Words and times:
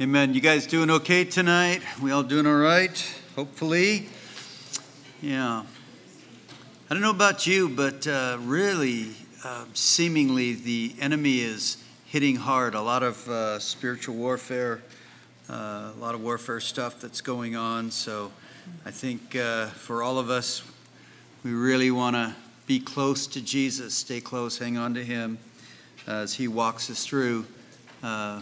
Amen. 0.00 0.34
You 0.34 0.40
guys 0.40 0.66
doing 0.66 0.90
okay 0.90 1.24
tonight? 1.24 1.80
We 2.02 2.10
all 2.10 2.24
doing 2.24 2.48
all 2.48 2.56
right? 2.56 3.20
Hopefully. 3.36 4.08
Yeah. 5.22 5.62
I 6.90 6.94
don't 6.94 7.00
know 7.00 7.10
about 7.10 7.46
you, 7.46 7.68
but 7.68 8.04
uh, 8.04 8.38
really, 8.40 9.12
uh, 9.44 9.66
seemingly, 9.72 10.54
the 10.54 10.96
enemy 10.98 11.42
is 11.42 11.76
hitting 12.06 12.34
hard. 12.34 12.74
A 12.74 12.82
lot 12.82 13.04
of 13.04 13.28
uh, 13.28 13.60
spiritual 13.60 14.16
warfare, 14.16 14.82
uh, 15.48 15.92
a 15.96 16.00
lot 16.00 16.16
of 16.16 16.22
warfare 16.22 16.58
stuff 16.58 17.00
that's 17.00 17.20
going 17.20 17.54
on. 17.54 17.92
So 17.92 18.32
I 18.84 18.90
think 18.90 19.36
uh, 19.36 19.66
for 19.66 20.02
all 20.02 20.18
of 20.18 20.28
us, 20.28 20.64
we 21.44 21.52
really 21.52 21.92
want 21.92 22.16
to 22.16 22.34
be 22.66 22.80
close 22.80 23.28
to 23.28 23.40
Jesus, 23.40 23.94
stay 23.94 24.20
close, 24.20 24.58
hang 24.58 24.76
on 24.76 24.92
to 24.94 25.04
Him 25.04 25.38
as 26.08 26.34
He 26.34 26.48
walks 26.48 26.90
us 26.90 27.06
through 27.06 27.46
uh, 28.02 28.40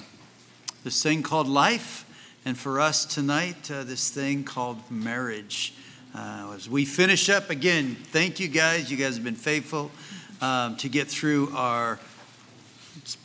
this 0.84 1.00
thing 1.00 1.22
called 1.22 1.48
life, 1.48 2.04
and 2.44 2.58
for 2.58 2.80
us 2.80 3.04
tonight, 3.04 3.70
uh, 3.70 3.84
this 3.84 4.10
thing 4.10 4.42
called 4.42 4.78
marriage. 4.90 5.74
Uh, 6.12 6.52
as 6.56 6.68
we 6.68 6.84
finish 6.84 7.30
up 7.30 7.50
again, 7.50 7.94
thank 7.94 8.40
you 8.40 8.48
guys. 8.48 8.90
You 8.90 8.96
guys 8.96 9.14
have 9.14 9.22
been 9.22 9.36
faithful 9.36 9.92
um, 10.40 10.76
to 10.78 10.88
get 10.88 11.06
through 11.06 11.52
our 11.54 12.00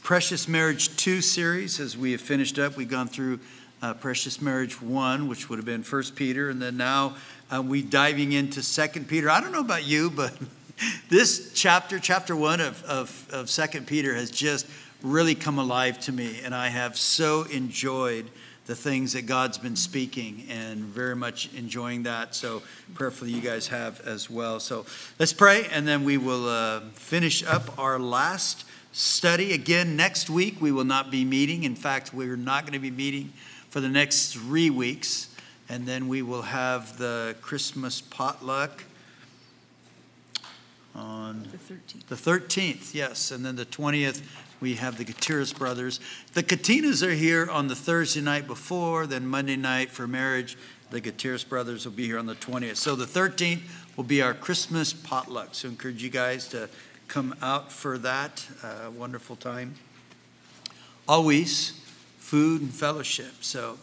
Precious 0.04 0.48
Marriage 0.48 0.96
2 0.98 1.22
series. 1.22 1.80
As 1.80 1.98
we 1.98 2.12
have 2.12 2.22
finished 2.22 2.60
up, 2.60 2.78
we've 2.78 2.88
gone 2.88 3.08
through 3.08 3.40
uh, 3.82 3.96
Precious 3.96 4.40
Marriage 4.40 4.80
1, 4.80 5.28
which 5.28 5.50
would 5.50 5.58
have 5.58 5.66
been 5.66 5.82
First 5.82 6.16
Peter, 6.16 6.50
and 6.50 6.62
then 6.62 6.78
now 6.78 7.16
uh, 7.52 7.62
we 7.62 7.82
diving 7.82 8.34
into 8.34 8.62
Second 8.62 9.08
Peter. 9.08 9.32
I 9.32 9.42
don't 9.42 9.52
know 9.52 9.62
about 9.62 9.84
you, 9.84 10.12
but 10.12 10.38
this 11.10 11.54
chapter, 11.56 11.98
chapter 11.98 12.36
1 12.36 12.62
of, 12.62 12.84
of, 12.84 13.28
of 13.32 13.50
2 13.50 13.82
Peter, 13.82 14.14
has 14.14 14.30
just 14.30 14.68
really 15.04 15.36
come 15.36 15.60
alive 15.60 16.00
to 16.02 16.12
me, 16.12 16.42
and 16.44 16.54
I 16.56 16.68
have 16.70 16.98
so 16.98 17.44
enjoyed 17.44 18.30
the 18.66 18.76
things 18.76 19.14
that 19.14 19.26
God's 19.26 19.58
been 19.58 19.78
speaking 19.78 20.46
and 20.50 20.80
very 20.80 21.16
much 21.16 21.50
enjoying 21.54 22.04
that. 22.04 22.36
So, 22.36 22.62
prayerfully, 22.96 23.32
you 23.32 23.40
guys 23.40 23.68
have 23.68 24.02
as 24.02 24.30
well. 24.30 24.60
So, 24.60 24.86
let's 25.20 25.32
pray, 25.34 25.68
and 25.72 25.88
then 25.88 26.04
we 26.04 26.18
will 26.18 26.50
uh, 26.50 26.82
finish 26.94 27.46
up 27.46 27.78
our 27.80 27.98
last 27.98 28.66
study. 28.92 29.54
Again, 29.54 29.96
next 29.96 30.30
week 30.30 30.60
we 30.60 30.72
will 30.72 30.84
not 30.84 31.12
be 31.12 31.24
meeting. 31.24 31.64
In 31.64 31.76
fact, 31.76 32.14
we're 32.14 32.36
not 32.36 32.64
going 32.64 32.74
to 32.74 32.80
be 32.80 32.92
meeting 32.92 33.32
for 33.70 33.80
the 33.80 33.90
next 33.90 34.34
three 34.34 34.70
weeks, 34.70 35.34
and 35.70 35.86
then 35.86 36.08
we 36.08 36.22
will 36.22 36.42
have 36.42 36.98
the 36.98 37.36
Christmas 37.42 38.02
potluck 38.02 38.84
on 40.96 41.48
The 41.52 41.58
13th. 41.58 42.08
the 42.08 42.16
13th, 42.16 42.94
yes, 42.94 43.32
and 43.32 43.46
then 43.46 43.56
the 43.56 43.66
20th, 43.66 44.22
we 44.60 44.76
have 44.76 44.98
the 44.98 45.04
Gutierrez 45.04 45.54
brothers. 45.54 46.00
The 46.34 46.44
Katinas 46.44 47.06
are 47.06 47.14
here 47.14 47.50
on 47.50 47.68
the 47.68 47.76
Thursday 47.76 48.22
night 48.22 48.48
before, 48.48 49.08
then 49.08 49.28
Monday 49.28 49.56
night 49.56 49.90
for 49.90 50.08
marriage. 50.08 50.58
The 50.90 51.02
Gutierrez 51.02 51.44
brothers 51.44 51.86
will 51.86 51.94
be 51.94 52.06
here 52.06 52.18
on 52.18 52.26
the 52.26 52.36
20th. 52.36 52.78
So 52.78 52.96
the 52.96 53.06
13th 53.06 53.62
will 53.96 54.04
be 54.04 54.22
our 54.22 54.34
Christmas 54.34 54.94
potluck. 54.94 55.50
So 55.54 55.68
I 55.68 55.72
encourage 55.72 56.02
you 56.02 56.10
guys 56.10 56.48
to 56.50 56.70
come 57.08 57.36
out 57.42 57.72
for 57.72 57.98
that 58.00 58.46
uh, 58.64 58.92
wonderful 58.92 59.36
time. 59.36 59.76
Always 61.08 61.82
food 62.18 62.62
and 62.62 62.74
fellowship. 62.74 63.36
So 63.42 63.78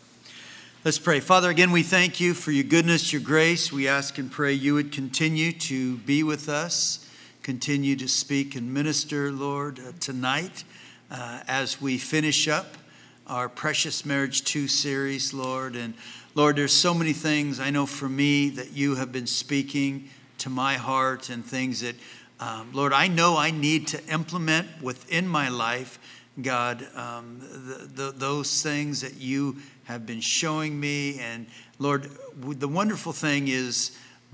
Let's 0.85 0.99
pray. 0.99 1.21
Father, 1.21 1.49
again, 1.49 1.73
we 1.73 1.83
thank 1.83 2.21
you 2.21 2.35
for 2.35 2.51
your 2.51 2.65
goodness, 2.65 3.11
your 3.11 3.23
grace. 3.23 3.73
We 3.73 3.89
ask 3.89 4.19
and 4.19 4.31
pray 4.31 4.53
you 4.53 4.75
would 4.75 4.93
continue 4.93 5.51
to 5.51 5.97
be 5.97 6.23
with 6.23 6.47
us, 6.47 7.04
continue 7.45 7.95
to 7.95 8.09
speak 8.09 8.57
and 8.57 8.73
minister, 8.73 9.31
Lord, 9.31 9.79
uh, 9.79 9.93
tonight 10.01 10.65
uh, 11.11 11.41
as 11.47 11.79
we 11.79 11.99
finish 11.99 12.49
up 12.49 12.79
our 13.27 13.51
Precious 13.51 14.07
Marriage 14.07 14.45
2 14.45 14.67
series, 14.67 15.35
Lord. 15.35 15.77
And 15.77 15.93
Lord, 16.35 16.57
there's 16.57 16.73
so 16.73 16.95
many 16.95 17.13
things 17.13 17.61
I 17.61 17.69
know 17.69 17.85
for 17.85 18.09
me 18.09 18.49
that 18.49 18.73
you 18.73 18.95
have 18.95 19.13
been 19.13 19.27
speaking 19.27 20.09
to 20.39 20.49
my 20.49 20.77
heart 20.77 21.29
and 21.29 21.45
things 21.45 21.83
that, 21.83 21.97
um, 22.41 22.71
Lord, 22.73 22.95
I 22.95 23.09
know 23.09 23.37
I 23.37 23.51
need 23.51 23.89
to 23.89 24.03
implement 24.07 24.67
within 24.81 25.29
my 25.29 25.51
life. 25.51 25.99
God, 26.41 26.89
um, 26.97 27.41
the, 27.41 28.05
the, 28.05 28.13
those 28.13 28.63
things 28.63 29.03
that 29.03 29.19
you 29.19 29.59
have 29.85 30.07
been 30.07 30.23
showing 30.23 30.81
me. 30.81 31.21
And 31.21 31.47
Lord, 31.79 32.09
the 32.41 32.69
wonderful 32.69 33.13
thing 33.13 33.49
is, 33.49 33.91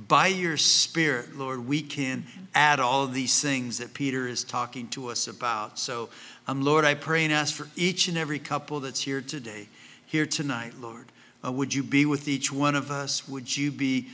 by 0.08 0.28
your 0.28 0.56
Spirit, 0.56 1.36
Lord, 1.36 1.66
we 1.66 1.82
can 1.82 2.24
add 2.54 2.80
all 2.80 3.04
of 3.04 3.12
these 3.12 3.40
things 3.40 3.78
that 3.78 3.92
Peter 3.94 4.26
is 4.26 4.44
talking 4.44 4.88
to 4.88 5.08
us 5.08 5.28
about. 5.28 5.78
So, 5.78 6.08
um, 6.46 6.62
Lord, 6.62 6.84
I 6.84 6.94
pray 6.94 7.24
and 7.24 7.32
ask 7.32 7.54
for 7.54 7.68
each 7.76 8.08
and 8.08 8.16
every 8.16 8.38
couple 8.38 8.80
that's 8.80 9.02
here 9.02 9.20
today, 9.20 9.68
here 10.06 10.26
tonight, 10.26 10.74
Lord. 10.80 11.06
Uh, 11.44 11.52
would 11.52 11.74
you 11.74 11.82
be 11.82 12.06
with 12.06 12.28
each 12.28 12.52
one 12.52 12.74
of 12.74 12.90
us? 12.90 13.28
Would 13.28 13.56
you 13.56 13.70
be 13.70 14.08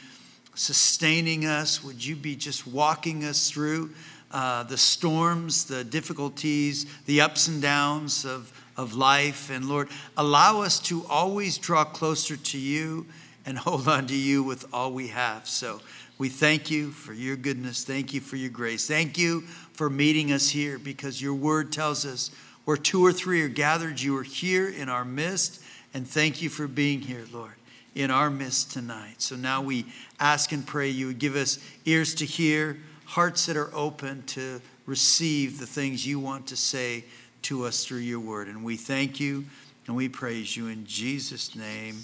sustaining 0.55 1.45
us? 1.45 1.83
Would 1.85 2.05
you 2.05 2.17
be 2.17 2.37
just 2.37 2.67
walking 2.67 3.25
us 3.25 3.51
through 3.51 3.91
uh, 4.31 4.63
the 4.65 4.79
storms, 4.79 5.67
the 5.67 5.85
difficulties, 5.85 6.87
the 7.07 7.21
ups 7.21 7.49
and 7.49 7.61
downs 7.61 8.25
of, 8.25 8.53
of 8.77 8.95
life? 8.95 9.51
And 9.51 9.69
Lord, 9.69 9.89
allow 10.17 10.63
us 10.63 10.79
to 10.81 11.05
always 11.07 11.59
draw 11.59 11.85
closer 11.85 12.37
to 12.37 12.59
you 12.59 13.07
and 13.47 13.57
hold 13.59 13.89
on 13.89 14.07
to 14.09 14.17
you 14.17 14.43
with 14.43 14.67
all 14.73 14.93
we 14.93 15.09
have. 15.09 15.49
So 15.49 15.81
we 16.19 16.29
thank 16.29 16.71
you 16.71 16.91
for 16.91 17.13
your 17.13 17.37
goodness. 17.37 17.85
Thank 17.85 18.13
you 18.13 18.21
for 18.21 18.37
your 18.37 18.51
grace. 18.51 18.87
Thank 18.87 19.17
you 19.17 19.43
for 19.73 19.89
meeting 19.89 20.33
us 20.33 20.51
here 20.51 20.79
because 20.79 21.23
your 21.23 21.35
word 21.35 21.73
tells 21.73 22.05
us 22.05 22.31
where 22.65 22.77
two 22.77 23.05
or 23.05 23.13
three 23.13 23.43
are 23.43 23.49
gathered, 23.49 24.01
you 24.01 24.17
are 24.17 24.25
here 24.25 24.69
in 24.69 24.89
our 24.89 25.05
midst. 25.05 25.63
And 25.95 26.07
thank 26.07 26.43
you 26.43 26.49
for 26.49 26.67
being 26.67 27.01
here, 27.01 27.25
Lord, 27.33 27.53
in 27.95 28.11
our 28.11 28.29
midst 28.29 28.73
tonight. 28.73 29.23
So 29.23 29.37
now 29.37 29.63
we 29.63 29.87
ask 30.19 30.51
and 30.53 30.67
pray 30.67 30.89
you 30.89 31.07
would 31.07 31.21
give 31.21 31.37
us 31.37 31.59
ears 31.85 32.15
to 32.17 32.25
hear, 32.25 32.79
hearts 33.05 33.47
that 33.47 33.57
are 33.57 33.73
open 33.75 34.25
to 34.25 34.61
receive 34.85 35.59
the 35.61 35.67
things 35.67 36.07
you 36.07 36.19
want 36.19 36.49
to 36.49 36.57
say 36.57 37.05
to 37.43 37.65
us 37.65 37.85
through 37.85 37.99
your 37.99 38.21
word. 38.21 38.49
And 38.49 38.65
we 38.65 38.77
thank 38.77 39.21
you 39.21 39.45
and 39.87 39.95
we 39.95 40.09
praise 40.09 40.57
you 40.57 40.67
in 40.67 40.85
Jesus' 40.87 41.55
name. 41.55 41.99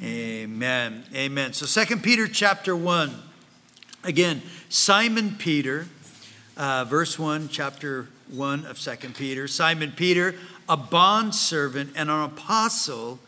Amen. 0.00 1.02
Amen. 1.12 1.52
So 1.52 1.66
Second 1.66 2.04
Peter 2.04 2.28
chapter 2.28 2.76
1. 2.76 3.12
Again, 4.04 4.42
Simon 4.68 5.34
Peter, 5.36 5.88
uh, 6.56 6.84
verse 6.84 7.18
1, 7.18 7.48
chapter 7.48 8.06
1 8.30 8.64
of 8.66 8.78
Second 8.78 9.16
Peter. 9.16 9.48
Simon 9.48 9.90
Peter, 9.90 10.36
a 10.68 10.76
bondservant 10.76 11.90
and 11.96 12.10
an 12.10 12.22
apostle 12.22 13.18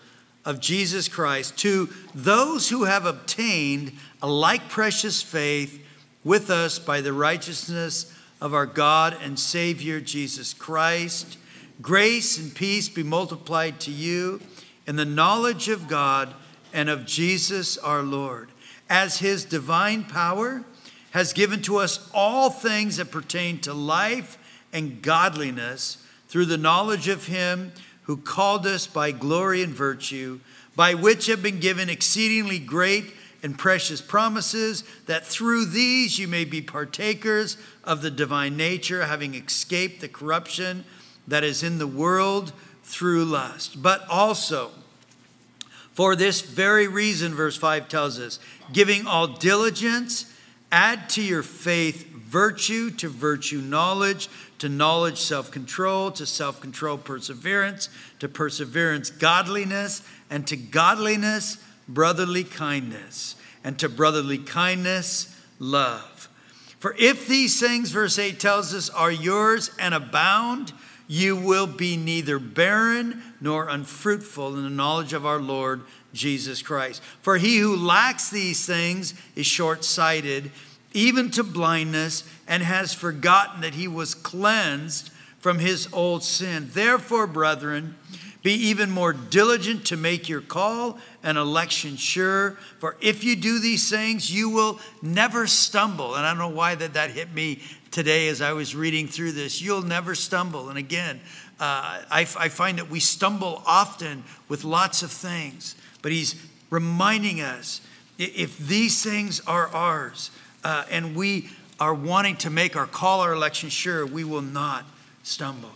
of 0.44 0.60
Jesus 0.60 1.08
Christ, 1.08 1.58
to 1.58 1.88
those 2.14 2.68
who 2.68 2.84
have 2.84 3.04
obtained 3.04 3.92
a 4.22 4.28
like 4.28 4.68
precious 4.68 5.22
faith 5.22 5.84
with 6.22 6.50
us 6.50 6.78
by 6.78 7.00
the 7.00 7.12
righteousness 7.12 8.16
of 8.40 8.54
our 8.54 8.66
God 8.66 9.16
and 9.20 9.36
Savior 9.36 10.00
Jesus 10.00 10.54
Christ. 10.54 11.36
Grace 11.82 12.38
and 12.38 12.54
peace 12.54 12.88
be 12.88 13.02
multiplied 13.02 13.80
to 13.80 13.90
you 13.90 14.40
in 14.86 14.94
the 14.94 15.04
knowledge 15.04 15.68
of 15.68 15.88
God 15.88 16.32
and 16.72 16.88
of 16.88 17.06
Jesus 17.06 17.76
our 17.78 18.02
Lord, 18.02 18.50
as 18.88 19.18
his 19.18 19.44
divine 19.44 20.04
power 20.04 20.64
has 21.10 21.32
given 21.32 21.62
to 21.62 21.76
us 21.76 22.08
all 22.14 22.50
things 22.50 22.96
that 22.96 23.10
pertain 23.10 23.58
to 23.60 23.74
life 23.74 24.38
and 24.72 25.02
godliness 25.02 26.04
through 26.28 26.46
the 26.46 26.56
knowledge 26.56 27.08
of 27.08 27.26
him 27.26 27.72
who 28.02 28.16
called 28.16 28.66
us 28.66 28.86
by 28.86 29.12
glory 29.12 29.62
and 29.62 29.74
virtue, 29.74 30.40
by 30.76 30.94
which 30.94 31.26
have 31.26 31.42
been 31.42 31.60
given 31.60 31.88
exceedingly 31.88 32.58
great 32.58 33.12
and 33.42 33.58
precious 33.58 34.00
promises, 34.00 34.84
that 35.06 35.26
through 35.26 35.64
these 35.64 36.18
you 36.18 36.28
may 36.28 36.44
be 36.44 36.60
partakers 36.60 37.56
of 37.84 38.02
the 38.02 38.10
divine 38.10 38.56
nature, 38.56 39.04
having 39.04 39.34
escaped 39.34 40.00
the 40.00 40.08
corruption 40.08 40.84
that 41.26 41.44
is 41.44 41.62
in 41.62 41.78
the 41.78 41.86
world 41.86 42.52
through 42.82 43.24
lust. 43.24 43.82
But 43.82 44.04
also, 44.08 44.72
for 46.00 46.16
this 46.16 46.40
very 46.40 46.88
reason, 46.88 47.34
verse 47.34 47.58
5 47.58 47.86
tells 47.86 48.18
us, 48.18 48.38
giving 48.72 49.06
all 49.06 49.26
diligence, 49.26 50.34
add 50.72 51.10
to 51.10 51.22
your 51.22 51.42
faith 51.42 52.10
virtue, 52.10 52.90
to 52.92 53.10
virtue 53.10 53.60
knowledge, 53.60 54.30
to 54.60 54.70
knowledge 54.70 55.18
self 55.18 55.50
control, 55.50 56.10
to 56.12 56.24
self 56.24 56.58
control 56.58 56.96
perseverance, 56.96 57.90
to 58.18 58.30
perseverance 58.30 59.10
godliness, 59.10 60.02
and 60.30 60.46
to 60.46 60.56
godliness 60.56 61.62
brotherly 61.86 62.44
kindness, 62.44 63.36
and 63.62 63.78
to 63.78 63.86
brotherly 63.86 64.38
kindness 64.38 65.38
love. 65.58 66.30
For 66.78 66.96
if 66.98 67.28
these 67.28 67.60
things, 67.60 67.90
verse 67.90 68.18
8 68.18 68.40
tells 68.40 68.72
us, 68.72 68.88
are 68.88 69.12
yours 69.12 69.70
and 69.78 69.92
abound, 69.92 70.72
you 71.08 71.36
will 71.36 71.66
be 71.66 71.98
neither 71.98 72.38
barren 72.38 73.22
nor 73.40 73.68
unfruitful 73.68 74.54
in 74.56 74.62
the 74.62 74.70
knowledge 74.70 75.12
of 75.12 75.24
our 75.24 75.40
Lord 75.40 75.82
Jesus 76.12 76.62
Christ. 76.62 77.02
For 77.22 77.38
he 77.38 77.58
who 77.58 77.76
lacks 77.76 78.30
these 78.30 78.66
things 78.66 79.14
is 79.36 79.46
short 79.46 79.84
sighted, 79.84 80.50
even 80.92 81.30
to 81.32 81.44
blindness, 81.44 82.24
and 82.46 82.62
has 82.62 82.92
forgotten 82.92 83.60
that 83.60 83.74
he 83.74 83.88
was 83.88 84.14
cleansed 84.14 85.10
from 85.38 85.58
his 85.58 85.88
old 85.92 86.22
sin. 86.22 86.68
Therefore, 86.72 87.26
brethren, 87.26 87.96
Be 88.42 88.52
even 88.52 88.90
more 88.90 89.12
diligent 89.12 89.84
to 89.86 89.96
make 89.96 90.28
your 90.28 90.40
call 90.40 90.98
and 91.22 91.36
election 91.36 91.96
sure. 91.96 92.52
For 92.78 92.96
if 93.00 93.22
you 93.22 93.36
do 93.36 93.58
these 93.58 93.90
things, 93.90 94.32
you 94.32 94.48
will 94.48 94.80
never 95.02 95.46
stumble. 95.46 96.14
And 96.14 96.24
I 96.24 96.30
don't 96.30 96.38
know 96.38 96.48
why 96.48 96.74
that, 96.76 96.94
that 96.94 97.10
hit 97.10 97.34
me 97.34 97.60
today 97.90 98.28
as 98.28 98.40
I 98.40 98.52
was 98.52 98.74
reading 98.74 99.06
through 99.06 99.32
this. 99.32 99.60
You'll 99.60 99.82
never 99.82 100.14
stumble. 100.14 100.68
And 100.68 100.78
again, 100.78 101.20
uh, 101.58 102.02
I, 102.10 102.20
I 102.20 102.48
find 102.48 102.78
that 102.78 102.88
we 102.88 103.00
stumble 103.00 103.62
often 103.66 104.24
with 104.48 104.64
lots 104.64 105.02
of 105.02 105.10
things, 105.10 105.74
but 106.02 106.12
he's 106.12 106.34
reminding 106.70 107.40
us 107.40 107.80
if 108.18 108.56
these 108.58 109.02
things 109.02 109.40
are 109.46 109.68
ours 109.68 110.30
uh, 110.64 110.84
and 110.90 111.16
we 111.16 111.50
are 111.78 111.94
wanting 111.94 112.36
to 112.36 112.50
make 112.50 112.76
our 112.76 112.86
call, 112.86 113.20
our 113.20 113.32
election 113.32 113.70
sure, 113.70 114.06
we 114.06 114.24
will 114.24 114.42
not 114.42 114.84
stumble. 115.22 115.70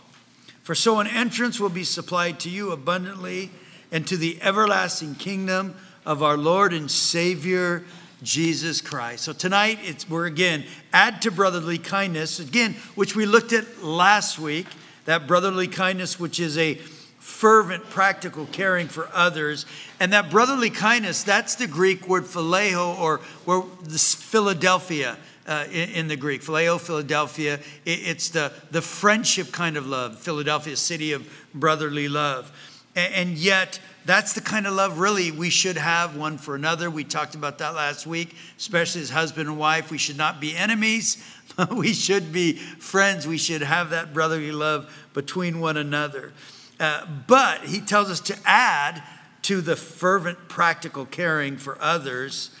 For 0.63 0.75
so 0.75 0.99
an 0.99 1.07
entrance 1.07 1.59
will 1.59 1.69
be 1.69 1.83
supplied 1.83 2.39
to 2.41 2.49
you 2.49 2.71
abundantly 2.71 3.51
and 3.91 4.07
to 4.07 4.17
the 4.17 4.41
everlasting 4.41 5.15
kingdom 5.15 5.75
of 6.05 6.23
our 6.23 6.37
Lord 6.37 6.73
and 6.73 6.89
Savior 6.89 7.83
Jesus 8.23 8.81
Christ. 8.81 9.23
So 9.23 9.33
tonight 9.33 9.79
it's 9.81 10.09
we're 10.09 10.25
again 10.25 10.63
add 10.93 11.21
to 11.23 11.31
brotherly 11.31 11.77
kindness 11.77 12.39
again 12.39 12.73
which 12.95 13.15
we 13.15 13.25
looked 13.25 13.53
at 13.53 13.83
last 13.83 14.39
week 14.39 14.67
that 15.05 15.27
brotherly 15.27 15.67
kindness 15.67 16.19
which 16.19 16.39
is 16.39 16.57
a 16.57 16.75
fervent 17.19 17.83
practical 17.89 18.45
caring 18.47 18.87
for 18.87 19.09
others 19.13 19.65
and 19.99 20.13
that 20.13 20.29
brotherly 20.29 20.69
kindness 20.69 21.23
that's 21.23 21.55
the 21.55 21.67
Greek 21.67 22.07
word 22.07 22.23
phileo 22.23 22.97
or 22.99 23.17
where 23.45 23.63
this 23.83 24.15
Philadelphia 24.15 25.17
uh, 25.47 25.65
in, 25.71 25.89
in, 25.89 26.07
the 26.07 26.15
Greek. 26.15 26.41
Phileo, 26.41 26.79
Philadelphia, 26.79 27.59
it, 27.85 27.99
it's 27.99 28.29
the, 28.29 28.51
the 28.71 28.81
friendship 28.81 29.51
kind 29.51 29.77
of 29.77 29.85
love. 29.85 30.19
Philadelphia, 30.19 30.75
city 30.75 31.11
of 31.11 31.27
brotherly 31.53 32.07
love. 32.07 32.51
And, 32.95 33.13
and 33.13 33.37
yet, 33.37 33.79
that's 34.05 34.33
the 34.33 34.41
kind 34.41 34.67
of 34.67 34.73
love 34.73 34.99
really 34.99 35.31
we 35.31 35.49
should 35.49 35.77
have 35.77 36.15
one 36.15 36.37
for 36.37 36.55
another. 36.55 36.89
We 36.89 37.03
talked 37.03 37.35
about 37.35 37.57
that 37.57 37.73
last 37.73 38.05
week, 38.05 38.35
especially 38.57 39.01
as 39.01 39.09
husband 39.09 39.49
and 39.49 39.57
wife. 39.57 39.89
We 39.89 39.97
should 39.97 40.17
not 40.17 40.39
be 40.39 40.55
enemies, 40.55 41.23
we 41.71 41.93
should 41.93 42.31
be 42.31 42.53
friends. 42.53 43.27
We 43.27 43.37
should 43.37 43.61
have 43.61 43.89
that 43.89 44.13
brotherly 44.13 44.51
love 44.51 44.93
between 45.13 45.59
one 45.59 45.77
another. 45.77 46.33
Uh, 46.79 47.05
but 47.27 47.61
he 47.61 47.79
tells 47.79 48.09
us 48.09 48.19
to 48.19 48.37
add 48.45 49.01
to 49.43 49.61
the 49.61 49.75
fervent, 49.75 50.49
practical 50.49 51.05
caring 51.05 51.57
for 51.57 51.77
others 51.81 52.51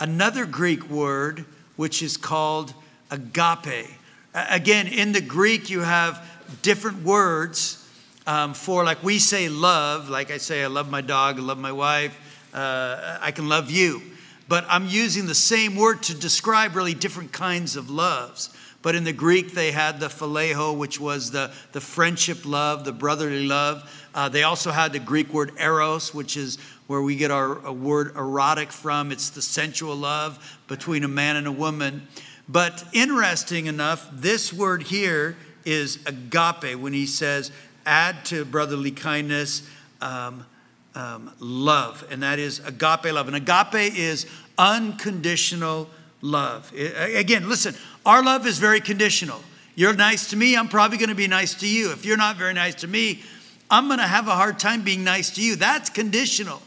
another 0.00 0.44
Greek 0.44 0.90
word 0.90 1.44
which 1.76 2.02
is 2.02 2.16
called 2.16 2.74
agape. 3.10 3.88
Again, 4.34 4.88
in 4.88 5.12
the 5.12 5.20
Greek, 5.20 5.70
you 5.70 5.80
have 5.80 6.26
different 6.62 7.02
words 7.04 7.81
um, 8.26 8.54
for, 8.54 8.84
like 8.84 9.02
we 9.02 9.18
say, 9.18 9.48
love. 9.48 10.08
Like 10.08 10.30
I 10.30 10.38
say, 10.38 10.62
I 10.62 10.68
love 10.68 10.90
my 10.90 11.00
dog, 11.00 11.38
I 11.38 11.42
love 11.42 11.58
my 11.58 11.72
wife, 11.72 12.18
uh, 12.54 13.18
I 13.20 13.30
can 13.30 13.48
love 13.48 13.70
you. 13.70 14.02
But 14.48 14.64
I'm 14.68 14.86
using 14.86 15.26
the 15.26 15.34
same 15.34 15.76
word 15.76 16.02
to 16.04 16.14
describe 16.14 16.76
really 16.76 16.94
different 16.94 17.32
kinds 17.32 17.76
of 17.76 17.90
loves. 17.90 18.50
But 18.82 18.96
in 18.96 19.04
the 19.04 19.12
Greek, 19.12 19.52
they 19.52 19.70
had 19.70 20.00
the 20.00 20.08
phileo, 20.08 20.76
which 20.76 21.00
was 21.00 21.30
the, 21.30 21.52
the 21.70 21.80
friendship 21.80 22.44
love, 22.44 22.84
the 22.84 22.92
brotherly 22.92 23.46
love. 23.46 23.88
Uh, 24.14 24.28
they 24.28 24.42
also 24.42 24.72
had 24.72 24.92
the 24.92 24.98
Greek 24.98 25.32
word 25.32 25.52
eros, 25.58 26.12
which 26.12 26.36
is 26.36 26.58
where 26.88 27.00
we 27.00 27.16
get 27.16 27.30
our 27.30 27.72
word 27.72 28.14
erotic 28.16 28.72
from. 28.72 29.12
It's 29.12 29.30
the 29.30 29.40
sensual 29.40 29.94
love 29.94 30.58
between 30.66 31.04
a 31.04 31.08
man 31.08 31.36
and 31.36 31.46
a 31.46 31.52
woman. 31.52 32.08
But 32.48 32.84
interesting 32.92 33.66
enough, 33.66 34.10
this 34.12 34.52
word 34.52 34.82
here 34.82 35.36
is 35.64 36.00
agape 36.06 36.76
when 36.76 36.92
he 36.92 37.06
says, 37.06 37.52
add 37.86 38.24
to 38.26 38.44
brotherly 38.44 38.90
kindness 38.90 39.68
um, 40.00 40.46
um, 40.94 41.32
love. 41.40 42.06
And 42.10 42.22
that 42.22 42.38
is 42.38 42.58
agape 42.60 43.12
love. 43.12 43.28
And 43.28 43.36
agape 43.36 43.96
is 43.96 44.26
unconditional 44.58 45.88
love. 46.20 46.72
Again, 46.74 47.48
listen, 47.48 47.74
our 48.04 48.22
love 48.22 48.46
is 48.46 48.58
very 48.58 48.80
conditional. 48.80 49.40
You're 49.74 49.94
nice 49.94 50.30
to 50.30 50.36
me, 50.36 50.56
I'm 50.56 50.68
probably 50.68 50.98
going 50.98 51.08
to 51.08 51.14
be 51.14 51.28
nice 51.28 51.54
to 51.56 51.68
you. 51.68 51.92
If 51.92 52.04
you're 52.04 52.18
not 52.18 52.36
very 52.36 52.52
nice 52.52 52.74
to 52.76 52.88
me, 52.88 53.22
I'm 53.70 53.86
going 53.86 54.00
to 54.00 54.06
have 54.06 54.28
a 54.28 54.34
hard 54.34 54.58
time 54.58 54.82
being 54.82 55.02
nice 55.02 55.30
to 55.30 55.42
you. 55.42 55.56
That's 55.56 55.88
conditional. 55.88 56.60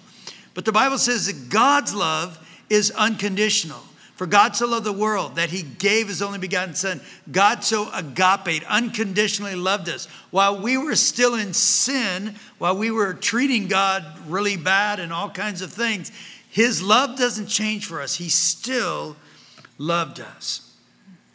But 0.55 0.65
the 0.65 0.71
Bible 0.71 0.97
says 0.97 1.27
that 1.27 1.49
God's 1.49 1.93
love 1.93 2.39
is 2.69 2.89
unconditional. 2.91 3.81
For 4.15 4.25
God 4.25 4.55
so 4.55 4.65
loved 4.65 4.85
the 4.85 4.93
world 4.93 5.35
that 5.35 5.49
he 5.49 5.61
gave 5.61 6.07
his 6.07 6.21
only 6.21 6.39
begotten 6.39 6.73
Son. 6.73 7.01
God 7.29 7.65
so 7.65 7.89
agape, 7.93 8.63
unconditionally 8.69 9.55
loved 9.55 9.89
us. 9.89 10.07
While 10.31 10.61
we 10.61 10.77
were 10.77 10.95
still 10.95 11.35
in 11.35 11.53
sin, 11.53 12.35
while 12.57 12.77
we 12.77 12.91
were 12.91 13.13
treating 13.13 13.67
God 13.67 14.05
really 14.27 14.55
bad 14.55 15.01
and 15.01 15.11
all 15.11 15.29
kinds 15.29 15.61
of 15.61 15.71
things, 15.73 16.13
his 16.49 16.81
love 16.81 17.17
doesn't 17.17 17.47
change 17.47 17.85
for 17.85 18.01
us. 18.01 18.15
He 18.15 18.29
still 18.29 19.17
loved 19.77 20.21
us. 20.21 20.73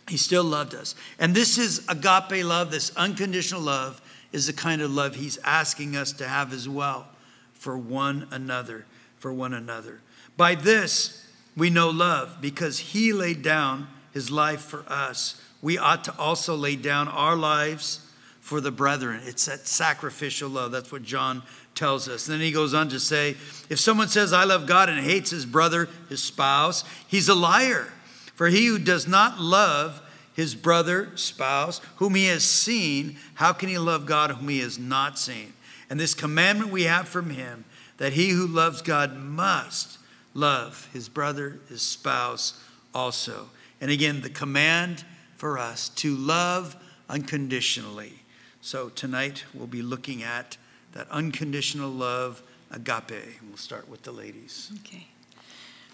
He 0.09 0.17
still 0.17 0.45
loved 0.45 0.75
us. 0.75 0.95
And 1.19 1.35
this 1.35 1.59
is 1.59 1.87
agape 1.87 2.43
love, 2.45 2.71
this 2.71 2.97
unconditional 2.97 3.61
love, 3.61 4.01
is 4.33 4.47
the 4.47 4.55
kind 4.55 4.81
of 4.81 4.91
love 4.91 5.17
he's 5.17 5.39
asking 5.45 5.97
us 5.97 6.13
to 6.13 6.27
have 6.27 6.55
as 6.55 6.67
well 6.67 7.09
for 7.53 7.77
one 7.77 8.27
another. 8.31 8.87
For 9.19 9.31
one 9.31 9.53
another. 9.53 10.01
By 10.39 10.55
this 10.55 11.30
we 11.57 11.71
know 11.71 11.91
love, 11.91 12.39
because 12.41 12.79
he 12.79 13.13
laid 13.13 13.43
down 13.43 13.89
his 14.13 14.31
life 14.31 14.61
for 14.61 14.85
us. 14.89 15.41
We 15.63 15.79
ought 15.79 16.05
to 16.05 16.19
also 16.19 16.55
lay 16.57 16.77
down 16.77 17.09
our 17.09 17.37
lives 17.37 18.07
for 18.41 18.61
the 18.61 18.71
brethren. 18.71 19.21
It's 19.25 19.47
that 19.47 19.67
sacrificial 19.67 20.49
love. 20.49 20.73
That's 20.73 20.91
what 20.91 21.03
John 21.03 21.43
tells 21.75 22.09
us. 22.09 22.27
And 22.27 22.35
then 22.35 22.41
he 22.41 22.53
goes 22.53 22.75
on 22.75 22.89
to 22.89 22.99
say 22.99 23.37
if 23.69 23.79
someone 23.79 24.09
says, 24.09 24.33
I 24.33 24.45
love 24.45 24.67
God 24.67 24.89
and 24.89 24.99
hates 24.99 25.31
his 25.31 25.47
brother, 25.47 25.89
his 26.09 26.23
spouse, 26.23 26.85
he's 27.07 27.29
a 27.29 27.35
liar. 27.35 27.93
For 28.35 28.49
he 28.49 28.67
who 28.67 28.79
does 28.79 29.07
not 29.07 29.39
love 29.39 30.03
his 30.35 30.55
brother, 30.55 31.11
spouse, 31.15 31.81
whom 31.97 32.15
he 32.15 32.27
has 32.27 32.43
seen, 32.43 33.17
how 33.35 33.53
can 33.53 33.69
he 33.69 33.79
love 33.79 34.07
God 34.07 34.31
whom 34.31 34.49
he 34.49 34.61
has 34.61 34.79
not 34.79 35.19
seen? 35.19 35.53
And 35.91 36.01
this 36.01 36.15
commandment 36.15 36.73
we 36.73 36.85
have 36.85 37.09
from 37.09 37.31
him 37.31 37.65
that 37.99 38.15
he 38.15 38.31
who 38.31 38.47
loves 38.47 38.81
God 38.81 39.17
must 39.17 39.99
love 40.35 40.89
his 40.93 41.09
brother, 41.09 41.61
his 41.69 41.83
spouse 41.83 42.63
also. 42.95 43.51
And 43.81 43.91
again, 43.91 44.21
the 44.21 44.31
command 44.31 45.05
for 45.37 45.59
us 45.59 45.89
to 45.89 46.15
love 46.15 46.77
unconditionally. 47.09 48.23
So 48.61 48.91
tonight 48.91 49.45
we'll 49.55 49.67
be 49.67 49.83
looking 49.83 50.23
at 50.23 50.57
that 50.93 51.11
unconditional 51.11 51.91
love, 51.91 52.43
agape. 52.71 53.41
We'll 53.49 53.57
start 53.57 53.89
with 53.89 54.03
the 54.03 54.13
ladies. 54.13 54.71
Okay. 54.81 55.07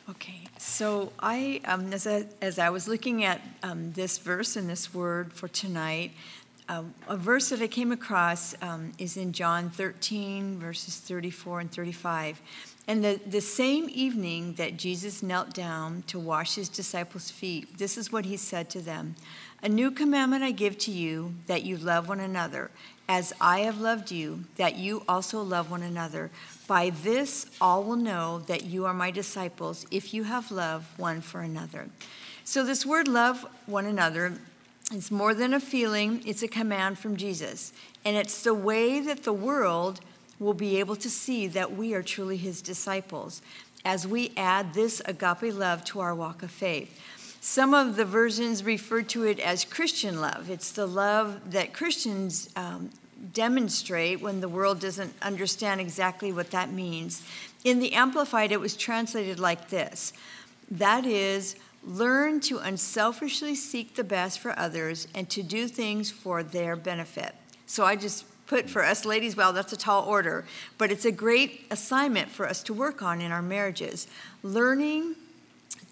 Okay, 0.08 0.42
so 0.56 1.12
I, 1.18 1.60
um, 1.64 1.92
as, 1.92 2.06
I, 2.06 2.26
as 2.40 2.60
I 2.60 2.70
was 2.70 2.86
looking 2.86 3.24
at 3.24 3.40
um, 3.64 3.90
this 3.90 4.18
verse 4.18 4.54
and 4.54 4.70
this 4.70 4.94
word 4.94 5.32
for 5.32 5.48
tonight, 5.48 6.12
um, 6.68 6.94
a 7.08 7.16
verse 7.16 7.48
that 7.48 7.60
I 7.60 7.66
came 7.66 7.90
across 7.90 8.54
um, 8.62 8.92
is 8.98 9.16
in 9.16 9.32
John 9.32 9.68
13, 9.68 10.60
verses 10.60 10.98
34 10.98 11.60
and 11.60 11.72
35. 11.72 12.40
And 12.88 13.04
the, 13.04 13.20
the 13.26 13.40
same 13.40 13.88
evening 13.90 14.54
that 14.54 14.76
Jesus 14.76 15.22
knelt 15.22 15.52
down 15.52 16.04
to 16.06 16.20
wash 16.20 16.54
his 16.54 16.68
disciples' 16.68 17.30
feet, 17.30 17.78
this 17.78 17.98
is 17.98 18.12
what 18.12 18.24
he 18.24 18.36
said 18.36 18.70
to 18.70 18.80
them 18.80 19.16
A 19.62 19.68
new 19.68 19.90
commandment 19.90 20.44
I 20.44 20.52
give 20.52 20.78
to 20.78 20.92
you, 20.92 21.34
that 21.46 21.64
you 21.64 21.76
love 21.76 22.08
one 22.08 22.20
another. 22.20 22.70
As 23.08 23.32
I 23.40 23.60
have 23.60 23.80
loved 23.80 24.10
you, 24.10 24.44
that 24.56 24.76
you 24.76 25.04
also 25.08 25.40
love 25.40 25.70
one 25.70 25.82
another. 25.82 26.30
By 26.66 26.90
this, 26.90 27.46
all 27.60 27.84
will 27.84 27.96
know 27.96 28.40
that 28.46 28.64
you 28.64 28.84
are 28.84 28.94
my 28.94 29.12
disciples 29.12 29.86
if 29.90 30.12
you 30.12 30.24
have 30.24 30.50
love 30.50 30.86
one 30.96 31.20
for 31.20 31.40
another. 31.40 31.88
So, 32.44 32.64
this 32.64 32.86
word 32.86 33.08
love 33.08 33.46
one 33.66 33.86
another 33.86 34.34
is 34.92 35.10
more 35.10 35.34
than 35.34 35.54
a 35.54 35.60
feeling, 35.60 36.22
it's 36.24 36.42
a 36.42 36.48
command 36.48 36.98
from 36.98 37.16
Jesus. 37.16 37.72
And 38.04 38.16
it's 38.16 38.42
the 38.42 38.54
way 38.54 39.00
that 39.00 39.24
the 39.24 39.32
world 39.32 40.00
will 40.38 40.54
be 40.54 40.78
able 40.78 40.96
to 40.96 41.10
see 41.10 41.46
that 41.48 41.76
we 41.76 41.94
are 41.94 42.02
truly 42.02 42.36
his 42.36 42.60
disciples 42.62 43.42
as 43.84 44.06
we 44.06 44.32
add 44.36 44.74
this 44.74 45.00
agape 45.04 45.54
love 45.54 45.84
to 45.84 46.00
our 46.00 46.14
walk 46.14 46.42
of 46.42 46.50
faith. 46.50 47.00
Some 47.40 47.74
of 47.74 47.96
the 47.96 48.04
versions 48.04 48.64
refer 48.64 49.02
to 49.02 49.24
it 49.24 49.38
as 49.38 49.64
Christian 49.64 50.20
love. 50.20 50.50
It's 50.50 50.72
the 50.72 50.86
love 50.86 51.52
that 51.52 51.72
Christians 51.72 52.50
um, 52.56 52.90
demonstrate 53.32 54.20
when 54.20 54.40
the 54.40 54.48
world 54.48 54.80
doesn't 54.80 55.14
understand 55.22 55.80
exactly 55.80 56.32
what 56.32 56.50
that 56.50 56.72
means. 56.72 57.22
In 57.64 57.78
the 57.78 57.92
Amplified, 57.92 58.52
it 58.52 58.60
was 58.60 58.76
translated 58.76 59.38
like 59.38 59.68
this 59.68 60.12
that 60.70 61.06
is, 61.06 61.54
learn 61.84 62.40
to 62.40 62.58
unselfishly 62.58 63.54
seek 63.54 63.94
the 63.94 64.02
best 64.02 64.40
for 64.40 64.58
others 64.58 65.06
and 65.14 65.30
to 65.30 65.42
do 65.42 65.68
things 65.68 66.10
for 66.10 66.42
their 66.42 66.74
benefit. 66.74 67.32
So 67.66 67.84
I 67.84 67.94
just 67.94 68.24
put 68.46 68.70
for 68.70 68.84
us 68.84 69.04
ladies, 69.04 69.36
well, 69.36 69.52
that's 69.52 69.72
a 69.72 69.76
tall 69.76 70.04
order, 70.04 70.44
but 70.78 70.90
it's 70.90 71.04
a 71.04 71.12
great 71.12 71.66
assignment 71.70 72.30
for 72.30 72.48
us 72.48 72.62
to 72.64 72.74
work 72.74 73.02
on 73.02 73.20
in 73.20 73.32
our 73.32 73.42
marriages. 73.42 74.06
Learning 74.42 75.14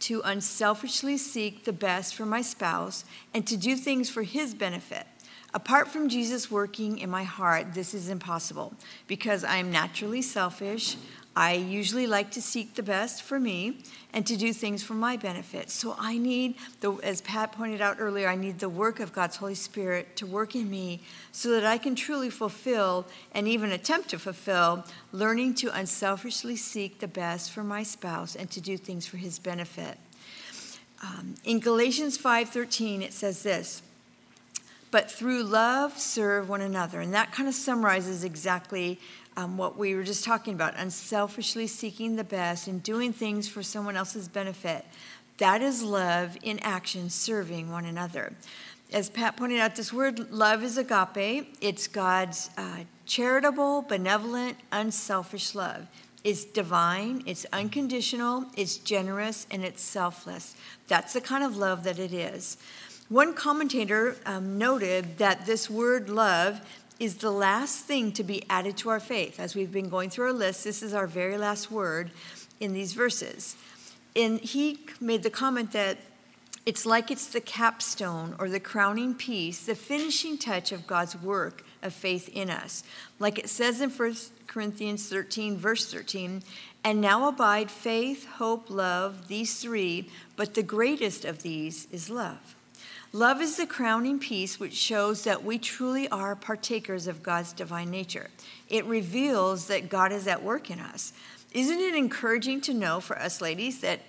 to 0.00 0.20
unselfishly 0.24 1.16
seek 1.16 1.64
the 1.64 1.72
best 1.72 2.14
for 2.14 2.26
my 2.26 2.42
spouse 2.42 3.04
and 3.32 3.46
to 3.46 3.56
do 3.56 3.76
things 3.76 4.10
for 4.10 4.22
his 4.22 4.54
benefit. 4.54 5.06
Apart 5.54 5.88
from 5.88 6.08
Jesus 6.08 6.50
working 6.50 6.98
in 6.98 7.08
my 7.08 7.22
heart, 7.22 7.74
this 7.74 7.94
is 7.94 8.08
impossible 8.08 8.74
because 9.06 9.44
I 9.44 9.56
am 9.58 9.70
naturally 9.70 10.20
selfish. 10.20 10.96
I 11.36 11.54
usually 11.54 12.06
like 12.06 12.30
to 12.32 12.42
seek 12.42 12.74
the 12.74 12.82
best 12.82 13.22
for 13.22 13.40
me 13.40 13.78
and 14.12 14.24
to 14.26 14.36
do 14.36 14.52
things 14.52 14.84
for 14.84 14.94
my 14.94 15.16
benefit. 15.16 15.68
So 15.68 15.96
I 15.98 16.16
need, 16.16 16.54
the, 16.80 16.92
as 17.02 17.20
Pat 17.22 17.50
pointed 17.50 17.80
out 17.80 17.96
earlier, 17.98 18.28
I 18.28 18.36
need 18.36 18.60
the 18.60 18.68
work 18.68 19.00
of 19.00 19.12
God's 19.12 19.36
Holy 19.36 19.56
Spirit 19.56 20.14
to 20.16 20.26
work 20.26 20.54
in 20.54 20.70
me 20.70 21.00
so 21.32 21.50
that 21.50 21.64
I 21.64 21.76
can 21.76 21.96
truly 21.96 22.30
fulfill 22.30 23.06
and 23.32 23.48
even 23.48 23.72
attempt 23.72 24.10
to 24.10 24.18
fulfill 24.18 24.84
learning 25.10 25.54
to 25.56 25.76
unselfishly 25.76 26.54
seek 26.54 27.00
the 27.00 27.08
best 27.08 27.50
for 27.50 27.64
my 27.64 27.82
spouse 27.82 28.36
and 28.36 28.48
to 28.52 28.60
do 28.60 28.76
things 28.76 29.04
for 29.04 29.16
his 29.16 29.40
benefit. 29.40 29.98
Um, 31.02 31.34
in 31.44 31.58
Galatians 31.58 32.16
5:13 32.16 33.02
it 33.02 33.12
says 33.12 33.42
this, 33.42 33.82
but 34.90 35.10
through 35.10 35.42
love 35.42 35.98
serve 35.98 36.48
one 36.48 36.60
another. 36.60 37.00
And 37.00 37.12
that 37.12 37.32
kind 37.32 37.48
of 37.48 37.54
summarizes 37.54 38.22
exactly 38.22 39.00
um, 39.36 39.56
what 39.56 39.76
we 39.76 39.94
were 39.94 40.04
just 40.04 40.24
talking 40.24 40.54
about 40.54 40.74
unselfishly 40.76 41.66
seeking 41.66 42.16
the 42.16 42.24
best 42.24 42.68
and 42.68 42.82
doing 42.82 43.12
things 43.12 43.48
for 43.48 43.62
someone 43.62 43.96
else's 43.96 44.28
benefit. 44.28 44.84
That 45.38 45.62
is 45.62 45.82
love 45.82 46.36
in 46.42 46.58
action, 46.60 47.10
serving 47.10 47.70
one 47.70 47.84
another. 47.84 48.32
As 48.92 49.10
Pat 49.10 49.36
pointed 49.36 49.58
out, 49.58 49.74
this 49.74 49.92
word 49.92 50.30
love 50.30 50.62
is 50.62 50.78
agape. 50.78 51.56
It's 51.60 51.88
God's 51.88 52.50
uh, 52.56 52.84
charitable, 53.06 53.82
benevolent, 53.82 54.56
unselfish 54.70 55.54
love. 55.54 55.88
It's 56.22 56.44
divine, 56.44 57.22
it's 57.26 57.44
unconditional, 57.52 58.46
it's 58.56 58.78
generous, 58.78 59.46
and 59.50 59.64
it's 59.64 59.82
selfless. 59.82 60.54
That's 60.86 61.12
the 61.12 61.20
kind 61.20 61.44
of 61.44 61.56
love 61.56 61.84
that 61.84 61.98
it 61.98 62.14
is. 62.14 62.56
One 63.10 63.34
commentator 63.34 64.16
um, 64.24 64.56
noted 64.56 65.18
that 65.18 65.44
this 65.44 65.68
word 65.68 66.08
love 66.08 66.60
is 66.98 67.16
the 67.16 67.30
last 67.30 67.84
thing 67.84 68.12
to 68.12 68.22
be 68.22 68.44
added 68.48 68.76
to 68.78 68.88
our 68.88 69.00
faith. 69.00 69.40
As 69.40 69.54
we've 69.54 69.72
been 69.72 69.88
going 69.88 70.10
through 70.10 70.26
our 70.26 70.32
list, 70.32 70.64
this 70.64 70.82
is 70.82 70.94
our 70.94 71.06
very 71.06 71.36
last 71.36 71.70
word 71.70 72.10
in 72.60 72.72
these 72.72 72.92
verses. 72.92 73.56
And 74.14 74.40
he 74.40 74.78
made 75.00 75.22
the 75.22 75.30
comment 75.30 75.72
that 75.72 75.98
it's 76.66 76.86
like 76.86 77.10
it's 77.10 77.26
the 77.26 77.40
capstone 77.40 78.34
or 78.38 78.48
the 78.48 78.60
crowning 78.60 79.14
piece, 79.14 79.66
the 79.66 79.74
finishing 79.74 80.38
touch 80.38 80.72
of 80.72 80.86
God's 80.86 81.14
work 81.16 81.64
of 81.82 81.92
faith 81.92 82.28
in 82.32 82.48
us. 82.48 82.82
Like 83.18 83.38
it 83.38 83.50
says 83.50 83.80
in 83.80 83.90
1 83.90 84.16
Corinthians 84.46 85.08
13, 85.08 85.58
verse 85.58 85.92
13, 85.92 86.42
and 86.82 87.00
now 87.00 87.28
abide 87.28 87.70
faith, 87.70 88.26
hope, 88.26 88.70
love, 88.70 89.28
these 89.28 89.60
three, 89.60 90.08
but 90.36 90.54
the 90.54 90.62
greatest 90.62 91.24
of 91.24 91.42
these 91.42 91.86
is 91.90 92.08
love. 92.08 92.56
Love 93.14 93.40
is 93.40 93.56
the 93.56 93.64
crowning 93.64 94.18
piece 94.18 94.58
which 94.58 94.74
shows 94.74 95.22
that 95.22 95.44
we 95.44 95.56
truly 95.56 96.08
are 96.08 96.34
partakers 96.34 97.06
of 97.06 97.22
God's 97.22 97.52
divine 97.52 97.88
nature. 97.88 98.28
It 98.68 98.84
reveals 98.86 99.68
that 99.68 99.88
God 99.88 100.10
is 100.10 100.26
at 100.26 100.42
work 100.42 100.68
in 100.68 100.80
us. 100.80 101.12
Isn't 101.52 101.78
it 101.78 101.94
encouraging 101.94 102.60
to 102.62 102.74
know 102.74 102.98
for 102.98 103.16
us 103.16 103.40
ladies 103.40 103.80
that 103.82 104.00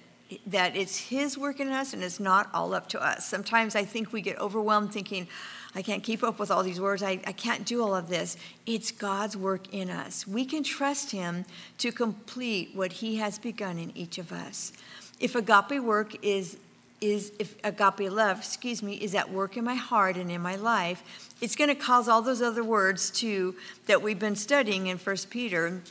that 0.47 0.75
it's 0.75 0.97
his 0.97 1.37
work 1.37 1.59
in 1.59 1.67
us 1.67 1.93
and 1.93 2.03
it's 2.03 2.19
not 2.19 2.49
all 2.51 2.73
up 2.73 2.89
to 2.89 2.99
us. 2.99 3.27
Sometimes 3.27 3.75
I 3.75 3.85
think 3.85 4.11
we 4.11 4.21
get 4.21 4.39
overwhelmed 4.39 4.91
thinking, 4.91 5.27
I 5.75 5.83
can't 5.83 6.01
keep 6.01 6.23
up 6.23 6.39
with 6.39 6.49
all 6.49 6.63
these 6.63 6.81
words. 6.81 7.03
I, 7.03 7.19
I 7.27 7.31
can't 7.31 7.63
do 7.63 7.83
all 7.83 7.93
of 7.93 8.09
this. 8.09 8.35
It's 8.65 8.89
God's 8.89 9.37
work 9.37 9.71
in 9.71 9.91
us. 9.91 10.25
We 10.25 10.43
can 10.43 10.63
trust 10.63 11.11
Him 11.11 11.45
to 11.77 11.91
complete 11.91 12.71
what 12.73 12.91
He 12.91 13.17
has 13.17 13.37
begun 13.37 13.77
in 13.77 13.95
each 13.95 14.17
of 14.17 14.31
us. 14.31 14.73
If 15.19 15.35
agape 15.35 15.79
work 15.83 16.15
is 16.25 16.57
is 17.01 17.31
if 17.39 17.55
agape 17.63 18.11
love, 18.11 18.39
excuse 18.39 18.81
me, 18.81 18.93
is 18.95 19.13
at 19.15 19.31
work 19.31 19.57
in 19.57 19.63
my 19.63 19.75
heart 19.75 20.17
and 20.17 20.31
in 20.31 20.41
my 20.41 20.55
life, 20.55 21.29
it's 21.41 21.55
going 21.55 21.69
to 21.69 21.75
cause 21.75 22.07
all 22.07 22.21
those 22.21 22.41
other 22.41 22.63
words 22.63 23.09
too 23.09 23.55
that 23.87 24.01
we've 24.01 24.19
been 24.19 24.35
studying 24.35 24.87
in 24.87 24.97
First 24.97 25.29
Peter 25.29 25.81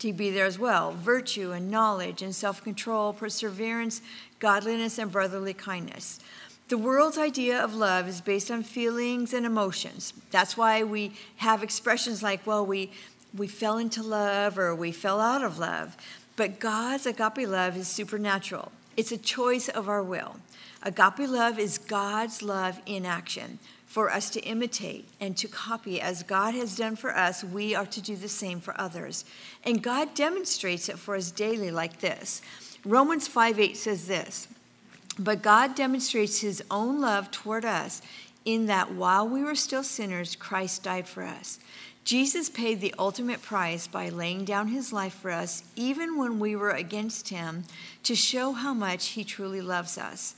to 0.00 0.12
be 0.12 0.30
there 0.30 0.46
as 0.46 0.58
well. 0.58 0.92
Virtue 0.92 1.52
and 1.52 1.70
knowledge 1.70 2.22
and 2.22 2.34
self-control, 2.34 3.14
perseverance, 3.14 4.02
godliness 4.38 4.98
and 4.98 5.10
brotherly 5.10 5.54
kindness. 5.54 6.20
The 6.68 6.78
world's 6.78 7.18
idea 7.18 7.62
of 7.62 7.74
love 7.74 8.06
is 8.08 8.20
based 8.20 8.50
on 8.50 8.62
feelings 8.62 9.32
and 9.32 9.46
emotions. 9.46 10.12
That's 10.30 10.56
why 10.56 10.84
we 10.84 11.12
have 11.36 11.62
expressions 11.62 12.22
like, 12.22 12.46
well, 12.46 12.64
we 12.66 12.90
we 13.36 13.46
fell 13.46 13.78
into 13.78 14.02
love 14.02 14.58
or 14.58 14.74
we 14.74 14.92
fell 14.92 15.20
out 15.20 15.42
of 15.42 15.58
love. 15.58 15.96
But 16.36 16.60
God's 16.60 17.06
agape 17.06 17.48
love 17.48 17.76
is 17.76 17.88
supernatural. 17.88 18.72
It's 18.98 19.12
a 19.12 19.16
choice 19.16 19.68
of 19.68 19.88
our 19.88 20.02
will. 20.02 20.40
Agape 20.82 21.28
love 21.28 21.56
is 21.56 21.78
God's 21.78 22.42
love 22.42 22.80
in 22.84 23.06
action 23.06 23.60
for 23.86 24.10
us 24.10 24.28
to 24.30 24.40
imitate 24.40 25.08
and 25.20 25.36
to 25.36 25.46
copy. 25.46 26.00
As 26.00 26.24
God 26.24 26.54
has 26.54 26.74
done 26.74 26.96
for 26.96 27.16
us, 27.16 27.44
we 27.44 27.76
are 27.76 27.86
to 27.86 28.02
do 28.02 28.16
the 28.16 28.28
same 28.28 28.58
for 28.58 28.74
others. 28.78 29.24
And 29.62 29.84
God 29.84 30.14
demonstrates 30.14 30.88
it 30.88 30.98
for 30.98 31.14
us 31.14 31.30
daily 31.30 31.70
like 31.70 32.00
this. 32.00 32.42
Romans 32.84 33.28
5 33.28 33.60
8 33.60 33.76
says 33.76 34.08
this 34.08 34.48
But 35.16 35.42
God 35.42 35.76
demonstrates 35.76 36.40
his 36.40 36.60
own 36.68 37.00
love 37.00 37.30
toward 37.30 37.64
us 37.64 38.02
in 38.44 38.66
that 38.66 38.94
while 38.94 39.28
we 39.28 39.44
were 39.44 39.54
still 39.54 39.84
sinners, 39.84 40.34
Christ 40.34 40.82
died 40.82 41.06
for 41.06 41.22
us. 41.22 41.60
Jesus 42.08 42.48
paid 42.48 42.80
the 42.80 42.94
ultimate 42.98 43.42
price 43.42 43.86
by 43.86 44.08
laying 44.08 44.46
down 44.46 44.68
his 44.68 44.94
life 44.94 45.12
for 45.12 45.30
us, 45.30 45.62
even 45.76 46.16
when 46.16 46.38
we 46.38 46.56
were 46.56 46.70
against 46.70 47.28
him, 47.28 47.64
to 48.02 48.14
show 48.14 48.52
how 48.52 48.72
much 48.72 49.08
he 49.08 49.24
truly 49.24 49.60
loves 49.60 49.98
us. 49.98 50.34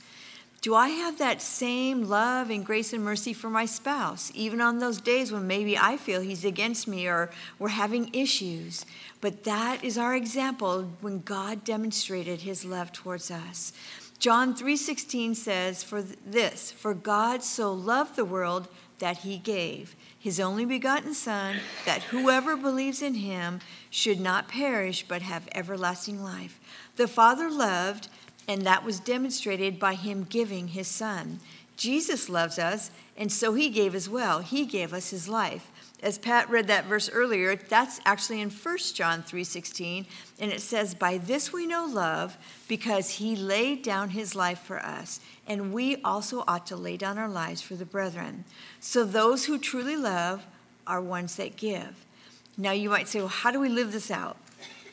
Do 0.59 0.75
I 0.75 0.89
have 0.89 1.17
that 1.19 1.41
same 1.41 2.09
love 2.09 2.49
and 2.49 2.65
grace 2.65 2.91
and 2.91 3.01
mercy 3.01 3.31
for 3.31 3.49
my 3.49 3.63
spouse, 3.63 4.33
even 4.35 4.59
on 4.59 4.79
those 4.79 4.99
days 4.99 5.31
when 5.31 5.47
maybe 5.47 5.77
I 5.77 5.95
feel 5.95 6.19
he's 6.19 6.43
against 6.43 6.89
me 6.89 7.07
or 7.07 7.29
we're 7.57 7.69
having 7.69 8.13
issues? 8.13 8.85
But 9.21 9.45
that 9.45 9.81
is 9.81 9.97
our 9.97 10.13
example 10.13 10.91
when 10.99 11.21
God 11.21 11.63
demonstrated 11.63 12.41
his 12.41 12.65
love 12.65 12.91
towards 12.91 13.31
us. 13.31 13.71
John 14.19 14.53
3:16 14.55 15.35
says 15.35 15.85
for 15.85 16.01
this, 16.01 16.69
for 16.73 16.93
God 16.93 17.43
so 17.43 17.71
loved 17.71 18.17
the 18.17 18.25
world 18.25 18.67
that 19.01 19.17
he 19.17 19.37
gave 19.37 19.95
his 20.17 20.39
only 20.39 20.65
begotten 20.65 21.13
son 21.13 21.57
that 21.85 22.03
whoever 22.03 22.55
believes 22.55 23.01
in 23.01 23.15
him 23.15 23.59
should 23.89 24.19
not 24.19 24.47
perish 24.47 25.03
but 25.07 25.23
have 25.23 25.49
everlasting 25.53 26.23
life. 26.23 26.59
The 26.95 27.07
Father 27.07 27.49
loved 27.49 28.07
and 28.47 28.61
that 28.61 28.85
was 28.85 28.99
demonstrated 28.99 29.79
by 29.79 29.95
him 29.95 30.23
giving 30.23 30.69
his 30.69 30.87
son. 30.87 31.39
Jesus 31.77 32.29
loves 32.29 32.59
us, 32.59 32.91
and 33.17 33.31
so 33.31 33.53
he 33.53 33.69
gave 33.69 33.95
as 33.95 34.07
well. 34.07 34.39
He 34.39 34.65
gave 34.65 34.93
us 34.93 35.09
his 35.09 35.27
life. 35.27 35.71
As 36.03 36.17
Pat 36.17 36.49
read 36.49 36.67
that 36.67 36.85
verse 36.85 37.09
earlier, 37.09 37.55
that's 37.55 37.99
actually 38.05 38.41
in 38.41 38.49
1 38.49 38.95
John 38.95 39.23
3:16, 39.23 40.05
and 40.39 40.51
it 40.51 40.61
says, 40.61 40.93
"By 40.95 41.17
this 41.17 41.53
we 41.53 41.65
know 41.65 41.85
love, 41.85 42.37
because 42.67 43.11
he 43.11 43.35
laid 43.35 43.83
down 43.83 44.09
his 44.09 44.35
life 44.35 44.59
for 44.59 44.83
us, 44.83 45.19
and 45.51 45.73
we 45.73 46.01
also 46.03 46.43
ought 46.47 46.65
to 46.67 46.75
lay 46.75 46.95
down 46.95 47.17
our 47.17 47.29
lives 47.29 47.61
for 47.61 47.75
the 47.75 47.85
brethren." 47.85 48.45
So 48.79 49.03
those 49.03 49.45
who 49.45 49.57
truly 49.57 49.97
love 49.97 50.45
are 50.87 51.01
ones 51.01 51.35
that 51.35 51.57
give. 51.57 52.05
Now 52.57 52.71
you 52.71 52.89
might 52.89 53.07
say, 53.07 53.19
"Well, 53.19 53.27
how 53.27 53.51
do 53.51 53.59
we 53.59 53.69
live 53.69 53.91
this 53.91 54.09
out?" 54.09 54.37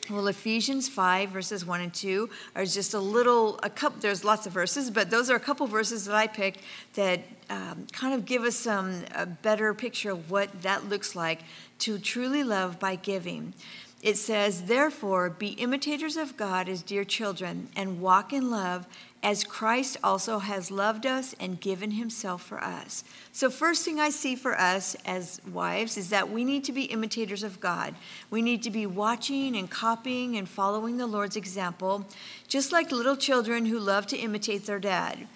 Well, 0.09 0.27
Ephesians 0.27 0.89
5, 0.89 1.29
verses 1.29 1.63
1 1.63 1.81
and 1.81 1.93
2 1.93 2.31
are 2.55 2.65
just 2.65 2.95
a 2.95 2.99
little, 2.99 3.59
a 3.61 3.69
couple, 3.69 3.99
there's 3.99 4.23
lots 4.23 4.47
of 4.47 4.53
verses, 4.53 4.89
but 4.89 5.11
those 5.11 5.29
are 5.29 5.35
a 5.35 5.39
couple 5.39 5.67
verses 5.67 6.05
that 6.05 6.15
I 6.15 6.25
picked 6.25 6.61
that 6.95 7.21
um, 7.51 7.85
kind 7.91 8.15
of 8.15 8.25
give 8.25 8.41
us 8.43 8.55
some, 8.55 9.03
a 9.13 9.27
better 9.27 9.71
picture 9.75 10.09
of 10.09 10.31
what 10.31 10.63
that 10.63 10.89
looks 10.89 11.15
like 11.15 11.41
to 11.79 11.99
truly 11.99 12.43
love 12.43 12.79
by 12.79 12.95
giving. 12.95 13.53
It 14.01 14.17
says, 14.17 14.63
Therefore, 14.63 15.29
be 15.29 15.49
imitators 15.49 16.17
of 16.17 16.37
God 16.37 16.67
as 16.69 16.81
dear 16.81 17.03
children, 17.03 17.69
and 17.75 18.01
walk 18.01 18.33
in 18.33 18.49
love 18.49 18.87
as 19.21 19.43
Christ 19.43 19.97
also 20.03 20.39
has 20.39 20.71
loved 20.71 21.05
us 21.05 21.35
and 21.39 21.59
given 21.59 21.91
himself 21.91 22.41
for 22.41 22.63
us. 22.63 23.03
So, 23.33 23.49
first 23.49 23.83
thing 23.83 23.99
I 23.99 24.09
see 24.09 24.35
for 24.35 24.57
us 24.57 24.95
as 25.05 25.41
wives 25.51 25.97
is 25.97 26.09
that 26.09 26.31
we 26.31 26.45
need 26.45 26.63
to 26.65 26.71
be 26.71 26.83
imitators 26.83 27.43
of 27.43 27.59
God. 27.59 27.95
We 28.29 28.41
need 28.41 28.63
to 28.63 28.69
be 28.69 28.85
watching 28.85 29.57
and 29.57 29.69
copying 29.69 30.37
and 30.37 30.47
following 30.47 30.97
the 30.97 31.07
Lord's 31.07 31.35
example, 31.35 32.05
just 32.47 32.71
like 32.71 32.91
little 32.91 33.17
children 33.17 33.65
who 33.65 33.79
love 33.79 34.07
to 34.07 34.17
imitate 34.17 34.65
their 34.65 34.79
dad. 34.79 35.27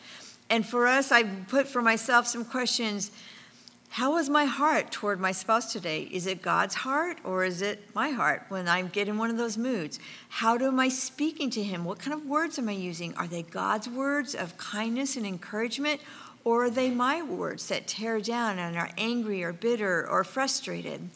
And 0.49 0.65
for 0.65 0.87
us, 0.87 1.11
I 1.11 1.23
put 1.23 1.67
for 1.67 1.81
myself 1.81 2.27
some 2.27 2.45
questions 2.45 3.11
how 3.93 4.17
is 4.17 4.27
my 4.27 4.45
heart 4.45 4.89
toward 4.89 5.19
my 5.19 5.31
spouse 5.31 5.71
today? 5.71 6.09
Is 6.11 6.25
it 6.25 6.41
God's 6.41 6.73
heart 6.73 7.19
or 7.23 7.43
is 7.43 7.61
it 7.61 7.93
my 7.93 8.09
heart 8.09 8.43
when 8.49 8.67
I 8.67 8.81
get 8.81 9.07
in 9.07 9.19
one 9.19 9.29
of 9.29 9.37
those 9.37 9.55
moods? 9.55 9.99
How 10.29 10.57
am 10.57 10.79
I 10.79 10.89
speaking 10.89 11.51
to 11.51 11.61
him? 11.61 11.85
What 11.85 11.99
kind 11.99 12.11
of 12.11 12.25
words 12.25 12.57
am 12.57 12.69
I 12.69 12.71
using? 12.71 13.13
Are 13.17 13.27
they 13.27 13.43
God's 13.43 13.87
words 13.87 14.33
of 14.33 14.57
kindness 14.57 15.15
and 15.15 15.27
encouragement 15.27 16.01
or 16.43 16.63
are 16.63 16.69
they 16.71 16.89
my 16.89 17.21
words 17.21 17.67
that 17.67 17.85
tear 17.85 18.19
down 18.19 18.57
and 18.57 18.75
are 18.77 18.89
angry 18.97 19.43
or 19.43 19.53
bitter 19.53 20.09
or 20.09 20.23
frustrated? 20.23 21.11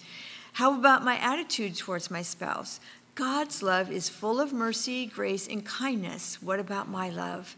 How 0.53 0.77
about 0.77 1.03
my 1.03 1.17
attitude 1.17 1.75
towards 1.77 2.11
my 2.11 2.21
spouse? 2.21 2.79
God's 3.15 3.63
love 3.63 3.91
is 3.91 4.07
full 4.07 4.39
of 4.39 4.53
mercy, 4.53 5.07
grace, 5.07 5.47
and 5.47 5.65
kindness. 5.65 6.43
What 6.43 6.59
about 6.59 6.87
my 6.87 7.09
love? 7.09 7.55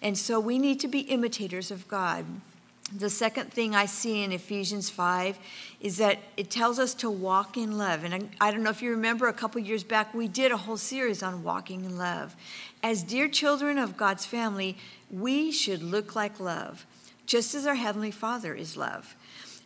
And 0.00 0.16
so 0.16 0.38
we 0.38 0.60
need 0.60 0.78
to 0.78 0.86
be 0.86 1.00
imitators 1.00 1.72
of 1.72 1.88
God. 1.88 2.24
The 2.92 3.10
second 3.10 3.52
thing 3.52 3.74
I 3.74 3.86
see 3.86 4.24
in 4.24 4.32
Ephesians 4.32 4.90
5 4.90 5.38
is 5.80 5.98
that 5.98 6.18
it 6.36 6.50
tells 6.50 6.80
us 6.80 6.92
to 6.94 7.10
walk 7.10 7.56
in 7.56 7.78
love. 7.78 8.02
And 8.02 8.14
I, 8.14 8.48
I 8.48 8.50
don't 8.50 8.64
know 8.64 8.70
if 8.70 8.82
you 8.82 8.90
remember 8.90 9.28
a 9.28 9.32
couple 9.32 9.60
years 9.60 9.84
back, 9.84 10.12
we 10.12 10.26
did 10.26 10.50
a 10.50 10.56
whole 10.56 10.76
series 10.76 11.22
on 11.22 11.44
walking 11.44 11.84
in 11.84 11.96
love. 11.96 12.34
As 12.82 13.04
dear 13.04 13.28
children 13.28 13.78
of 13.78 13.96
God's 13.96 14.26
family, 14.26 14.76
we 15.08 15.52
should 15.52 15.82
look 15.82 16.16
like 16.16 16.40
love, 16.40 16.84
just 17.26 17.54
as 17.54 17.64
our 17.64 17.76
Heavenly 17.76 18.10
Father 18.10 18.54
is 18.54 18.76
love. 18.76 19.14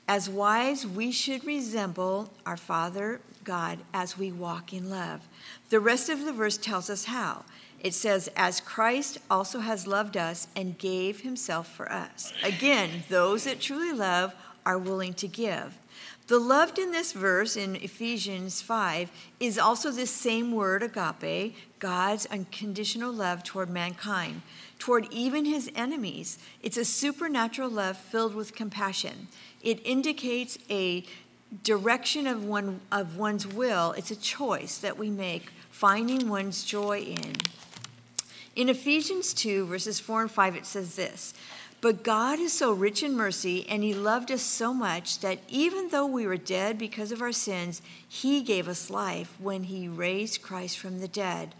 As 0.06 0.28
wives, 0.28 0.86
we 0.86 1.10
should 1.10 1.44
resemble 1.46 2.30
our 2.44 2.58
Father 2.58 3.22
God 3.42 3.78
as 3.94 4.18
we 4.18 4.32
walk 4.32 4.74
in 4.74 4.90
love. 4.90 5.26
The 5.70 5.80
rest 5.80 6.10
of 6.10 6.26
the 6.26 6.32
verse 6.32 6.58
tells 6.58 6.90
us 6.90 7.06
how. 7.06 7.44
It 7.84 7.92
says, 7.92 8.30
As 8.34 8.60
Christ 8.60 9.18
also 9.30 9.60
has 9.60 9.86
loved 9.86 10.16
us 10.16 10.48
and 10.56 10.78
gave 10.78 11.20
himself 11.20 11.68
for 11.68 11.92
us. 11.92 12.32
Again, 12.42 13.04
those 13.10 13.44
that 13.44 13.60
truly 13.60 13.92
love 13.92 14.34
are 14.64 14.78
willing 14.78 15.12
to 15.14 15.28
give. 15.28 15.78
The 16.26 16.38
loved 16.38 16.78
in 16.78 16.90
this 16.90 17.12
verse 17.12 17.54
in 17.54 17.76
Ephesians 17.76 18.62
5 18.62 19.10
is 19.38 19.58
also 19.58 19.90
this 19.90 20.10
same 20.10 20.52
word, 20.52 20.82
agape, 20.82 21.54
God's 21.78 22.24
unconditional 22.26 23.12
love 23.12 23.44
toward 23.44 23.68
mankind, 23.68 24.40
toward 24.78 25.06
even 25.12 25.44
his 25.44 25.70
enemies. 25.74 26.38
It's 26.62 26.78
a 26.78 26.84
supernatural 26.86 27.68
love 27.68 27.98
filled 27.98 28.34
with 28.34 28.54
compassion. 28.54 29.28
It 29.60 29.84
indicates 29.84 30.56
a 30.70 31.04
direction 31.62 32.26
of, 32.26 32.46
one, 32.46 32.80
of 32.90 33.18
one's 33.18 33.46
will, 33.46 33.92
it's 33.92 34.10
a 34.10 34.16
choice 34.16 34.78
that 34.78 34.96
we 34.96 35.10
make, 35.10 35.50
finding 35.70 36.30
one's 36.30 36.64
joy 36.64 37.00
in. 37.00 37.34
In 38.56 38.68
Ephesians 38.68 39.34
2, 39.34 39.66
verses 39.66 39.98
4 39.98 40.22
and 40.22 40.30
5, 40.30 40.56
it 40.56 40.66
says 40.66 40.94
this 40.94 41.34
But 41.80 42.04
God 42.04 42.38
is 42.38 42.52
so 42.52 42.72
rich 42.72 43.02
in 43.02 43.16
mercy, 43.16 43.68
and 43.68 43.82
He 43.82 43.94
loved 43.94 44.30
us 44.30 44.42
so 44.42 44.72
much 44.72 45.18
that 45.20 45.40
even 45.48 45.88
though 45.88 46.06
we 46.06 46.26
were 46.26 46.36
dead 46.36 46.78
because 46.78 47.10
of 47.10 47.20
our 47.20 47.32
sins, 47.32 47.82
He 48.08 48.42
gave 48.42 48.68
us 48.68 48.90
life 48.90 49.34
when 49.40 49.64
He 49.64 49.88
raised 49.88 50.42
Christ 50.42 50.78
from 50.78 51.00
the 51.00 51.08
dead. 51.08 51.54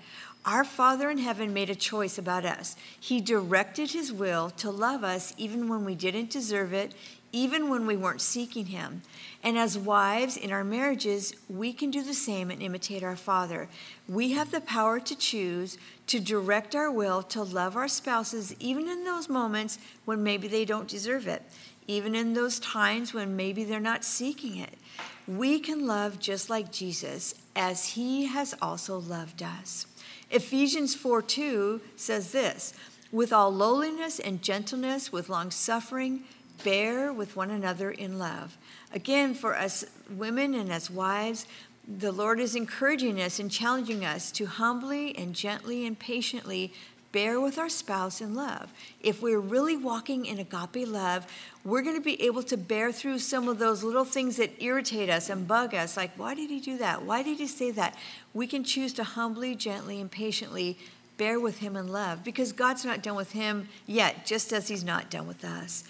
Our 0.47 0.63
Father 0.63 1.11
in 1.11 1.19
heaven 1.19 1.55
made 1.55 1.71
a 1.71 1.75
choice 1.75 2.19
about 2.19 2.45
us. 2.45 2.77
He 3.01 3.21
directed 3.21 3.91
His 3.91 4.13
will 4.13 4.51
to 4.51 4.71
love 4.71 5.03
us 5.03 5.35
even 5.37 5.69
when 5.69 5.85
we 5.85 5.95
didn't 5.95 6.31
deserve 6.31 6.73
it, 6.73 6.95
even 7.33 7.69
when 7.69 7.85
we 7.87 7.97
weren't 7.97 8.21
seeking 8.21 8.67
Him. 8.67 9.03
And 9.43 9.59
as 9.59 9.77
wives 9.77 10.37
in 10.37 10.53
our 10.53 10.63
marriages, 10.63 11.35
we 11.49 11.73
can 11.73 11.91
do 11.91 12.03
the 12.05 12.15
same 12.15 12.51
and 12.51 12.63
imitate 12.63 13.03
our 13.03 13.17
Father. 13.17 13.69
We 14.09 14.33
have 14.33 14.53
the 14.53 14.61
power 14.61 15.01
to 15.01 15.17
choose 15.17 15.77
to 16.07 16.21
direct 16.21 16.75
our 16.75 16.91
will 16.91 17.23
to 17.23 17.43
love 17.43 17.77
our 17.77 17.89
spouses, 17.89 18.55
even 18.61 18.89
in 18.89 19.05
those 19.05 19.29
moments 19.29 19.79
when 20.05 20.23
maybe 20.23 20.49
they 20.49 20.65
don't 20.65 20.89
deserve 20.89 21.27
it, 21.27 21.43
even 21.87 22.15
in 22.15 22.35
those 22.35 22.59
times 22.61 23.15
when 23.15 23.37
maybe 23.37 23.65
they're 23.65 23.81
not 23.81 24.05
seeking 24.05 24.57
it. 24.57 24.79
We 25.27 25.59
can 25.59 25.87
love 25.87 26.19
just 26.19 26.51
like 26.51 26.71
Jesus, 26.71 27.35
as 27.57 27.91
He 27.91 28.27
has 28.27 28.55
also 28.61 28.99
loved 28.99 29.43
us. 29.43 29.87
Ephesians 30.31 30.95
4 30.95 31.23
2 31.23 31.81
says 31.97 32.33
this 32.33 32.75
with 33.11 33.33
all 33.33 33.51
lowliness 33.51 34.19
and 34.19 34.43
gentleness, 34.43 35.13
with 35.13 35.29
long 35.29 35.51
suffering 35.51 36.25
bear 36.63 37.13
with 37.13 37.37
one 37.37 37.51
another 37.51 37.91
in 37.91 38.19
love. 38.19 38.57
Again, 38.93 39.35
for 39.35 39.57
us 39.57 39.85
women 40.11 40.55
and 40.55 40.73
as 40.73 40.91
wives, 40.91 41.47
the 41.87 42.13
Lord 42.13 42.41
is 42.41 42.55
encouraging 42.55 43.21
us 43.21 43.39
and 43.39 43.51
challenging 43.51 44.05
us 44.05 44.31
to 44.33 44.47
humbly 44.47 45.17
and 45.17 45.35
gently 45.35 45.87
and 45.87 45.99
patiently 45.99 46.73
bear 47.13 47.41
with 47.41 47.59
our 47.59 47.69
spouse 47.69 48.21
in 48.21 48.35
love. 48.35 48.73
If 49.01 49.23
we're 49.23 49.39
really 49.39 49.77
walking 49.77 50.27
in 50.27 50.41
agape 50.41 50.89
love, 50.89 51.27
we're 51.63 51.83
going 51.83 51.95
to 51.95 52.03
be 52.03 52.21
able 52.25 52.43
to 52.45 52.57
bear 52.57 52.91
through 52.91 53.21
some 53.21 53.49
of 53.49 53.61
those 53.61 53.85
little 53.85 54.05
things 54.05 54.37
that 54.39 54.61
irritate 54.61 55.09
us 55.09 55.31
and 55.31 55.47
bug 55.47 55.75
us, 55.75 55.97
like, 55.97 56.11
why 56.17 56.35
did 56.35 56.51
he 56.51 56.59
do 56.59 56.77
that? 56.79 57.05
Why 57.05 57.23
did 57.23 57.39
he 57.39 57.47
say 57.47 57.71
that? 57.71 57.97
We 58.33 58.49
can 58.49 58.65
choose 58.65 58.93
to 58.95 59.05
humbly, 59.05 59.55
gently, 59.55 60.01
and 60.01 60.11
patiently 60.11 60.77
bear 61.17 61.39
with 61.39 61.59
him 61.59 61.77
in 61.77 61.87
love 61.87 62.25
because 62.25 62.51
God's 62.51 62.85
not 62.85 63.01
done 63.01 63.15
with 63.15 63.31
him 63.31 63.69
yet, 63.87 64.27
just 64.27 64.53
as 64.53 64.67
he's 64.67 64.83
not 64.83 65.09
done 65.09 65.29
with 65.29 65.45
us. 65.45 65.85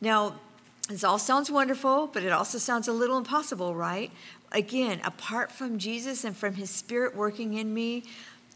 Now, 0.00 0.36
this 0.88 1.02
all 1.02 1.18
sounds 1.18 1.50
wonderful, 1.50 2.08
but 2.08 2.22
it 2.22 2.30
also 2.32 2.58
sounds 2.58 2.86
a 2.86 2.92
little 2.92 3.18
impossible, 3.18 3.74
right? 3.74 4.10
Again, 4.52 5.00
apart 5.04 5.52
from 5.52 5.78
Jesus 5.78 6.24
and 6.24 6.36
from 6.36 6.54
his 6.54 6.70
spirit 6.70 7.14
working 7.14 7.54
in 7.54 7.72
me, 7.72 8.04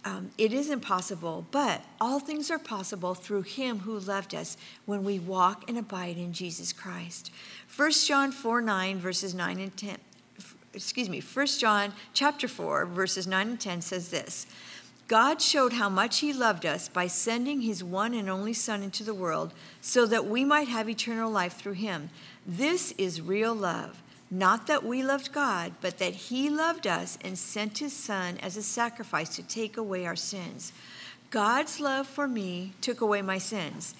um, 0.04 0.30
it 0.36 0.52
is 0.52 0.68
impossible, 0.68 1.46
but 1.50 1.82
all 2.00 2.20
things 2.20 2.50
are 2.50 2.58
possible 2.58 3.14
through 3.14 3.42
him 3.42 3.80
who 3.80 3.98
loved 3.98 4.34
us 4.34 4.56
when 4.84 5.02
we 5.02 5.18
walk 5.18 5.68
and 5.68 5.78
abide 5.78 6.18
in 6.18 6.32
Jesus 6.32 6.72
Christ. 6.72 7.30
1 7.74 7.92
John 7.92 8.30
4 8.30 8.60
9, 8.60 8.98
verses 8.98 9.34
9 9.34 9.58
and 9.60 9.76
10. 9.76 9.96
Excuse 10.74 11.08
me, 11.08 11.20
1 11.20 11.46
John 11.46 11.92
chapter 12.12 12.48
4, 12.48 12.86
verses 12.86 13.26
9 13.26 13.48
and 13.48 13.60
10 13.60 13.80
says 13.80 14.10
this 14.10 14.46
God 15.06 15.40
showed 15.40 15.74
how 15.74 15.88
much 15.88 16.20
He 16.20 16.32
loved 16.32 16.66
us 16.66 16.88
by 16.88 17.06
sending 17.06 17.60
His 17.60 17.84
one 17.84 18.12
and 18.12 18.28
only 18.28 18.52
Son 18.52 18.82
into 18.82 19.04
the 19.04 19.14
world 19.14 19.54
so 19.80 20.06
that 20.06 20.26
we 20.26 20.44
might 20.44 20.68
have 20.68 20.88
eternal 20.88 21.30
life 21.30 21.56
through 21.56 21.74
Him. 21.74 22.10
This 22.46 22.92
is 22.98 23.22
real 23.22 23.54
love. 23.54 24.02
Not 24.34 24.66
that 24.66 24.84
we 24.84 25.04
loved 25.04 25.32
God, 25.32 25.74
but 25.80 25.98
that 25.98 26.14
He 26.14 26.50
loved 26.50 26.88
us 26.88 27.16
and 27.22 27.38
sent 27.38 27.78
His 27.78 27.92
Son 27.92 28.36
as 28.38 28.56
a 28.56 28.64
sacrifice 28.64 29.28
to 29.36 29.44
take 29.44 29.76
away 29.76 30.06
our 30.06 30.16
sins. 30.16 30.72
God's 31.30 31.78
love 31.78 32.08
for 32.08 32.26
me 32.26 32.72
took 32.80 33.00
away 33.00 33.22
my 33.22 33.38
sins. 33.38 33.94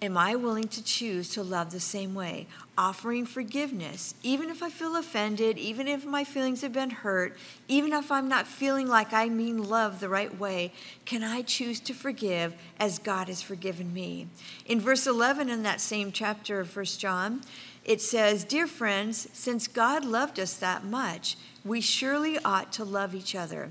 Am 0.00 0.16
I 0.16 0.34
willing 0.34 0.68
to 0.68 0.82
choose 0.82 1.28
to 1.30 1.42
love 1.42 1.72
the 1.72 1.80
same 1.80 2.14
way, 2.14 2.46
offering 2.78 3.26
forgiveness, 3.26 4.14
even 4.22 4.48
if 4.48 4.62
I 4.62 4.70
feel 4.70 4.96
offended, 4.96 5.58
even 5.58 5.86
if 5.86 6.06
my 6.06 6.24
feelings 6.24 6.62
have 6.62 6.72
been 6.72 6.88
hurt, 6.88 7.36
even 7.68 7.92
if 7.92 8.10
I'm 8.10 8.26
not 8.26 8.46
feeling 8.46 8.88
like 8.88 9.12
I 9.12 9.28
mean 9.28 9.62
love 9.62 10.00
the 10.00 10.08
right 10.08 10.38
way? 10.38 10.72
Can 11.04 11.22
I 11.22 11.42
choose 11.42 11.80
to 11.80 11.92
forgive 11.92 12.54
as 12.78 12.98
God 12.98 13.28
has 13.28 13.42
forgiven 13.42 13.92
me? 13.92 14.28
In 14.64 14.80
verse 14.80 15.06
11 15.06 15.50
in 15.50 15.64
that 15.64 15.82
same 15.82 16.12
chapter 16.12 16.60
of 16.60 16.74
1 16.74 16.84
John, 16.86 17.42
it 17.90 18.00
says, 18.00 18.44
Dear 18.44 18.68
friends, 18.68 19.26
since 19.32 19.66
God 19.66 20.04
loved 20.04 20.38
us 20.38 20.54
that 20.54 20.84
much, 20.84 21.36
we 21.64 21.80
surely 21.80 22.38
ought 22.44 22.70
to 22.74 22.84
love 22.84 23.16
each 23.16 23.34
other. 23.34 23.70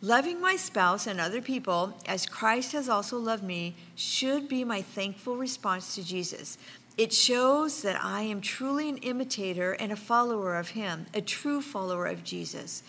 Loving 0.00 0.40
my 0.40 0.56
spouse 0.56 1.06
and 1.06 1.20
other 1.20 1.40
people 1.40 1.96
as 2.04 2.26
Christ 2.26 2.72
has 2.72 2.88
also 2.88 3.18
loved 3.18 3.44
me 3.44 3.76
should 3.94 4.48
be 4.48 4.64
my 4.64 4.82
thankful 4.82 5.36
response 5.36 5.94
to 5.94 6.02
Jesus. 6.02 6.58
It 6.98 7.12
shows 7.12 7.82
that 7.82 8.02
I 8.02 8.22
am 8.22 8.40
truly 8.40 8.88
an 8.88 8.96
imitator 8.96 9.74
and 9.74 9.92
a 9.92 9.96
follower 9.96 10.56
of 10.56 10.70
Him, 10.70 11.06
a 11.14 11.20
true 11.20 11.62
follower 11.62 12.06
of 12.06 12.24
Jesus. 12.24 12.82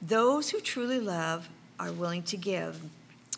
Those 0.00 0.50
who 0.50 0.60
truly 0.60 1.00
love 1.00 1.48
are 1.80 1.90
willing 1.90 2.22
to 2.22 2.36
give. 2.36 2.80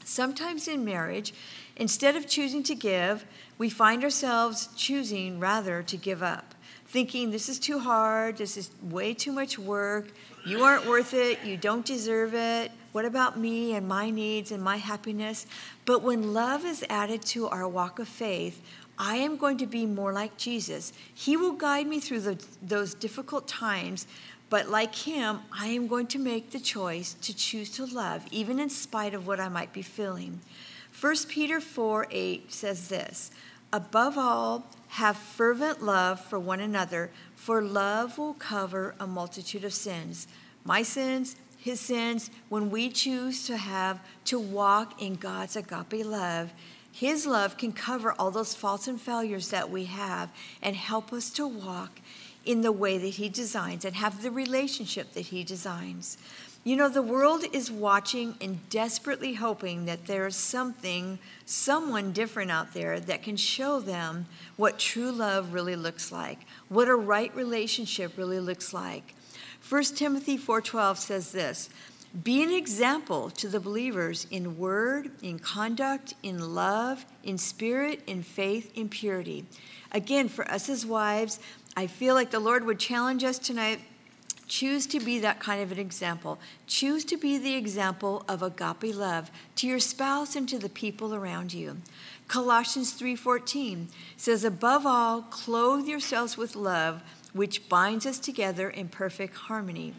Sometimes 0.05 0.69
in 0.69 0.85
marriage, 0.85 1.33
instead 1.75 2.17
of 2.17 2.29
choosing 2.29 2.63
to 2.65 2.75
give, 2.75 3.25
we 3.57 3.71
find 3.71 4.05
ourselves 4.05 4.69
choosing 4.77 5.41
rather 5.41 5.83
to 5.85 5.97
give 5.97 6.23
up, 6.23 6.52
thinking 6.93 7.31
this 7.31 7.49
is 7.49 7.59
too 7.59 7.79
hard, 7.79 8.37
this 8.37 8.59
is 8.59 8.71
way 8.83 9.15
too 9.15 9.33
much 9.33 9.59
work, 9.59 10.09
you 10.45 10.63
aren't 10.63 10.87
worth 10.87 11.15
it, 11.15 11.43
you 11.43 11.57
don't 11.57 11.87
deserve 11.87 12.35
it. 12.35 12.71
What 12.93 13.07
about 13.07 13.39
me 13.39 13.75
and 13.75 13.89
my 13.89 14.11
needs 14.11 14.53
and 14.53 14.63
my 14.63 14.77
happiness? 14.77 15.47
But 15.87 16.03
when 16.03 16.35
love 16.35 16.67
is 16.67 16.85
added 16.91 17.23
to 17.23 17.49
our 17.49 17.67
walk 17.67 17.99
of 17.99 18.09
faith, 18.09 18.61
I 18.99 19.17
am 19.17 19.39
going 19.39 19.57
to 19.57 19.67
be 19.67 19.87
more 19.87 20.13
like 20.13 20.37
Jesus. 20.37 20.93
He 21.15 21.35
will 21.35 21.55
guide 21.55 21.87
me 21.87 21.99
through 21.99 22.21
the, 22.21 22.45
those 22.61 22.93
difficult 22.93 23.49
times, 23.49 24.07
but 24.51 24.69
like 24.69 24.95
Him, 24.95 25.41
I 25.51 25.69
am 25.69 25.87
going 25.87 26.09
to 26.09 26.19
make 26.19 26.51
the 26.51 26.61
choice 26.61 27.15
to 27.23 27.35
choose 27.35 27.71
to 27.71 27.87
love, 27.87 28.27
even 28.31 28.61
in 28.61 28.69
spite 28.69 29.15
of 29.15 29.27
what 29.27 29.41
I 29.41 29.49
might 29.49 29.73
be 29.73 29.81
feeling. 29.81 30.43
1 31.01 31.15
Peter 31.31 31.59
4 31.59 32.09
8 32.11 32.53
says 32.53 32.89
this 32.89 33.31
Above 33.73 34.19
all, 34.19 34.67
have 34.93 35.17
fervent 35.17 35.83
love 35.83 36.21
for 36.21 36.39
one 36.39 36.61
another, 36.61 37.11
for 37.35 37.63
love 37.63 38.19
will 38.19 38.35
cover 38.35 38.95
a 39.01 39.07
multitude 39.07 39.65
of 39.65 39.73
sins. 39.73 40.29
My 40.67 40.83
sins, 40.83 41.35
his 41.57 41.81
sins, 41.81 42.31
when 42.51 42.71
we 42.71 42.91
choose 42.91 43.47
to 43.47 43.57
have, 43.57 44.01
to 44.27 44.39
walk 44.39 45.01
in 45.01 45.15
God's 45.15 45.57
agape 45.57 46.05
love, 46.05 46.53
his 46.93 47.27
love 47.27 47.57
can 47.57 47.73
cover 47.73 48.15
all 48.19 48.31
those 48.31 48.55
faults 48.55 48.87
and 48.87 49.01
failures 49.01 49.49
that 49.49 49.71
we 49.71 49.85
have 49.85 50.29
and 50.61 50.77
help 50.77 51.11
us 51.11 51.31
to 51.31 51.47
walk 51.47 52.01
in 52.45 52.61
the 52.61 52.71
way 52.71 52.99
that 52.99 53.15
he 53.15 53.31
designs 53.31 53.87
and 53.87 53.97
have 53.97 54.21
the 54.21 54.31
relationship 54.31 55.15
that 55.15 55.23
he 55.23 55.43
designs. 55.43 56.19
You 56.65 56.77
know, 56.77 56.89
the 56.89 57.03
world 57.03 57.45
is 57.53 57.73
watching 57.73 58.37
and 58.41 58.69
desperately 58.71 59.35
hoping 59.35 59.87
that 59.87 60.07
there 60.07 60.29
is 60.29 60.37
something, 60.37 61.19
someone 61.45 62.13
different 62.13 62.53
out 62.53 62.73
there 62.73 63.01
that 63.01 63.25
can 63.25 63.37
show 63.37 63.81
them 63.81 64.27
what 64.57 64.79
true 64.79 65.11
love 65.11 65.53
really 65.53 65.75
looks 65.75 66.13
like, 66.13 66.39
what 66.69 66.87
a 66.87 66.95
right 66.95 67.35
relationship 67.35 68.17
really 68.17 68.39
looks 68.39 68.73
like. 68.73 69.15
1 69.69 69.97
Timothy 69.97 70.39
4:12 70.39 70.99
says 70.99 71.33
this, 71.33 71.69
Be 72.23 72.45
an 72.45 72.53
example 72.53 73.31
to 73.31 73.49
the 73.49 73.59
believers 73.59 74.29
in 74.31 74.57
word, 74.57 75.11
in 75.21 75.41
conduct, 75.41 76.15
in 76.23 76.55
love, 76.55 77.05
in 77.25 77.39
spirit, 77.39 78.03
in 78.07 78.23
faith, 78.23 78.71
in 78.77 78.89
purity. 78.89 79.47
Again, 79.91 80.29
for 80.29 80.49
us 80.49 80.69
as 80.69 80.87
wives, 80.87 81.41
I 81.77 81.89
feel 81.89 82.15
like 82.15 82.31
the 82.31 82.39
Lord 82.39 82.65
would 82.67 82.79
challenge 82.79 83.25
us 83.25 83.39
tonight. 83.39 83.81
Choose 84.53 84.87
to 84.89 85.01
be 85.01 85.19
that 85.21 85.41
kind 85.41 85.63
of 85.63 85.73
an 85.73 85.79
example. 85.79 86.39
Choose 86.67 87.07
to 87.07 87.17
be 87.17 87.39
the 87.39 87.55
example 87.55 88.23
of 88.29 88.43
agape 88.43 88.95
love 88.95 89.31
to 89.57 89.67
your 89.67 89.79
spouse 89.79 90.37
and 90.37 90.47
to 90.51 90.59
the 90.59 90.69
people 90.69 91.15
around 91.15 91.55
you. 91.55 91.79
Colossians 92.29 92.93
3:14 92.93 93.89
says 94.19 94.45
above 94.45 94.85
all 94.85 95.23
clothe 95.23 95.87
yourselves 95.87 96.37
with 96.37 96.55
love 96.55 97.01
which 97.33 97.67
binds 97.71 98.05
us 98.05 98.19
together 98.19 98.69
in 98.69 98.89
perfect 98.89 99.37
harmony. 99.49 99.95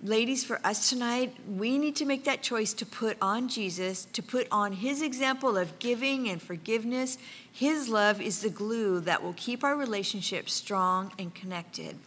Ladies, 0.00 0.44
for 0.44 0.64
us 0.64 0.88
tonight, 0.88 1.34
we 1.48 1.76
need 1.76 1.96
to 1.96 2.04
make 2.04 2.22
that 2.22 2.40
choice 2.40 2.72
to 2.74 2.86
put 2.86 3.16
on 3.20 3.48
Jesus, 3.48 4.06
to 4.12 4.22
put 4.22 4.46
on 4.52 4.74
his 4.74 5.02
example 5.02 5.56
of 5.56 5.80
giving 5.80 6.28
and 6.28 6.40
forgiveness. 6.40 7.18
His 7.50 7.88
love 7.88 8.20
is 8.20 8.42
the 8.42 8.48
glue 8.48 9.00
that 9.00 9.24
will 9.24 9.34
keep 9.36 9.64
our 9.64 9.74
relationship 9.74 10.48
strong 10.48 11.10
and 11.18 11.34
connected. 11.34 11.98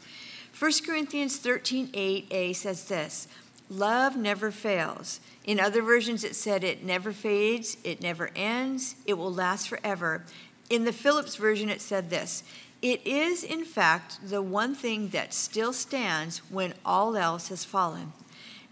1 0.61 0.71
Corinthians 0.85 1.37
13 1.37 1.87
8a 1.87 2.55
says 2.55 2.85
this 2.85 3.27
Love 3.67 4.15
never 4.15 4.51
fails. 4.51 5.19
In 5.43 5.59
other 5.59 5.81
versions, 5.81 6.23
it 6.23 6.35
said 6.35 6.63
it 6.63 6.83
never 6.83 7.11
fades, 7.11 7.77
it 7.83 7.99
never 7.99 8.29
ends, 8.35 8.93
it 9.07 9.15
will 9.15 9.33
last 9.33 9.67
forever. 9.67 10.23
In 10.69 10.85
the 10.85 10.93
Phillips 10.93 11.35
version, 11.35 11.67
it 11.67 11.81
said 11.81 12.11
this 12.11 12.43
it 12.79 13.07
is, 13.07 13.43
in 13.43 13.65
fact, 13.65 14.19
the 14.29 14.43
one 14.43 14.75
thing 14.75 15.09
that 15.09 15.33
still 15.33 15.73
stands 15.73 16.43
when 16.51 16.75
all 16.85 17.17
else 17.17 17.47
has 17.47 17.65
fallen. 17.65 18.13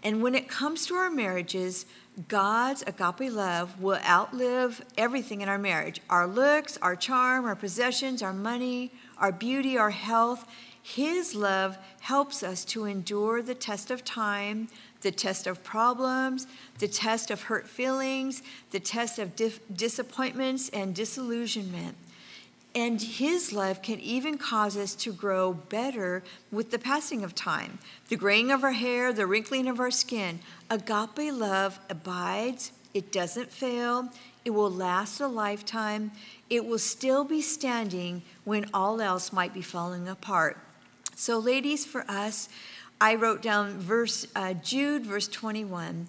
And 0.04 0.22
when 0.22 0.36
it 0.36 0.48
comes 0.48 0.86
to 0.86 0.94
our 0.94 1.10
marriages, 1.10 1.86
God's 2.28 2.82
agape 2.86 3.32
love 3.32 3.80
will 3.80 3.98
outlive 4.06 4.84
everything 4.96 5.40
in 5.40 5.48
our 5.48 5.58
marriage 5.58 6.00
our 6.08 6.28
looks, 6.28 6.78
our 6.82 6.94
charm, 6.94 7.46
our 7.46 7.56
possessions, 7.56 8.22
our 8.22 8.32
money, 8.32 8.92
our 9.18 9.32
beauty, 9.32 9.76
our 9.76 9.90
health. 9.90 10.46
His 10.82 11.34
love 11.34 11.78
helps 12.00 12.42
us 12.42 12.64
to 12.66 12.84
endure 12.84 13.42
the 13.42 13.54
test 13.54 13.90
of 13.90 14.04
time, 14.04 14.68
the 15.02 15.10
test 15.10 15.46
of 15.46 15.62
problems, 15.62 16.46
the 16.78 16.88
test 16.88 17.30
of 17.30 17.42
hurt 17.42 17.68
feelings, 17.68 18.42
the 18.70 18.80
test 18.80 19.18
of 19.18 19.36
dif- 19.36 19.60
disappointments 19.74 20.68
and 20.70 20.94
disillusionment. 20.94 21.96
And 22.74 23.02
his 23.02 23.52
love 23.52 23.82
can 23.82 23.98
even 23.98 24.38
cause 24.38 24.76
us 24.76 24.94
to 24.96 25.12
grow 25.12 25.52
better 25.52 26.22
with 26.52 26.70
the 26.70 26.78
passing 26.78 27.24
of 27.24 27.34
time. 27.34 27.78
The 28.08 28.16
graying 28.16 28.52
of 28.52 28.62
our 28.62 28.72
hair, 28.72 29.12
the 29.12 29.26
wrinkling 29.26 29.66
of 29.66 29.80
our 29.80 29.90
skin. 29.90 30.38
Agape 30.70 31.32
love 31.32 31.80
abides, 31.88 32.70
it 32.94 33.10
doesn't 33.10 33.50
fail, 33.50 34.08
it 34.44 34.50
will 34.50 34.70
last 34.70 35.20
a 35.20 35.26
lifetime, 35.26 36.12
it 36.48 36.64
will 36.64 36.78
still 36.78 37.24
be 37.24 37.42
standing 37.42 38.22
when 38.44 38.70
all 38.72 39.00
else 39.00 39.32
might 39.32 39.52
be 39.52 39.62
falling 39.62 40.08
apart. 40.08 40.58
So, 41.20 41.38
ladies, 41.38 41.84
for 41.84 42.10
us, 42.10 42.48
I 42.98 43.14
wrote 43.14 43.42
down 43.42 43.78
verse 43.78 44.26
uh, 44.34 44.54
Jude, 44.54 45.04
verse 45.04 45.28
21. 45.28 46.06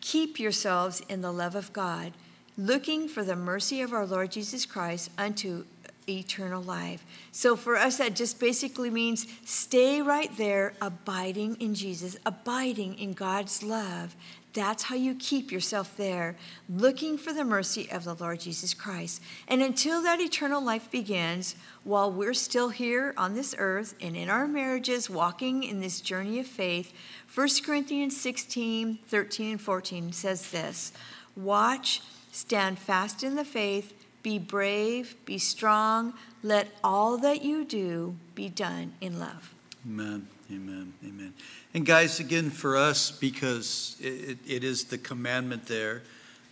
Keep 0.00 0.38
yourselves 0.38 1.02
in 1.08 1.20
the 1.20 1.32
love 1.32 1.56
of 1.56 1.72
God, 1.72 2.12
looking 2.56 3.08
for 3.08 3.24
the 3.24 3.34
mercy 3.34 3.80
of 3.80 3.92
our 3.92 4.06
Lord 4.06 4.30
Jesus 4.30 4.64
Christ 4.64 5.10
unto 5.18 5.64
eternal 6.08 6.62
life. 6.62 7.04
So 7.32 7.56
for 7.56 7.76
us, 7.76 7.96
that 7.96 8.14
just 8.14 8.38
basically 8.38 8.88
means 8.88 9.26
stay 9.44 10.00
right 10.00 10.30
there, 10.36 10.74
abiding 10.80 11.56
in 11.56 11.74
Jesus, 11.74 12.16
abiding 12.24 13.00
in 13.00 13.14
God's 13.14 13.64
love. 13.64 14.14
That's 14.52 14.82
how 14.82 14.96
you 14.96 15.14
keep 15.14 15.50
yourself 15.50 15.96
there, 15.96 16.36
looking 16.68 17.16
for 17.16 17.32
the 17.32 17.44
mercy 17.44 17.90
of 17.90 18.04
the 18.04 18.14
Lord 18.14 18.40
Jesus 18.40 18.74
Christ. 18.74 19.22
And 19.48 19.62
until 19.62 20.02
that 20.02 20.20
eternal 20.20 20.62
life 20.62 20.90
begins, 20.90 21.56
while 21.84 22.12
we're 22.12 22.34
still 22.34 22.68
here 22.68 23.14
on 23.16 23.34
this 23.34 23.54
earth 23.56 23.94
and 24.00 24.16
in 24.16 24.28
our 24.28 24.46
marriages, 24.46 25.08
walking 25.08 25.64
in 25.64 25.80
this 25.80 26.00
journey 26.00 26.38
of 26.38 26.46
faith, 26.46 26.92
1 27.34 27.48
Corinthians 27.64 28.20
16, 28.20 28.98
13, 29.06 29.52
and 29.52 29.60
14 29.60 30.12
says 30.12 30.50
this 30.50 30.92
Watch, 31.34 32.02
stand 32.30 32.78
fast 32.78 33.22
in 33.22 33.36
the 33.36 33.44
faith 33.44 33.94
be 34.22 34.38
brave, 34.38 35.16
be 35.24 35.38
strong. 35.38 36.14
Let 36.42 36.68
all 36.82 37.18
that 37.18 37.42
you 37.42 37.64
do 37.64 38.16
be 38.34 38.48
done 38.48 38.94
in 39.00 39.18
love. 39.18 39.54
Amen. 39.86 40.28
Amen. 40.52 40.92
Amen. 41.02 41.32
And 41.72 41.86
guys, 41.86 42.20
again, 42.20 42.50
for 42.50 42.76
us, 42.76 43.10
because 43.10 43.96
it, 44.00 44.36
it 44.46 44.64
is 44.64 44.84
the 44.84 44.98
commandment 44.98 45.64
there, 45.64 46.02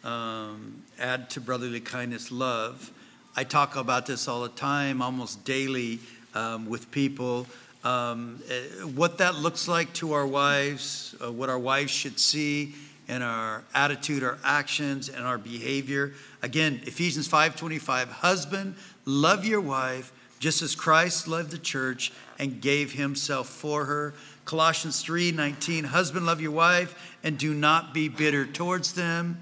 um, 0.05 0.83
add 0.99 1.29
to 1.31 1.41
brotherly 1.41 1.81
kindness 1.81 2.33
love. 2.33 2.91
I 3.37 3.45
talk 3.45 3.77
about 3.77 4.07
this 4.07 4.27
all 4.27 4.41
the 4.41 4.49
time, 4.49 5.03
almost 5.03 5.45
daily, 5.45 5.99
um, 6.35 6.67
with 6.67 6.91
people. 6.91 7.47
Um, 7.85 8.43
eh, 8.49 8.85
what 8.85 9.19
that 9.19 9.35
looks 9.35 9.69
like 9.69 9.93
to 9.95 10.15
our 10.15 10.27
wives, 10.27 11.15
uh, 11.23 11.31
what 11.31 11.51
our 11.51 11.59
wives 11.59 11.91
should 11.91 12.19
see 12.19 12.75
in 13.07 13.21
our 13.21 13.65
attitude, 13.75 14.23
our 14.23 14.39
actions, 14.43 15.11
and 15.11 15.27
our 15.27 15.37
behavior. 15.37 16.15
Again, 16.41 16.81
Ephesians 16.85 17.29
5:25, 17.29 18.09
husband, 18.09 18.77
love 19.05 19.45
your 19.45 19.61
wife 19.61 20.11
just 20.39 20.63
as 20.63 20.75
Christ 20.75 21.29
loved 21.29 21.51
the 21.51 21.59
church 21.59 22.13
and 22.41 22.61
gave 22.61 22.93
himself 22.93 23.49
for 23.49 23.85
her. 23.85 24.15
Colossians 24.47 25.03
3:19, 25.03 25.85
husband, 25.85 26.27
love 26.27 26.41
your 26.41 26.51
wife 26.51 26.95
and 27.23 27.39
do 27.39 27.55
not 27.55 27.95
be 27.95 28.09
bitter 28.09 28.47
towards 28.47 28.95
them. 28.95 29.39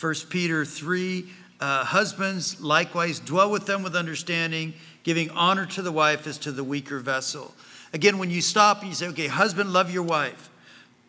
1 0.00 0.14
Peter 0.30 0.64
3, 0.64 1.30
uh, 1.60 1.84
husbands 1.84 2.60
likewise 2.60 3.20
dwell 3.20 3.50
with 3.50 3.66
them 3.66 3.82
with 3.82 3.94
understanding, 3.94 4.72
giving 5.04 5.30
honor 5.30 5.66
to 5.66 5.82
the 5.82 5.92
wife 5.92 6.26
as 6.26 6.38
to 6.38 6.50
the 6.50 6.64
weaker 6.64 6.98
vessel. 6.98 7.54
Again, 7.92 8.18
when 8.18 8.30
you 8.30 8.40
stop 8.40 8.80
and 8.80 8.88
you 8.88 8.94
say, 8.94 9.08
okay, 9.08 9.26
husband, 9.26 9.72
love 9.72 9.90
your 9.90 10.02
wife 10.02 10.48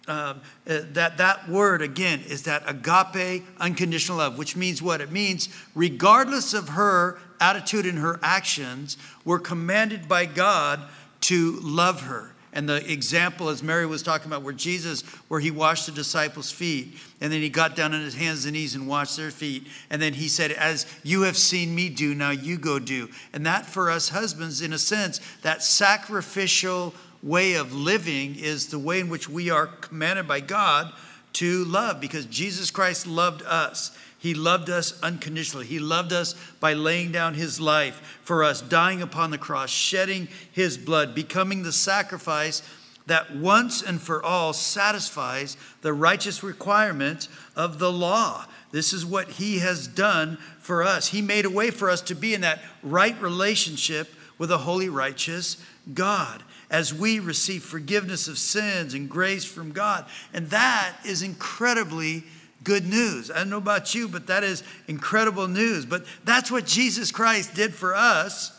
um, 0.10 0.42
uh, 0.68 0.80
that 0.94 1.18
that 1.18 1.48
word 1.48 1.82
again 1.84 2.22
is 2.28 2.44
that 2.44 2.64
agape 2.68 3.46
unconditional 3.60 4.18
love 4.18 4.38
which 4.38 4.56
means 4.56 4.82
what 4.82 5.02
it 5.02 5.12
means 5.12 5.50
regardless 5.76 6.54
of 6.54 6.70
her 6.70 7.20
attitude 7.40 7.86
and 7.86 8.00
her 8.00 8.20
actions 8.24 8.98
we're 9.24 9.40
commanded 9.40 10.08
by 10.10 10.26
god 10.26 10.82
to 11.30 11.60
love 11.62 12.02
her. 12.02 12.34
And 12.54 12.68
the 12.68 12.92
example 12.92 13.50
as 13.50 13.62
mary 13.62 13.86
was 13.86 14.02
talking 14.02 14.26
about 14.26 14.42
where 14.42 14.54
jesus 14.54 15.04
where 15.28 15.40
he 15.40 15.52
washed 15.52 15.86
the 15.86 15.92
disciples 15.92 16.52
feet 16.52 16.98
and 17.22 17.32
then 17.32 17.42
he 17.42 17.50
got 17.50 17.76
down 17.76 17.94
on 17.94 18.02
his 18.02 18.16
hands 18.16 18.46
and 18.46 18.56
knees 18.56 18.74
and 18.74 18.88
washed 18.88 19.16
their 19.16 19.30
feet. 19.30 19.68
And 19.92 20.02
then 20.02 20.14
he 20.14 20.28
said 20.28 20.52
as 20.52 20.88
you 21.04 21.22
have 21.22 21.38
seen 21.38 21.76
me 21.76 21.90
do 21.90 22.16
now 22.16 22.32
you 22.32 22.58
go 22.58 22.80
do. 22.80 23.10
And 23.32 23.46
that 23.46 23.68
for 23.68 23.92
us 23.92 24.10
husbands 24.10 24.64
in 24.64 24.74
a 24.74 24.80
sense 24.80 25.22
that 25.44 25.62
sacrificial 25.62 26.96
way 27.22 27.54
of 27.54 27.74
living 27.74 28.36
is 28.36 28.68
the 28.68 28.80
way 28.80 29.00
in 29.00 29.10
which 29.10 29.30
we 29.30 29.52
are 29.52 29.68
commanded 29.68 30.28
by 30.28 30.40
God 30.40 30.92
to 31.34 31.66
love 31.66 32.02
because 32.02 32.26
Jesus 32.26 32.72
Christ 32.72 33.06
loved 33.06 33.44
us. 33.44 33.96
He 34.20 34.34
loved 34.34 34.70
us 34.70 35.02
unconditionally. 35.02 35.66
He 35.66 35.80
loved 35.80 36.12
us 36.12 36.36
by 36.60 36.74
laying 36.74 37.12
down 37.12 37.36
his 37.36 37.60
life 37.60 38.20
for 38.22 38.44
us, 38.44 38.62
dying 38.62 39.02
upon 39.02 39.32
the 39.32 39.38
cross, 39.38 39.70
shedding 39.70 40.28
his 40.52 40.78
blood, 40.78 41.16
becoming 41.16 41.64
the 41.64 41.72
sacrifice 41.72 42.62
that 43.08 43.36
once 43.36 43.82
and 43.82 44.00
for 44.00 44.24
all 44.24 44.54
satisfies 44.54 45.58
the 45.82 45.94
righteous 45.94 46.44
requirements 46.44 47.28
of 47.56 47.80
the 47.80 47.92
law. 47.92 48.46
This 48.72 48.94
is 48.94 49.06
what 49.06 49.30
he 49.32 49.60
has 49.60 49.88
done 49.88 50.38
for 50.60 50.84
us. 50.84 51.08
He 51.08 51.22
made 51.22 51.46
a 51.46 51.50
way 51.50 51.72
for 51.72 51.90
us 51.90 52.02
to 52.02 52.14
be 52.14 52.34
in 52.34 52.42
that 52.42 52.62
right 52.84 53.20
relationship 53.22 54.14
with 54.38 54.52
a 54.52 54.60
holy, 54.60 54.90
righteous 54.90 55.58
God 55.94 56.44
as 56.70 56.94
we 56.94 57.20
receive 57.20 57.64
forgiveness 57.64 58.28
of 58.28 58.38
sins 58.38 58.94
and 58.94 59.10
grace 59.10 59.44
from 59.44 59.72
God. 59.72 60.06
And 60.34 60.48
that 60.50 60.98
is 61.04 61.24
incredibly 61.24 62.26
good 62.70 62.86
news. 62.86 63.32
I 63.32 63.38
don't 63.38 63.50
know 63.50 63.58
about 63.58 63.96
you, 63.96 64.08
but 64.08 64.28
that 64.28 64.44
is 64.44 64.62
incredible 64.88 65.48
news. 65.48 65.88
But 65.88 66.06
that's 66.24 66.52
what 66.52 66.68
Jesus 66.68 67.12
Christ 67.12 67.56
did 67.56 67.74
for 67.74 67.96
us. 67.96 68.56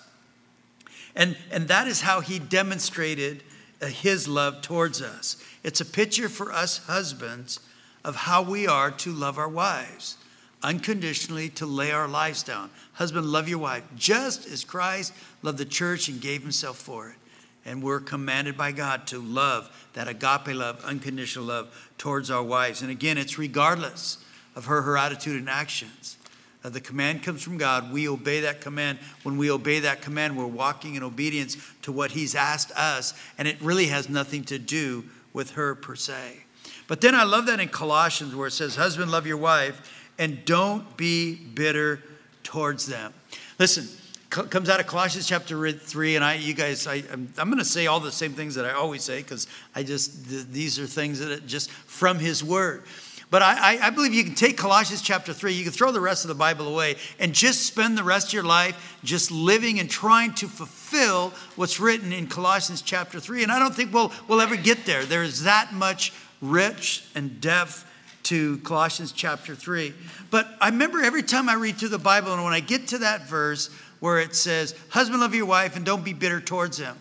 And, 1.15 1.37
and 1.53 1.69
that 1.69 1.87
is 1.87 2.01
how 2.01 2.21
he 2.21 2.41
demonstrated 2.41 3.45
uh, 3.81 3.87
his 3.87 4.27
love 4.27 4.63
towards 4.63 5.01
us. 5.01 5.37
It's 5.63 5.81
a 5.81 5.85
picture 5.85 6.29
for 6.29 6.51
us 6.51 6.79
husbands 6.89 7.61
of 8.05 8.17
how 8.17 8.43
we 8.43 8.67
are 8.67 8.91
to 8.91 9.13
love 9.13 9.39
our 9.39 9.49
wives 9.49 10.17
unconditionally 10.63 11.49
to 11.49 11.65
lay 11.65 11.93
our 11.93 12.09
lives 12.09 12.43
down. 12.43 12.69
Husband, 12.95 13.25
love 13.25 13.49
your 13.49 13.59
wife 13.59 13.85
just 13.97 14.47
as 14.47 14.65
Christ 14.65 15.13
loved 15.41 15.57
the 15.57 15.65
church 15.65 16.09
and 16.09 16.21
gave 16.21 16.43
himself 16.43 16.77
for 16.77 17.11
it. 17.11 17.17
And 17.65 17.83
we're 17.83 18.01
commanded 18.01 18.57
by 18.57 18.73
God 18.73 19.07
to 19.09 19.21
love, 19.21 19.71
that 19.93 20.09
agape 20.09 20.55
love, 20.55 20.83
unconditional 20.85 21.45
love 21.45 21.91
towards 21.99 22.31
our 22.31 22.43
wives. 22.43 22.83
And 22.83 22.91
again, 22.91 23.19
it's 23.19 23.39
regardless 23.39 24.19
of 24.57 24.67
her, 24.67 24.83
her 24.83 24.97
attitude 24.97 25.37
and 25.37 25.49
actions. 25.49 26.17
Uh, 26.63 26.69
the 26.69 26.81
command 26.81 27.23
comes 27.23 27.43
from 27.43 27.57
God. 27.57 27.93
We 27.93 28.09
obey 28.09 28.41
that 28.41 28.61
command. 28.61 28.99
When 29.23 29.37
we 29.37 29.51
obey 29.51 29.81
that 29.81 30.03
command, 30.03 30.37
we're 30.37 30.47
walking 30.47 30.95
in 30.95 31.03
obedience 31.03 31.57
to 31.83 31.93
what 31.93 32.11
He's 32.11 32.35
asked 32.35 32.71
us, 32.73 33.15
and 33.39 33.49
it 33.49 33.61
really 33.63 33.87
has 33.87 34.09
nothing 34.09 34.45
to 34.45 34.59
do 34.59 35.05
with 35.33 35.53
her 35.53 35.75
per 35.75 35.95
se. 35.95 36.45
But 36.87 37.01
then 37.01 37.15
I 37.15 37.25
love 37.25 37.47
that 37.47 37.61
in 37.61 37.69
Colossians 37.69 38.35
where 38.35 38.49
it 38.49 38.53
says, 38.53 38.77
Husband, 38.77 39.11
love 39.11 39.27
your 39.27 39.37
wife, 39.37 40.11
and 40.19 40.45
don't 40.45 40.97
be 40.97 41.35
bitter 41.35 42.03
towards 42.43 42.87
them. 42.87 43.15
Listen, 43.59 43.89
comes 44.31 44.71
out 44.71 44.79
of 44.79 44.87
Colossians 44.87 45.27
chapter 45.27 45.73
3, 45.73 46.17
and 46.17 46.25
I, 46.25 46.35
you 46.35 46.55
guys, 46.55 46.87
I, 46.87 47.03
I'm, 47.13 47.33
I'm 47.37 47.49
going 47.49 47.59
to 47.59 47.65
say 47.65 47.89
all 47.89 47.99
the 47.99 48.13
same 48.13 48.33
things 48.33 48.55
that 48.55 48.65
I 48.65 48.73
always 48.73 49.03
say 49.03 49.19
because 49.19 49.49
I 49.75 49.83
just, 49.83 50.29
th- 50.31 50.47
these 50.47 50.79
are 50.79 50.87
things 50.87 51.19
that 51.19 51.31
are 51.31 51.41
just 51.41 51.71
from 51.71 52.19
His 52.19 52.43
Word. 52.45 52.85
But 53.29 53.43
I, 53.43 53.79
I 53.81 53.91
believe 53.91 54.13
you 54.13 54.25
can 54.25 54.35
take 54.35 54.57
Colossians 54.57 55.03
chapter 55.03 55.33
3, 55.33 55.53
you 55.53 55.65
can 55.65 55.73
throw 55.73 55.93
the 55.93 56.01
rest 56.01 56.25
of 56.25 56.29
the 56.29 56.35
Bible 56.35 56.67
away 56.67 56.97
and 57.19 57.33
just 57.33 57.67
spend 57.67 57.97
the 57.97 58.03
rest 58.03 58.29
of 58.29 58.33
your 58.33 58.43
life 58.45 58.99
just 59.05 59.31
living 59.31 59.79
and 59.79 59.89
trying 59.89 60.35
to 60.35 60.49
fulfill 60.49 61.33
what's 61.55 61.79
written 61.79 62.13
in 62.13 62.27
Colossians 62.27 62.83
chapter 62.83 63.21
3. 63.21 63.45
And 63.45 63.53
I 63.53 63.61
don't 63.61 63.75
think 63.75 63.93
we'll, 63.93 64.13
we'll 64.27 64.41
ever 64.41 64.57
get 64.57 64.85
there. 64.85 65.05
There's 65.05 65.43
that 65.43 65.73
much 65.73 66.13
rich 66.41 67.05
and 67.15 67.41
depth 67.41 67.87
to 68.25 68.59
Colossians 68.59 69.13
chapter 69.13 69.55
3. 69.55 69.95
But 70.31 70.49
I 70.61 70.69
remember 70.69 71.01
every 71.01 71.23
time 71.23 71.49
I 71.49 71.55
read 71.55 71.77
through 71.77 71.89
the 71.91 71.99
Bible, 71.99 72.33
and 72.33 72.45
when 72.45 72.53
I 72.53 72.61
get 72.61 72.89
to 72.89 72.99
that 72.99 73.29
verse 73.29 73.71
where 74.01 74.19
it 74.19 74.35
says, 74.35 74.75
Husband, 74.91 75.21
love 75.21 75.35
your 75.35 75.47
wife 75.47 75.77
and 75.77 75.85
don't 75.85 76.05
be 76.05 76.13
bitter 76.13 76.41
towards 76.41 76.79
them, 76.79 76.99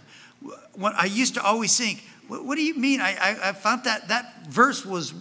when 0.74 0.94
I 0.94 1.06
used 1.06 1.34
to 1.36 1.44
always 1.44 1.76
think, 1.78 2.04
what, 2.28 2.46
what 2.46 2.56
do 2.56 2.64
you 2.64 2.76
mean? 2.76 3.02
I, 3.02 3.16
I, 3.16 3.50
I 3.50 3.54
found 3.54 3.84
that 3.86 4.08
that 4.10 4.48
verse 4.48 4.86
was 4.86 5.14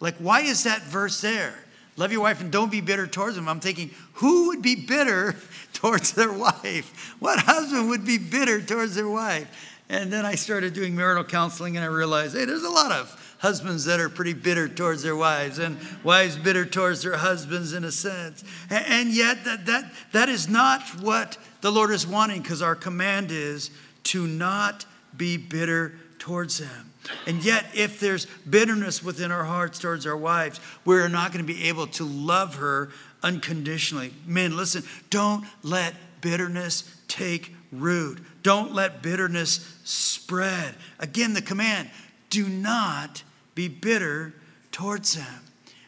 like, 0.00 0.16
why 0.16 0.40
is 0.40 0.64
that 0.64 0.82
verse 0.82 1.20
there? 1.20 1.54
Love 1.96 2.12
your 2.12 2.22
wife 2.22 2.40
and 2.40 2.52
don't 2.52 2.70
be 2.70 2.80
bitter 2.80 3.06
towards 3.06 3.34
them. 3.34 3.48
I'm 3.48 3.60
thinking, 3.60 3.90
who 4.14 4.48
would 4.48 4.62
be 4.62 4.76
bitter 4.76 5.36
towards 5.72 6.12
their 6.12 6.32
wife? 6.32 7.16
What 7.18 7.40
husband 7.40 7.88
would 7.88 8.04
be 8.04 8.18
bitter 8.18 8.60
towards 8.62 8.94
their 8.94 9.08
wife? 9.08 9.76
And 9.88 10.12
then 10.12 10.24
I 10.24 10.34
started 10.34 10.74
doing 10.74 10.94
marital 10.94 11.24
counseling 11.24 11.76
and 11.76 11.84
I 11.84 11.88
realized, 11.88 12.36
hey, 12.36 12.44
there's 12.44 12.62
a 12.62 12.70
lot 12.70 12.92
of 12.92 13.27
husbands 13.38 13.84
that 13.84 14.00
are 14.00 14.08
pretty 14.08 14.34
bitter 14.34 14.68
towards 14.68 15.02
their 15.02 15.16
wives 15.16 15.58
and 15.58 15.78
wives 16.02 16.36
bitter 16.36 16.64
towards 16.64 17.02
their 17.02 17.16
husbands 17.16 17.72
in 17.72 17.84
a 17.84 17.92
sense. 17.92 18.44
And 18.70 19.10
yet, 19.10 19.44
that, 19.44 19.66
that, 19.66 19.92
that 20.12 20.28
is 20.28 20.48
not 20.48 20.82
what 21.00 21.38
the 21.60 21.70
Lord 21.70 21.90
is 21.90 22.06
wanting 22.06 22.42
because 22.42 22.62
our 22.62 22.74
command 22.74 23.30
is 23.30 23.70
to 24.04 24.26
not 24.26 24.84
be 25.16 25.36
bitter 25.36 25.94
towards 26.18 26.58
them. 26.58 26.92
And 27.26 27.42
yet, 27.44 27.64
if 27.74 28.00
there's 28.00 28.26
bitterness 28.48 29.02
within 29.02 29.32
our 29.32 29.44
hearts 29.44 29.78
towards 29.78 30.06
our 30.06 30.16
wives, 30.16 30.60
we're 30.84 31.08
not 31.08 31.32
going 31.32 31.44
to 31.46 31.52
be 31.52 31.68
able 31.68 31.86
to 31.88 32.04
love 32.04 32.56
her 32.56 32.90
unconditionally. 33.22 34.12
Men, 34.26 34.56
listen, 34.56 34.82
don't 35.10 35.46
let 35.62 35.94
bitterness 36.20 36.84
take 37.06 37.54
root. 37.72 38.20
Don't 38.42 38.74
let 38.74 39.02
bitterness 39.02 39.78
spread. 39.84 40.74
Again, 40.98 41.34
the 41.34 41.42
command 41.42 41.88
do 42.30 42.48
not 42.48 43.22
be 43.58 43.66
bitter 43.66 44.32
towards 44.70 45.14
them. 45.14 45.42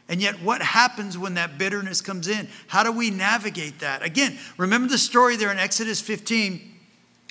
And 0.09 0.21
yet, 0.21 0.43
what 0.43 0.61
happens 0.61 1.17
when 1.17 1.35
that 1.35 1.57
bitterness 1.57 2.01
comes 2.01 2.27
in? 2.27 2.49
How 2.67 2.83
do 2.83 2.91
we 2.91 3.11
navigate 3.11 3.79
that? 3.79 4.03
Again, 4.03 4.37
remember 4.57 4.89
the 4.89 4.99
story 4.99 5.37
there 5.37 5.53
in 5.53 5.59
Exodus 5.59 6.01
15 6.01 6.61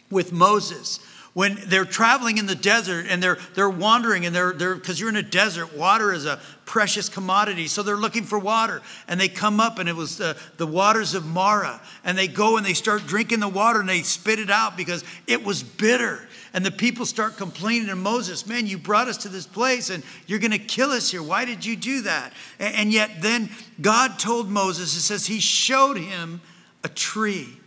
with 0.09 0.31
Moses 0.31 1.01
when 1.33 1.57
they're 1.65 1.83
traveling 1.83 2.37
in 2.37 2.45
the 2.45 2.55
desert 2.55 3.05
and 3.09 3.21
they're, 3.21 3.37
they're 3.53 3.69
wandering 3.69 4.25
and 4.25 4.33
they're, 4.33 4.53
they're 4.53 4.75
because 4.75 4.97
you're 4.97 5.09
in 5.09 5.17
a 5.17 5.21
desert 5.21 5.75
water 5.75 6.13
is 6.13 6.25
a 6.25 6.39
precious 6.65 7.07
commodity 7.09 7.67
so 7.67 7.83
they're 7.83 7.97
looking 7.97 8.23
for 8.23 8.39
water 8.39 8.81
and 9.07 9.19
they 9.19 9.27
come 9.27 9.59
up 9.59 9.77
and 9.77 9.87
it 9.87 9.95
was 9.95 10.17
the, 10.17 10.35
the 10.57 10.65
waters 10.65 11.13
of 11.15 11.25
Marah 11.25 11.81
and 12.03 12.17
they 12.17 12.27
go 12.27 12.57
and 12.57 12.65
they 12.65 12.73
start 12.73 13.05
drinking 13.05 13.41
the 13.41 13.47
water 13.47 13.81
and 13.81 13.89
they 13.89 14.01
spit 14.01 14.39
it 14.39 14.49
out 14.49 14.75
because 14.75 15.03
it 15.27 15.43
was 15.43 15.61
bitter 15.61 16.27
and 16.53 16.65
the 16.65 16.71
people 16.71 17.05
start 17.05 17.37
complaining 17.37 17.87
to 17.87 17.95
moses 17.95 18.45
man 18.47 18.67
you 18.67 18.77
brought 18.77 19.07
us 19.07 19.17
to 19.17 19.29
this 19.29 19.47
place 19.47 19.89
and 19.89 20.03
you're 20.27 20.39
going 20.39 20.51
to 20.51 20.59
kill 20.59 20.91
us 20.91 21.11
here 21.11 21.23
why 21.23 21.45
did 21.45 21.65
you 21.65 21.75
do 21.75 22.01
that 22.01 22.33
and, 22.59 22.75
and 22.75 22.93
yet 22.93 23.09
then 23.21 23.49
god 23.81 24.19
told 24.19 24.49
moses 24.49 24.95
it 24.95 25.01
says 25.01 25.25
he 25.25 25.39
showed 25.39 25.97
him 25.97 26.41
a 26.83 26.89
tree 26.89 27.59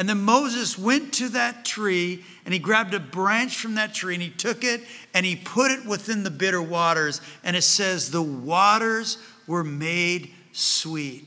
and 0.00 0.08
then 0.08 0.22
Moses 0.22 0.78
went 0.78 1.12
to 1.14 1.28
that 1.30 1.64
tree 1.64 2.24
and 2.46 2.54
he 2.54 2.60
grabbed 2.60 2.94
a 2.94 3.00
branch 3.00 3.56
from 3.56 3.74
that 3.74 3.92
tree 3.92 4.14
and 4.14 4.22
he 4.22 4.30
took 4.30 4.64
it 4.64 4.80
and 5.12 5.26
he 5.26 5.36
put 5.36 5.70
it 5.70 5.84
within 5.84 6.22
the 6.22 6.30
bitter 6.30 6.62
waters. 6.62 7.20
And 7.44 7.54
it 7.54 7.64
says, 7.64 8.10
the 8.10 8.22
waters 8.22 9.18
were 9.46 9.62
made 9.62 10.30
sweet. 10.52 11.26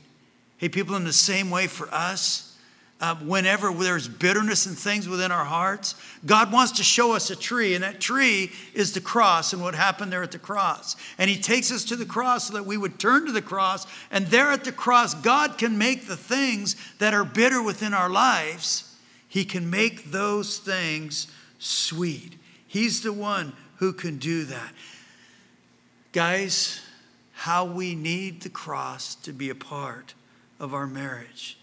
Hey, 0.56 0.68
people, 0.68 0.96
in 0.96 1.04
the 1.04 1.12
same 1.12 1.50
way 1.50 1.66
for 1.66 1.88
us, 1.94 2.53
uh, 3.00 3.16
whenever 3.16 3.72
there's 3.72 4.08
bitterness 4.08 4.66
and 4.66 4.78
things 4.78 5.08
within 5.08 5.32
our 5.32 5.44
hearts, 5.44 5.94
God 6.24 6.52
wants 6.52 6.72
to 6.72 6.84
show 6.84 7.12
us 7.12 7.28
a 7.30 7.36
tree, 7.36 7.74
and 7.74 7.82
that 7.82 8.00
tree 8.00 8.52
is 8.72 8.92
the 8.92 9.00
cross 9.00 9.52
and 9.52 9.60
what 9.60 9.74
happened 9.74 10.12
there 10.12 10.22
at 10.22 10.30
the 10.30 10.38
cross. 10.38 10.96
And 11.18 11.28
He 11.28 11.36
takes 11.36 11.72
us 11.72 11.84
to 11.86 11.96
the 11.96 12.06
cross 12.06 12.48
so 12.48 12.54
that 12.54 12.66
we 12.66 12.76
would 12.76 12.98
turn 12.98 13.26
to 13.26 13.32
the 13.32 13.42
cross, 13.42 13.86
and 14.10 14.28
there 14.28 14.52
at 14.52 14.64
the 14.64 14.72
cross, 14.72 15.12
God 15.14 15.58
can 15.58 15.76
make 15.76 16.06
the 16.06 16.16
things 16.16 16.76
that 16.98 17.14
are 17.14 17.24
bitter 17.24 17.62
within 17.62 17.92
our 17.92 18.08
lives, 18.08 18.96
He 19.28 19.44
can 19.44 19.68
make 19.68 20.10
those 20.10 20.58
things 20.58 21.26
sweet. 21.58 22.36
He's 22.66 23.02
the 23.02 23.12
one 23.12 23.54
who 23.76 23.92
can 23.92 24.18
do 24.18 24.44
that. 24.44 24.72
Guys, 26.12 26.80
how 27.32 27.64
we 27.64 27.96
need 27.96 28.42
the 28.42 28.48
cross 28.48 29.16
to 29.16 29.32
be 29.32 29.50
a 29.50 29.54
part 29.54 30.14
of 30.60 30.72
our 30.72 30.86
marriage 30.86 31.58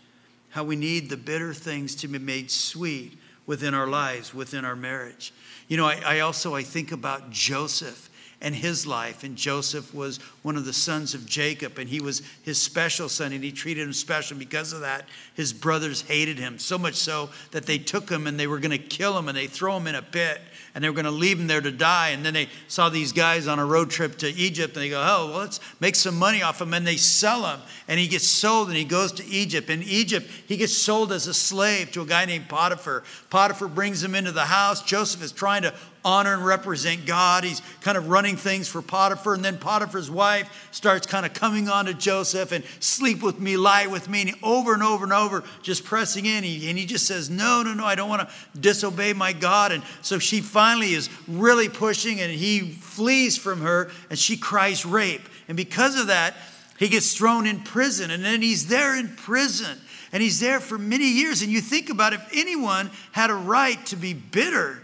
how 0.52 0.64
we 0.64 0.76
need 0.76 1.10
the 1.10 1.18
bitter 1.18 1.54
things 1.54 1.96
to 1.96 2.08
be 2.08 2.20
made 2.20 2.52
sweet 2.52 3.18
within 3.46 3.74
our 3.74 3.88
lives, 3.88 4.34
within 4.34 4.64
our 4.64 4.76
marriage. 4.76 5.34
You 5.68 5.78
know, 5.78 5.86
I, 5.86 6.02
I, 6.06 6.20
also 6.20 6.54
I 6.56 6.64
think 6.64 6.92
about 6.92 7.32
Joseph 7.32 8.10
and 8.42 8.56
his 8.56 8.88
life. 8.88 9.24
And 9.24 9.36
Joseph 9.36 9.94
was 9.94 10.18
one 10.42 10.58
of 10.58 10.66
the 10.66 10.74
sons 10.74 11.14
of 11.14 11.26
Jacob, 11.26 11.78
and 11.78 11.88
he 11.88 12.02
was 12.02 12.22
his 12.44 12.62
special 12.62 13.08
son, 13.08 13.32
and 13.32 13.44
he 13.44 13.52
treated 13.52 13.86
him 13.86 13.94
special. 13.94 14.38
Because 14.38 14.74
of 14.74 14.82
that, 14.82 15.06
his 15.36 15.54
brothers 15.54 16.02
hated 16.02 16.38
him 16.38 16.60
so 16.60 16.78
much 16.78 16.96
so 16.96 17.30
that 17.52 17.66
they 17.66 17.78
took 17.78 18.10
him 18.10 18.28
and 18.28 18.40
they 18.40 18.48
were 18.48 18.60
going 18.60 18.72
to 18.72 18.78
kill 18.78 19.18
him, 19.18 19.28
and 19.28 19.38
they 19.38 19.48
throw 19.48 19.78
him 19.78 19.88
in 19.88 19.96
a 19.96 20.02
pit 20.02 20.42
and 20.74 20.84
they 20.84 20.90
were 20.90 20.96
going 20.96 21.06
to 21.06 21.12
leave 21.12 21.40
him 21.40 21.48
there 21.48 21.62
to 21.62 21.72
die. 21.72 22.10
And 22.10 22.26
then 22.26 22.34
they 22.34 22.48
saw 22.68 22.90
these 22.90 23.12
guys 23.12 23.48
on 23.48 23.60
a 23.60 23.66
road 23.66 23.90
trip 23.90 24.18
to 24.20 24.30
Egypt 24.30 24.76
and 24.76 24.84
they 24.84 24.90
go, 24.90 25.02
oh, 25.02 25.28
well, 25.28 25.40
let's 25.40 25.60
make 25.80 25.96
some 25.96 26.18
money 26.18 26.42
off 26.42 26.62
him. 26.62 26.74
And 26.74 26.88
they 26.88 26.98
sell 26.98 27.46
him 27.46 27.60
and 27.88 28.00
he 28.00 28.08
gets 28.08 28.28
sold 28.28 28.70
and 28.70 28.78
he 28.78 28.86
goes 28.86 29.12
to 29.14 29.26
Egypt. 29.26 29.70
In 29.70 29.84
Egypt, 29.84 30.30
he 30.48 30.58
gets 30.58 30.74
sold 30.74 31.12
as 31.12 31.28
a 31.28 31.34
slave 31.34 31.92
to 31.92 32.02
a 32.02 32.06
guy 32.06 32.26
named 32.26 32.48
Potiphar. 32.48 33.04
Potiphar 33.30 33.68
brings 33.68 34.04
him 34.04 34.16
into 34.16 34.32
the 34.32 34.46
house. 34.46 34.82
Joseph 34.82 35.24
is 35.24 35.32
trying 35.32 35.64
to 35.64 35.74
honor 36.04 36.34
and 36.34 36.46
represent 36.46 37.06
God. 37.06 37.44
He's 37.44 37.62
kind 37.82 37.98
of 37.98 38.10
running 38.10 38.36
things 38.36 38.68
for 38.68 38.82
Potiphar. 38.82 39.34
And 39.36 39.46
then 39.46 39.58
Potiphar's 39.58 40.10
wife 40.10 40.70
starts 40.72 41.06
kind 41.06 41.26
of 41.26 41.34
coming 41.34 41.70
on 41.70 41.86
to 41.86 41.94
Joseph 41.94 42.52
and 42.52 42.64
sleep 42.80 43.22
with 43.22 43.40
me, 43.40 43.58
lie 43.58 43.88
with 43.88 44.10
me. 44.10 44.22
And 44.22 44.34
over 44.44 44.74
and 44.74 44.84
over 44.84 45.04
and 45.04 45.14
over, 45.14 45.44
just 45.62 45.84
pressing 45.84 46.26
in. 46.26 46.44
He, 46.44 46.70
and 46.70 46.78
he 46.78 46.86
just 46.86 47.06
says, 47.06 47.30
No, 47.30 47.64
no, 47.64 47.74
no, 47.74 47.86
I 47.86 47.96
don't 47.96 48.10
want 48.10 48.28
to 48.28 48.60
disobey 48.60 49.14
my 49.14 49.34
God. 49.34 49.72
And 49.72 49.84
so 50.02 50.20
she 50.20 50.42
finally 50.42 50.94
is 50.94 51.10
really 51.28 51.70
pushing 51.70 52.20
and 52.20 52.32
he 52.32 52.62
flees 52.62 53.38
from 53.38 53.62
her 53.62 53.92
and 54.10 54.18
she 54.18 54.38
cries 54.38 54.86
rape. 54.86 55.28
And 55.48 55.58
because 55.58 56.00
of 56.00 56.08
that, 56.08 56.36
he 56.78 56.90
gets 56.90 57.14
thrown 57.14 57.46
in 57.46 57.60
prison. 57.60 58.10
And 58.10 58.24
then 58.24 58.42
he's 58.42 58.68
there 58.68 58.98
in 58.98 59.10
prison. 59.10 59.78
And 60.12 60.22
he's 60.22 60.40
there 60.40 60.60
for 60.60 60.78
many 60.78 61.08
years. 61.08 61.42
And 61.42 61.52
you 61.52 61.62
think 61.62 61.90
about 61.90 62.14
if 62.14 62.28
anyone 62.34 62.90
had 63.12 63.30
a 63.30 63.36
right 63.36 63.84
to 63.88 63.96
be 63.96 64.14
bitter, 64.14 64.81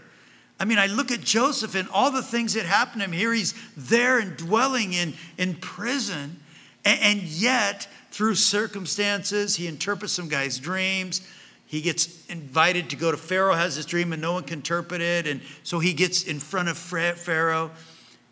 I 0.60 0.64
mean, 0.64 0.78
I 0.78 0.86
look 0.86 1.12
at 1.12 1.20
Joseph 1.20 1.74
and 1.74 1.88
all 1.90 2.10
the 2.10 2.22
things 2.22 2.54
that 2.54 2.66
happened 2.66 3.00
to 3.00 3.04
him. 3.04 3.12
Here 3.12 3.32
he's 3.32 3.54
there 3.76 4.18
and 4.18 4.36
dwelling 4.36 4.92
in, 4.92 5.14
in 5.36 5.54
prison. 5.54 6.40
And, 6.84 7.00
and 7.00 7.22
yet, 7.22 7.86
through 8.10 8.34
circumstances, 8.34 9.56
he 9.56 9.68
interprets 9.68 10.12
some 10.12 10.28
guy's 10.28 10.58
dreams. 10.58 11.20
He 11.66 11.80
gets 11.80 12.26
invited 12.28 12.90
to 12.90 12.96
go 12.96 13.10
to 13.10 13.16
Pharaoh, 13.16 13.54
has 13.54 13.76
this 13.76 13.84
dream, 13.84 14.12
and 14.12 14.22
no 14.22 14.32
one 14.32 14.42
can 14.42 14.60
interpret 14.60 15.00
it. 15.00 15.26
And 15.26 15.42
so 15.62 15.78
he 15.78 15.92
gets 15.92 16.24
in 16.24 16.40
front 16.40 16.68
of 16.68 16.78
Pharaoh. 16.78 17.70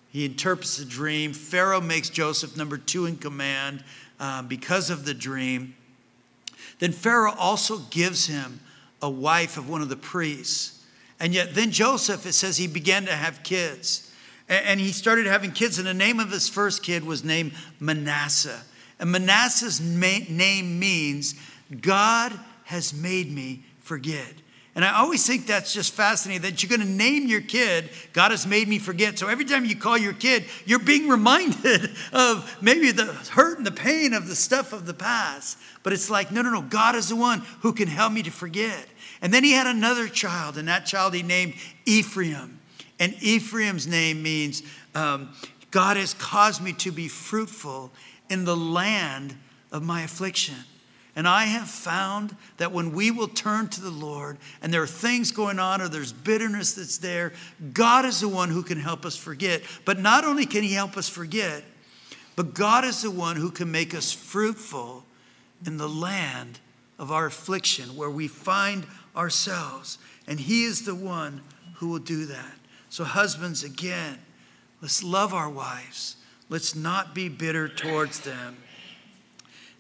He 0.09 0.25
interprets 0.25 0.79
the 0.79 0.87
dream. 0.87 1.33
Pharaoh 1.33 1.81
makes 1.81 2.09
Joseph 2.09 2.57
number 2.57 2.79
two 2.79 3.07
in 3.07 3.19
command 3.19 3.85
um, 4.19 4.49
because 4.49 4.91
of 4.91 5.05
the 5.05 5.15
dream. 5.15 5.77
Then 6.79 6.93
Pharaoh 6.93 7.35
also 7.39 7.79
gives 7.91 8.27
him 8.27 8.61
a 9.03 9.11
wife 9.11 9.59
of 9.59 9.69
one 9.69 9.83
of 9.83 9.91
the 9.91 9.97
priests. 9.97 10.76
And 11.18 11.33
yet, 11.35 11.55
then 11.55 11.70
Joseph, 11.70 12.26
it 12.26 12.33
says 12.33 12.57
he 12.57 12.66
began 12.66 13.07
to 13.07 13.12
have 13.12 13.42
kids. 13.42 14.12
And 14.48 14.79
he 14.79 14.92
started 14.92 15.26
having 15.26 15.50
kids, 15.50 15.79
and 15.79 15.87
the 15.87 15.94
name 15.94 16.20
of 16.20 16.31
his 16.31 16.48
first 16.48 16.83
kid 16.83 17.05
was 17.05 17.24
named 17.24 17.52
Manasseh. 17.81 18.61
And 18.98 19.11
Manasseh's 19.11 19.81
name 19.81 20.79
means 20.79 21.35
God 21.81 22.33
has 22.64 22.94
made 22.94 23.31
me 23.31 23.64
forget. 23.81 24.35
And 24.76 24.85
I 24.85 24.98
always 24.98 25.26
think 25.26 25.46
that's 25.46 25.72
just 25.72 25.94
fascinating 25.94 26.42
that 26.42 26.62
you're 26.62 26.68
going 26.68 26.87
to 26.87 26.94
name 26.94 27.26
your 27.26 27.40
kid, 27.40 27.88
God 28.12 28.31
has 28.31 28.46
made 28.46 28.68
me 28.68 28.79
forget. 28.79 29.18
So 29.18 29.26
every 29.26 29.46
time 29.46 29.64
you 29.64 29.74
call 29.74 29.96
your 29.96 30.12
kid, 30.12 30.44
you're 30.66 30.79
being 30.79 31.09
reminded 31.16 31.90
of 32.12 32.59
maybe 32.61 32.92
the 32.92 33.07
hurt 33.07 33.57
and 33.57 33.66
the 33.66 33.72
pain 33.72 34.12
of 34.12 34.29
the 34.29 34.37
stuff 34.37 34.74
of 34.74 34.85
the 34.85 34.92
past. 34.92 35.57
But 35.83 35.94
it's 35.94 36.11
like, 36.11 36.31
no, 36.31 36.42
no, 36.42 36.50
no, 36.50 36.61
God 36.61 36.94
is 36.94 37.09
the 37.09 37.16
one 37.16 37.40
who 37.62 37.72
can 37.72 37.88
help 37.88 38.12
me 38.12 38.22
to 38.24 38.31
forget. 38.31 38.87
And 39.22 39.33
then 39.33 39.44
he 39.44 39.52
had 39.52 39.66
another 39.66 40.09
child, 40.09 40.59
and 40.59 40.68
that 40.68 40.87
child 40.87 41.14
he 41.14 41.22
named 41.22 41.55
Ephraim. 41.85 42.61
And 42.98 43.14
Ephraim's 43.22 43.87
name 43.87 44.22
means 44.22 44.62
um, 44.94 45.31
God 45.70 45.96
has 45.96 46.14
caused 46.14 46.62
me 46.62 46.72
to 46.74 46.90
be 46.90 47.09
fruitful 47.09 47.92
in 48.31 48.44
the 48.44 48.57
land 48.57 49.37
of 49.70 49.83
my 49.83 50.02
affliction. 50.02 50.57
And 51.14 51.26
I 51.26 51.44
have 51.44 51.68
found 51.68 52.37
that 52.59 52.72
when 52.72 52.92
we 52.92 53.11
will 53.11 53.29
turn 53.29 53.68
to 53.68 53.81
the 53.81 53.90
Lord 53.90 54.37
and 54.61 54.72
there 54.72 54.83
are 54.83 54.87
things 54.87 55.33
going 55.33 55.59
on 55.59 55.81
or 55.81 55.88
there's 55.88 56.12
bitterness 56.12 56.74
that's 56.74 56.98
there, 56.98 57.33
God 57.72 58.05
is 58.05 58.20
the 58.20 58.29
one 58.29 58.50
who 58.50 58.62
can 58.62 58.79
help 58.79 59.07
us 59.07 59.16
forget. 59.16 59.62
But 59.87 59.98
not 59.98 60.24
only 60.24 60.44
can 60.44 60.62
He 60.62 60.74
help 60.74 60.98
us 60.98 61.09
forget, 61.09 61.64
but 62.37 62.52
God 62.52 62.85
is 62.85 63.00
the 63.00 63.11
one 63.11 63.37
who 63.37 63.50
can 63.50 63.72
make 63.72 63.94
us 63.94 64.12
fruitful 64.12 65.07
in 65.64 65.79
the 65.79 65.88
land 65.88 66.61
of 66.98 67.11
our 67.11 67.26
affliction 67.26 67.96
where 67.96 68.11
we 68.11 68.29
find 68.29 68.87
ourselves. 69.16 69.98
And 70.26 70.40
He 70.40 70.64
is 70.64 70.85
the 70.85 70.94
one 70.94 71.42
who 71.76 71.88
will 71.88 71.98
do 71.98 72.26
that. 72.26 72.55
So, 72.88 73.05
husbands, 73.05 73.64
again, 73.64 74.18
let's 74.81 75.02
love 75.02 75.35
our 75.35 75.50
wives. 75.50 76.16
Let's 76.48 76.74
not 76.74 77.14
be 77.14 77.29
bitter 77.29 77.68
towards 77.68 78.20
them. 78.20 78.57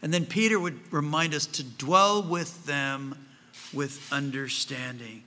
And 0.02 0.12
then 0.12 0.26
Peter 0.26 0.58
would 0.58 0.92
remind 0.92 1.34
us 1.34 1.46
to 1.46 1.64
dwell 1.64 2.22
with 2.22 2.66
them 2.66 3.26
with 3.72 4.12
understanding. 4.12 5.22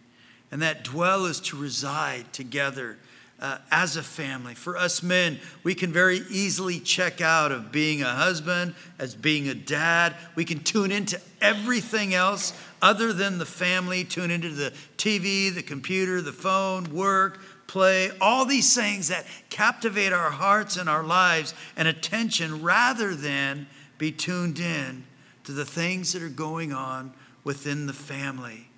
And 0.52 0.62
that 0.62 0.84
dwell 0.84 1.26
is 1.26 1.40
to 1.42 1.58
reside 1.58 2.32
together 2.34 2.98
uh, 3.42 3.60
as 3.72 3.96
a 3.96 4.04
family. 4.04 4.54
For 4.54 4.78
us 4.78 5.02
men, 5.02 5.40
we 5.64 5.76
can 5.76 5.92
very 5.92 6.22
easily 6.30 6.80
check 6.80 7.22
out 7.22 7.52
of 7.52 7.72
being 7.72 8.02
a 8.02 8.10
husband, 8.10 8.76
as 8.98 9.16
being 9.16 9.48
a 9.48 9.54
dad. 9.54 10.16
We 10.36 10.46
can 10.46 10.60
tune 10.60 10.92
into 10.92 11.20
everything 11.42 12.14
else 12.14 12.54
other 12.82 13.14
than 13.14 13.38
the 13.38 13.46
family, 13.46 14.04
tune 14.04 14.32
into 14.32 14.50
the 14.50 14.74
TV, 14.98 15.54
the 15.54 15.64
computer, 15.64 16.22
the 16.22 16.34
phone, 16.34 16.94
work, 16.94 17.40
play, 17.68 18.12
all 18.20 18.46
these 18.46 18.76
things 18.76 19.10
that 19.10 19.26
captivate 19.50 20.12
our 20.12 20.32
hearts 20.32 20.76
and 20.76 20.90
our 20.90 21.04
lives 21.04 21.54
and 21.78 21.88
attention 21.88 22.62
rather 22.62 23.16
than 23.16 23.68
be 23.98 24.12
tuned 24.12 24.60
in 24.60 25.06
to 25.44 25.52
the 25.52 25.66
things 25.66 26.14
that 26.14 26.24
are 26.24 26.30
going 26.30 26.74
on 26.74 27.14
within 27.44 27.86
the 27.86 27.94
family. 27.94 28.69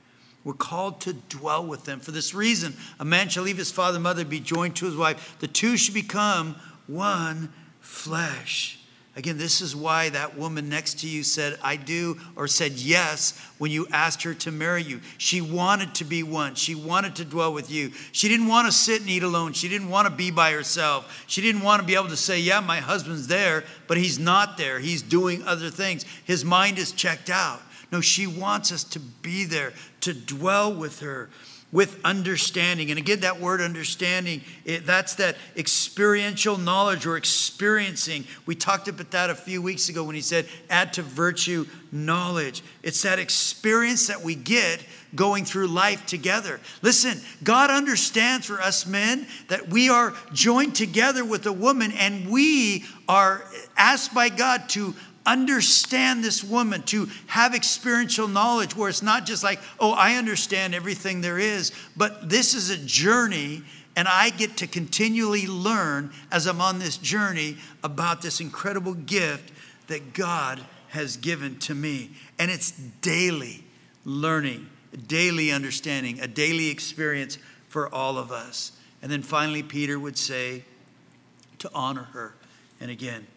We're 0.43 0.53
called 0.53 1.01
to 1.01 1.13
dwell 1.13 1.65
with 1.65 1.85
them. 1.85 1.99
For 1.99 2.11
this 2.11 2.33
reason, 2.33 2.75
a 2.99 3.05
man 3.05 3.29
shall 3.29 3.43
leave 3.43 3.57
his 3.57 3.71
father 3.71 3.97
and 3.97 4.03
mother, 4.03 4.25
be 4.25 4.39
joined 4.39 4.75
to 4.77 4.85
his 4.85 4.95
wife. 4.95 5.37
The 5.39 5.47
two 5.47 5.77
should 5.77 5.93
become 5.93 6.55
one 6.87 7.53
flesh. 7.79 8.79
Again, 9.13 9.37
this 9.37 9.59
is 9.59 9.75
why 9.75 10.07
that 10.09 10.37
woman 10.37 10.69
next 10.69 11.01
to 11.01 11.07
you 11.07 11.23
said, 11.23 11.59
I 11.61 11.75
do, 11.75 12.17
or 12.37 12.47
said 12.47 12.73
yes 12.73 13.37
when 13.57 13.69
you 13.69 13.85
asked 13.91 14.23
her 14.23 14.33
to 14.35 14.51
marry 14.51 14.83
you. 14.83 15.01
She 15.17 15.41
wanted 15.41 15.93
to 15.95 16.05
be 16.05 16.23
one. 16.23 16.55
She 16.55 16.75
wanted 16.75 17.17
to 17.17 17.25
dwell 17.25 17.53
with 17.53 17.69
you. 17.69 17.91
She 18.13 18.29
didn't 18.29 18.47
want 18.47 18.67
to 18.67 18.71
sit 18.71 19.01
and 19.01 19.09
eat 19.09 19.23
alone. 19.23 19.51
She 19.51 19.67
didn't 19.67 19.89
want 19.89 20.07
to 20.07 20.13
be 20.13 20.31
by 20.31 20.53
herself. 20.53 21.25
She 21.27 21.41
didn't 21.41 21.61
want 21.61 21.81
to 21.81 21.85
be 21.85 21.95
able 21.95 22.07
to 22.07 22.15
say, 22.15 22.39
Yeah, 22.39 22.61
my 22.61 22.77
husband's 22.77 23.27
there, 23.27 23.65
but 23.87 23.97
he's 23.97 24.17
not 24.17 24.57
there. 24.57 24.79
He's 24.79 25.01
doing 25.01 25.43
other 25.43 25.69
things. 25.69 26.05
His 26.23 26.45
mind 26.45 26.79
is 26.79 26.93
checked 26.93 27.29
out. 27.29 27.61
No, 27.91 28.01
she 28.01 28.27
wants 28.27 28.71
us 28.71 28.83
to 28.85 28.99
be 28.99 29.45
there, 29.45 29.73
to 30.01 30.13
dwell 30.13 30.73
with 30.73 30.99
her 31.01 31.29
with 31.71 31.99
understanding. 32.03 32.89
And 32.89 32.99
again, 32.99 33.21
that 33.21 33.39
word 33.39 33.61
understanding, 33.61 34.41
it, 34.65 34.85
that's 34.85 35.15
that 35.15 35.37
experiential 35.55 36.57
knowledge 36.57 37.05
or 37.05 37.15
experiencing. 37.15 38.25
We 38.45 38.55
talked 38.55 38.87
about 38.87 39.11
that 39.11 39.29
a 39.29 39.35
few 39.35 39.61
weeks 39.61 39.87
ago 39.87 40.03
when 40.03 40.15
he 40.15 40.21
said, 40.21 40.47
add 40.69 40.93
to 40.93 41.01
virtue 41.01 41.65
knowledge. 41.91 42.61
It's 42.83 43.01
that 43.03 43.19
experience 43.19 44.07
that 44.07 44.21
we 44.21 44.35
get 44.35 44.83
going 45.15 45.45
through 45.45 45.67
life 45.67 46.05
together. 46.05 46.59
Listen, 46.81 47.19
God 47.43 47.69
understands 47.69 48.45
for 48.45 48.61
us 48.61 48.85
men 48.85 49.27
that 49.47 49.69
we 49.69 49.89
are 49.89 50.13
joined 50.33 50.75
together 50.75 51.23
with 51.23 51.45
a 51.45 51.53
woman 51.53 51.91
and 51.91 52.29
we 52.29 52.85
are 53.07 53.45
asked 53.77 54.13
by 54.13 54.29
God 54.29 54.69
to 54.69 54.93
understand 55.25 56.23
this 56.23 56.43
woman, 56.43 56.83
to 56.83 57.07
have 57.27 57.53
experiential 57.53 58.27
knowledge 58.27 58.75
where 58.75 58.89
it's 58.89 59.01
not 59.01 59.25
just 59.25 59.43
like, 59.43 59.59
oh, 59.79 59.91
I 59.91 60.15
understand 60.15 60.73
everything 60.73 61.21
there 61.21 61.39
is, 61.39 61.71
but 61.95 62.29
this 62.29 62.53
is 62.53 62.69
a 62.69 62.77
journey 62.77 63.63
and 63.95 64.07
I 64.07 64.29
get 64.29 64.57
to 64.57 64.67
continually 64.67 65.47
learn 65.47 66.11
as 66.31 66.47
I'm 66.47 66.61
on 66.61 66.79
this 66.79 66.97
journey 66.97 67.57
about 67.83 68.21
this 68.21 68.39
incredible 68.39 68.93
gift 68.93 69.51
that 69.87 70.13
God 70.13 70.61
has 70.89 71.17
given 71.17 71.59
to 71.59 71.75
me. 71.75 72.11
And 72.39 72.49
it's 72.49 72.71
daily 72.71 73.65
learning, 74.05 74.67
daily 75.07 75.51
understanding, 75.51 76.19
a 76.21 76.27
daily 76.27 76.69
experience 76.69 77.37
for 77.67 77.93
all 77.93 78.17
of 78.17 78.31
us. 78.31 78.71
And 79.01 79.11
then 79.11 79.21
finally, 79.21 79.63
Peter 79.63 79.99
would 79.99 80.17
say 80.17 80.63
to 81.59 81.69
honor 81.73 82.03
her. 82.13 82.33
And 82.79 82.89
again, 82.89 83.27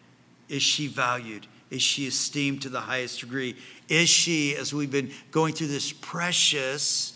is 0.47 0.63
she 0.63 0.87
valued? 0.87 1.47
Is 1.69 1.81
she 1.81 2.05
esteemed 2.05 2.61
to 2.63 2.69
the 2.69 2.81
highest 2.81 3.21
degree? 3.21 3.55
Is 3.89 4.09
she, 4.09 4.55
as 4.55 4.73
we've 4.73 4.91
been 4.91 5.11
going 5.31 5.53
through 5.53 5.67
this 5.67 5.91
precious 5.91 7.15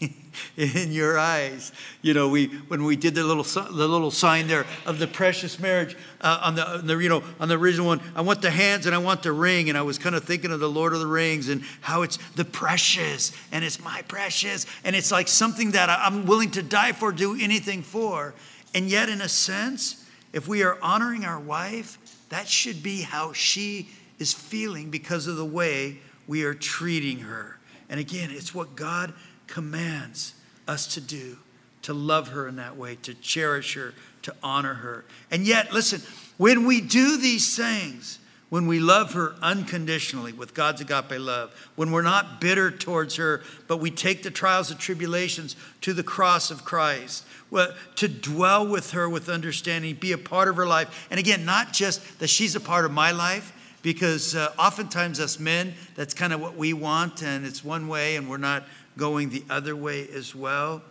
in 0.56 0.92
your 0.92 1.18
eyes. 1.18 1.72
You 2.02 2.14
know, 2.14 2.28
we 2.28 2.46
when 2.68 2.84
we 2.84 2.96
did 2.96 3.14
the 3.14 3.24
little 3.24 3.42
the 3.42 3.88
little 3.88 4.10
sign 4.10 4.46
there 4.46 4.66
of 4.86 4.98
the 4.98 5.06
precious 5.06 5.58
marriage 5.58 5.96
uh, 6.20 6.40
on, 6.42 6.54
the, 6.54 6.68
on 6.68 6.86
the 6.86 6.96
you 6.98 7.08
know 7.08 7.22
on 7.40 7.48
the 7.48 7.58
original 7.58 7.86
one. 7.86 8.00
I 8.14 8.20
want 8.20 8.42
the 8.42 8.50
hands 8.50 8.86
and 8.86 8.94
I 8.94 8.98
want 8.98 9.22
the 9.22 9.32
ring, 9.32 9.68
and 9.68 9.76
I 9.78 9.82
was 9.82 9.98
kind 9.98 10.14
of 10.14 10.24
thinking 10.24 10.52
of 10.52 10.60
the 10.60 10.68
Lord 10.68 10.92
of 10.92 11.00
the 11.00 11.06
Rings 11.06 11.48
and 11.48 11.62
how 11.80 12.02
it's 12.02 12.18
the 12.34 12.44
precious 12.44 13.32
and 13.52 13.64
it's 13.64 13.82
my 13.82 14.02
precious, 14.02 14.66
and 14.84 14.94
it's 14.94 15.10
like 15.10 15.28
something 15.28 15.72
that 15.72 15.90
I'm 15.90 16.26
willing 16.26 16.50
to 16.52 16.62
die 16.62 16.92
for, 16.92 17.12
do 17.12 17.36
anything 17.40 17.82
for, 17.82 18.34
and 18.74 18.88
yet 18.88 19.08
in 19.08 19.20
a 19.20 19.28
sense, 19.28 20.06
if 20.32 20.46
we 20.46 20.62
are 20.62 20.78
honoring 20.82 21.24
our 21.24 21.40
wife 21.40 21.98
that 22.28 22.48
should 22.48 22.82
be 22.82 23.02
how 23.02 23.32
she 23.32 23.88
is 24.18 24.32
feeling 24.32 24.90
because 24.90 25.26
of 25.26 25.36
the 25.36 25.44
way 25.44 25.98
we 26.26 26.44
are 26.44 26.54
treating 26.54 27.20
her. 27.20 27.58
And 27.88 27.98
again, 27.98 28.30
it's 28.30 28.54
what 28.54 28.76
God 28.76 29.14
commands 29.46 30.34
us 30.66 30.86
to 30.94 31.00
do 31.00 31.38
to 31.82 31.94
love 31.94 32.28
her 32.28 32.46
in 32.46 32.56
that 32.56 32.76
way, 32.76 32.96
to 32.96 33.14
cherish 33.14 33.74
her, 33.74 33.94
to 34.22 34.34
honor 34.42 34.74
her. 34.74 35.04
And 35.30 35.46
yet, 35.46 35.72
listen, 35.72 36.02
when 36.36 36.66
we 36.66 36.80
do 36.80 37.16
these 37.16 37.56
things, 37.56 38.18
when 38.50 38.66
we 38.66 38.80
love 38.80 39.12
her 39.12 39.34
unconditionally 39.42 40.32
with 40.32 40.54
God's 40.54 40.80
agape 40.80 41.18
love, 41.18 41.52
when 41.76 41.92
we're 41.92 42.02
not 42.02 42.40
bitter 42.40 42.70
towards 42.70 43.16
her, 43.16 43.42
but 43.66 43.76
we 43.76 43.90
take 43.90 44.22
the 44.22 44.30
trials 44.30 44.70
and 44.70 44.80
tribulations 44.80 45.54
to 45.82 45.92
the 45.92 46.02
cross 46.02 46.50
of 46.50 46.64
Christ, 46.64 47.26
well, 47.50 47.74
to 47.96 48.08
dwell 48.08 48.66
with 48.66 48.92
her 48.92 49.08
with 49.08 49.28
understanding, 49.28 49.94
be 49.96 50.12
a 50.12 50.18
part 50.18 50.48
of 50.48 50.56
her 50.56 50.66
life. 50.66 51.08
And 51.10 51.20
again, 51.20 51.44
not 51.44 51.72
just 51.72 52.20
that 52.20 52.28
she's 52.28 52.54
a 52.54 52.60
part 52.60 52.84
of 52.84 52.90
my 52.90 53.10
life, 53.10 53.52
because 53.82 54.34
uh, 54.34 54.52
oftentimes 54.58 55.20
us 55.20 55.38
men, 55.38 55.74
that's 55.94 56.14
kind 56.14 56.32
of 56.32 56.40
what 56.40 56.56
we 56.56 56.72
want, 56.72 57.22
and 57.22 57.46
it's 57.46 57.64
one 57.64 57.88
way, 57.88 58.16
and 58.16 58.28
we're 58.28 58.36
not 58.36 58.64
going 58.96 59.28
the 59.30 59.44
other 59.48 59.76
way 59.76 60.08
as 60.08 60.34
well. 60.34 60.82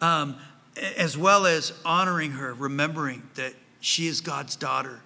Um, 0.00 0.36
as 0.96 1.16
well 1.16 1.46
as 1.46 1.72
honoring 1.84 2.32
her, 2.32 2.54
remembering 2.54 3.22
that 3.34 3.54
she 3.80 4.06
is 4.06 4.20
God's 4.20 4.56
daughter, 4.56 5.00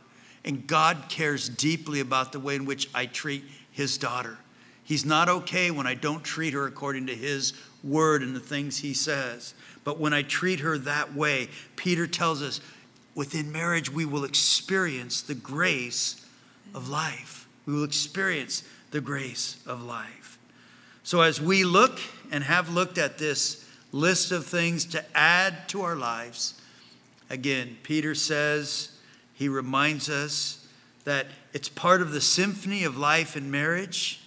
and 0.46 0.66
God 0.66 1.06
cares 1.08 1.48
deeply 1.48 1.98
about 1.98 2.32
the 2.32 2.40
way 2.40 2.54
in 2.54 2.64
which 2.64 2.88
I 2.94 3.06
treat 3.06 3.44
his 3.72 3.98
daughter. 3.98 4.38
He's 4.84 5.04
not 5.04 5.28
okay 5.28 5.72
when 5.72 5.88
I 5.88 5.94
don't 5.94 6.22
treat 6.22 6.54
her 6.54 6.66
according 6.66 7.08
to 7.08 7.14
his 7.14 7.52
word 7.82 8.22
and 8.22 8.34
the 8.34 8.40
things 8.40 8.78
he 8.78 8.94
says. 8.94 9.52
But 9.82 9.98
when 9.98 10.14
I 10.14 10.22
treat 10.22 10.60
her 10.60 10.78
that 10.78 11.14
way, 11.14 11.48
Peter 11.74 12.06
tells 12.06 12.40
us 12.40 12.60
within 13.16 13.50
marriage, 13.50 13.90
we 13.90 14.04
will 14.04 14.24
experience 14.24 15.20
the 15.22 15.34
grace 15.34 16.24
of 16.72 16.88
life. 16.88 17.48
We 17.66 17.74
will 17.74 17.84
experience 17.84 18.62
the 18.92 19.00
grace 19.00 19.60
of 19.66 19.82
life. 19.82 20.38
So, 21.02 21.20
as 21.20 21.40
we 21.40 21.64
look 21.64 22.00
and 22.30 22.44
have 22.44 22.68
looked 22.68 22.98
at 22.98 23.18
this 23.18 23.68
list 23.92 24.32
of 24.32 24.46
things 24.46 24.84
to 24.86 25.04
add 25.16 25.68
to 25.68 25.82
our 25.82 25.96
lives, 25.96 26.60
again, 27.30 27.76
Peter 27.82 28.14
says, 28.14 28.95
he 29.36 29.50
reminds 29.50 30.08
us 30.08 30.66
that 31.04 31.26
it's 31.52 31.68
part 31.68 32.00
of 32.00 32.10
the 32.10 32.22
symphony 32.22 32.84
of 32.84 32.96
life 32.96 33.36
and 33.36 33.52
marriage 33.52 34.20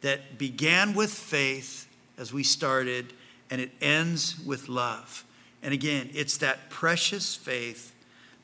that 0.00 0.38
began 0.38 0.94
with 0.94 1.12
faith 1.12 1.86
as 2.16 2.32
we 2.32 2.42
started 2.42 3.12
and 3.50 3.60
it 3.60 3.70
ends 3.82 4.40
with 4.44 4.68
love. 4.68 5.24
And 5.62 5.74
again, 5.74 6.08
it's 6.14 6.38
that 6.38 6.70
precious 6.70 7.34
faith 7.34 7.94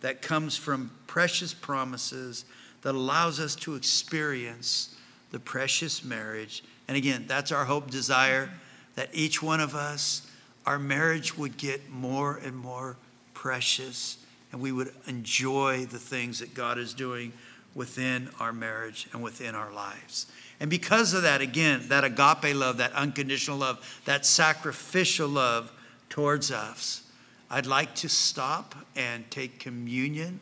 that 0.03 0.21
comes 0.21 0.55
from 0.55 0.91
precious 1.07 1.55
promises 1.55 2.45
that 2.83 2.95
allows 2.95 3.41
us 3.41 3.55
to 3.57 3.75
experience 3.75 4.95
the 5.31 5.41
precious 5.41 6.05
marriage. 6.05 6.63
And 6.89 6.97
again, 6.97 7.25
that's 7.27 7.53
our 7.53 7.65
hope, 7.65 7.91
desire 7.91 8.51
that 8.97 9.09
each 9.15 9.43
one 9.43 9.61
of 9.61 9.75
us, 9.75 10.31
our 10.67 10.79
marriage 10.79 11.39
would 11.39 11.57
get 11.57 11.89
more 11.89 12.37
and 12.37 12.55
more 12.55 12.99
precious 13.33 14.19
and 14.57 14.63
we 14.63 14.73
would 14.73 14.91
enjoy 15.07 15.85
the 15.85 15.99
things 15.99 16.39
that 16.39 16.55
God 16.55 16.79
is 16.79 16.95
doing 16.95 17.35
within 17.75 18.31
our 18.41 18.55
marriage 18.55 19.07
and 19.13 19.23
within 19.23 19.55
our 19.55 19.71
lives. 19.71 20.25
And 20.61 20.71
because 20.71 21.13
of 21.13 21.25
that, 21.25 21.43
again, 21.43 21.89
that 21.89 22.05
agape 22.05 22.57
love, 22.57 22.79
that 22.79 22.95
unconditional 22.95 23.59
love, 23.59 24.01
that 24.07 24.25
sacrificial 24.25 25.29
love 25.29 25.71
towards 26.09 26.51
us, 26.51 27.03
I'd 27.51 27.67
like 27.67 27.95
to 27.97 28.09
stop 28.09 28.75
and 28.97 29.31
take 29.31 29.61
communion 29.61 30.41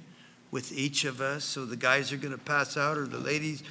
with 0.52 0.70
each 0.70 1.04
of 1.04 1.20
us. 1.20 1.42
So 1.42 1.66
the 1.66 1.74
guys 1.74 2.12
are 2.12 2.16
going 2.16 2.30
to 2.30 2.38
pass 2.38 2.76
out, 2.76 2.96
or 2.96 3.08
the 3.08 3.18
ladies 3.18 3.64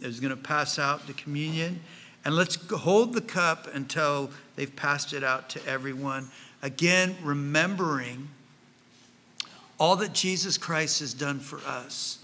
is 0.00 0.18
going 0.18 0.34
to 0.34 0.42
pass 0.42 0.80
out 0.80 1.06
the 1.06 1.12
communion. 1.12 1.78
And 2.24 2.34
let's 2.34 2.56
hold 2.68 3.12
the 3.14 3.20
cup 3.20 3.72
until 3.72 4.32
they've 4.56 4.74
passed 4.74 5.12
it 5.12 5.22
out 5.22 5.48
to 5.50 5.64
everyone. 5.68 6.30
Again, 6.62 7.14
remembering 7.22 8.30
all 9.78 9.96
that 9.96 10.12
Jesus 10.12 10.58
Christ 10.58 11.00
has 11.00 11.14
done 11.14 11.40
for 11.40 11.58
us. 11.66 12.18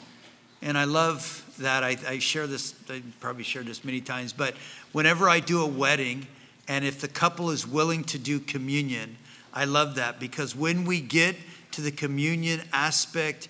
And 0.62 0.76
I 0.76 0.84
love 0.84 1.44
that. 1.59 1.84
I, 1.84 1.96
I 2.07 2.18
share 2.18 2.46
this, 2.46 2.74
I 2.88 3.02
probably 3.20 3.44
shared 3.44 3.66
this 3.66 3.84
many 3.84 4.00
times, 4.00 4.32
but 4.32 4.55
whenever 4.92 5.28
I 5.28 5.40
do 5.40 5.62
a 5.62 5.66
wedding, 5.66 6.26
and 6.66 6.84
if 6.84 7.00
the 7.00 7.09
couple 7.09 7.50
is 7.50 7.66
willing 7.66 8.05
to 8.05 8.18
do 8.18 8.40
communion, 8.40 9.18
I 9.52 9.66
love 9.66 9.94
that 9.96 10.18
because 10.18 10.57
when 10.57 10.84
we 10.84 11.00
get 11.00 11.36
to 11.72 11.80
the 11.80 11.90
communion 11.90 12.62
aspect 12.72 13.48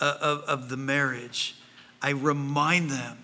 of, 0.00 0.16
of, 0.16 0.40
of 0.42 0.68
the 0.68 0.76
marriage, 0.76 1.56
I 2.00 2.10
remind 2.10 2.90
them 2.90 3.18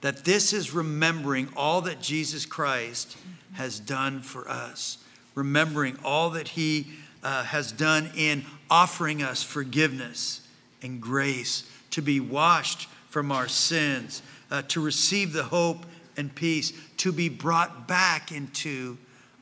that 0.00 0.24
this 0.24 0.52
is 0.52 0.72
remembering 0.72 1.48
all 1.56 1.80
that 1.82 2.00
Jesus 2.00 2.46
Christ 2.46 3.16
has 3.54 3.80
done 3.80 4.20
for 4.20 4.48
us, 4.48 4.98
remembering 5.34 5.98
all 6.04 6.30
that 6.30 6.48
He 6.48 6.88
uh, 7.24 7.42
has 7.44 7.72
done 7.72 8.10
in 8.16 8.44
offering 8.70 9.22
us 9.22 9.42
forgiveness 9.42 10.46
and 10.82 11.00
grace, 11.00 11.68
to 11.90 12.02
be 12.02 12.20
washed 12.20 12.88
from 13.08 13.32
our 13.32 13.48
sins, 13.48 14.22
uh, 14.50 14.62
to 14.62 14.80
receive 14.80 15.32
the 15.32 15.44
hope 15.44 15.86
and 16.16 16.34
peace, 16.34 16.72
to 16.98 17.10
be 17.10 17.28
brought 17.28 17.88
back 17.88 18.30
into 18.30 18.98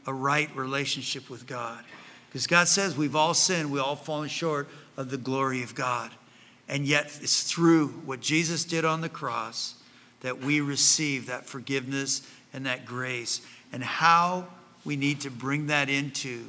a 0.07 0.15
right 0.15 0.55
relationship 0.57 1.29
with 1.29 1.47
God. 1.47 1.83
Because 2.29 2.47
God 2.47 2.69
says 2.69 2.97
we've 2.97 3.17
all 3.17 3.35
sinned, 3.35 3.71
we 3.71 3.81
all 3.81 3.97
fallen 3.97 4.29
short 4.29 4.69
of 4.97 5.11
the 5.11 5.19
glory 5.19 5.63
of 5.63 5.75
God. 5.75 6.11
And 6.69 6.87
yet 6.87 7.07
it's 7.21 7.43
through 7.43 7.89
what 7.89 8.21
Jesus 8.21 8.65
did 8.65 8.85
on 8.85 9.01
the 9.01 9.09
cross 9.09 9.75
that 10.21 10.39
we 10.39 10.61
receive 10.61 11.27
that 11.27 11.45
forgiveness 11.45 12.23
and 12.53 12.67
that 12.67 12.85
grace, 12.87 13.41
and 13.73 13.83
how 13.83 14.47
we 14.85 14.97
need 14.97 15.21
to 15.23 15.31
bring 15.31 15.67
that 15.67 15.89
into 15.89 16.45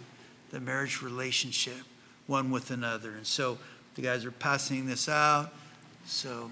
the 0.53 0.59
marriage 0.59 1.01
relationship 1.01 1.81
one 2.27 2.51
with 2.51 2.69
another. 2.69 3.09
And 3.09 3.25
so 3.25 3.57
the 3.95 4.03
guys 4.03 4.23
are 4.23 4.31
passing 4.31 4.85
this 4.85 5.09
out. 5.09 5.51
So. 6.05 6.49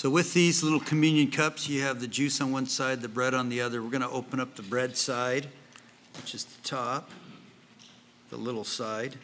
So, 0.00 0.08
with 0.08 0.32
these 0.32 0.62
little 0.62 0.80
communion 0.80 1.30
cups, 1.30 1.68
you 1.68 1.82
have 1.82 2.00
the 2.00 2.06
juice 2.06 2.40
on 2.40 2.52
one 2.52 2.64
side, 2.64 3.02
the 3.02 3.08
bread 3.08 3.34
on 3.34 3.50
the 3.50 3.60
other. 3.60 3.82
We're 3.82 3.90
going 3.90 4.00
to 4.00 4.08
open 4.08 4.40
up 4.40 4.56
the 4.56 4.62
bread 4.62 4.96
side, 4.96 5.46
which 6.16 6.34
is 6.34 6.46
the 6.46 6.62
top, 6.62 7.10
the 8.30 8.38
little 8.38 8.64
side. 8.64 9.16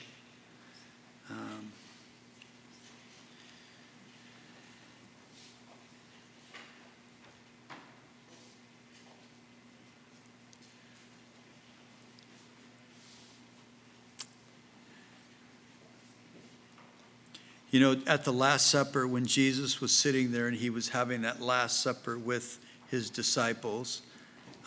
You 17.76 17.82
know, 17.82 18.00
at 18.06 18.24
the 18.24 18.32
Last 18.32 18.70
Supper, 18.70 19.06
when 19.06 19.26
Jesus 19.26 19.82
was 19.82 19.94
sitting 19.94 20.32
there 20.32 20.48
and 20.48 20.56
he 20.56 20.70
was 20.70 20.88
having 20.88 21.20
that 21.20 21.42
Last 21.42 21.82
Supper 21.82 22.16
with 22.16 22.58
his 22.88 23.10
disciples, 23.10 24.00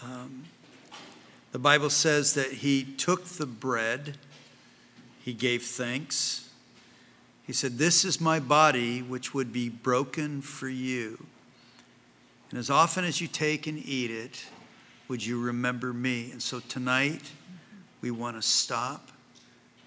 um, 0.03 0.45
the 1.51 1.57
Bible 1.57 1.89
says 1.89 2.35
that 2.35 2.51
he 2.51 2.83
took 2.83 3.25
the 3.25 3.47
bread, 3.47 4.19
he 5.25 5.33
gave 5.33 5.63
thanks. 5.63 6.51
He 7.47 7.51
said, 7.51 7.79
This 7.79 8.05
is 8.05 8.21
my 8.21 8.39
body, 8.39 9.01
which 9.01 9.33
would 9.33 9.51
be 9.51 9.69
broken 9.69 10.43
for 10.43 10.69
you. 10.69 11.25
And 12.51 12.59
as 12.59 12.69
often 12.69 13.05
as 13.05 13.19
you 13.19 13.27
take 13.27 13.65
and 13.65 13.83
eat 13.83 14.11
it, 14.11 14.45
would 15.07 15.25
you 15.25 15.41
remember 15.41 15.93
me? 15.93 16.29
And 16.31 16.43
so 16.43 16.59
tonight, 16.59 17.31
we 18.01 18.11
want 18.11 18.35
to 18.35 18.47
stop. 18.47 19.09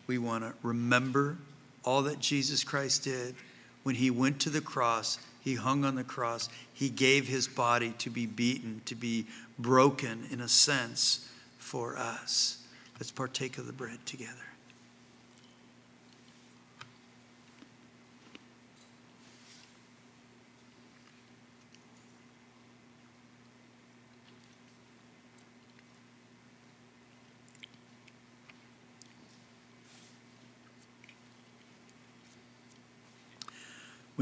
We 0.09 0.19
want 0.19 0.43
to 0.43 0.55
remember 0.65 1.39
all 1.85 2.03
that 2.03 2.21
Jesus 2.21 2.65
Christ 2.65 3.05
did 3.05 3.35
when 3.83 3.95
he 3.97 4.11
went 4.11 4.41
to 4.41 4.51
the 4.51 4.61
cross, 4.61 5.19
he 5.41 5.55
hung 5.55 5.85
on 5.85 5.97
the 5.97 6.05
cross, 6.05 6.49
he 6.73 6.89
gave 6.89 7.27
his 7.27 7.49
body 7.49 7.95
to 7.99 8.11
be 8.11 8.27
beaten, 8.27 8.81
to 8.85 8.95
be 8.95 9.27
broken 9.59 10.27
in 10.31 10.41
a 10.41 10.49
sense 10.49 11.29
for 11.59 11.97
us. 11.97 12.59
Let's 12.99 13.11
partake 13.11 13.59
of 13.59 13.67
the 13.67 13.73
bread 13.73 13.99
together. 14.07 14.52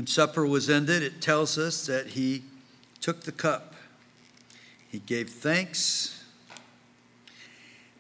When 0.01 0.07
supper 0.07 0.47
was 0.47 0.71
ended, 0.71 1.03
it 1.03 1.21
tells 1.21 1.59
us 1.59 1.85
that 1.85 2.07
he 2.07 2.43
took 3.03 3.25
the 3.25 3.33
cup. 3.33 3.75
He 4.89 4.99
gave 4.99 5.29
thanks. 5.29 6.25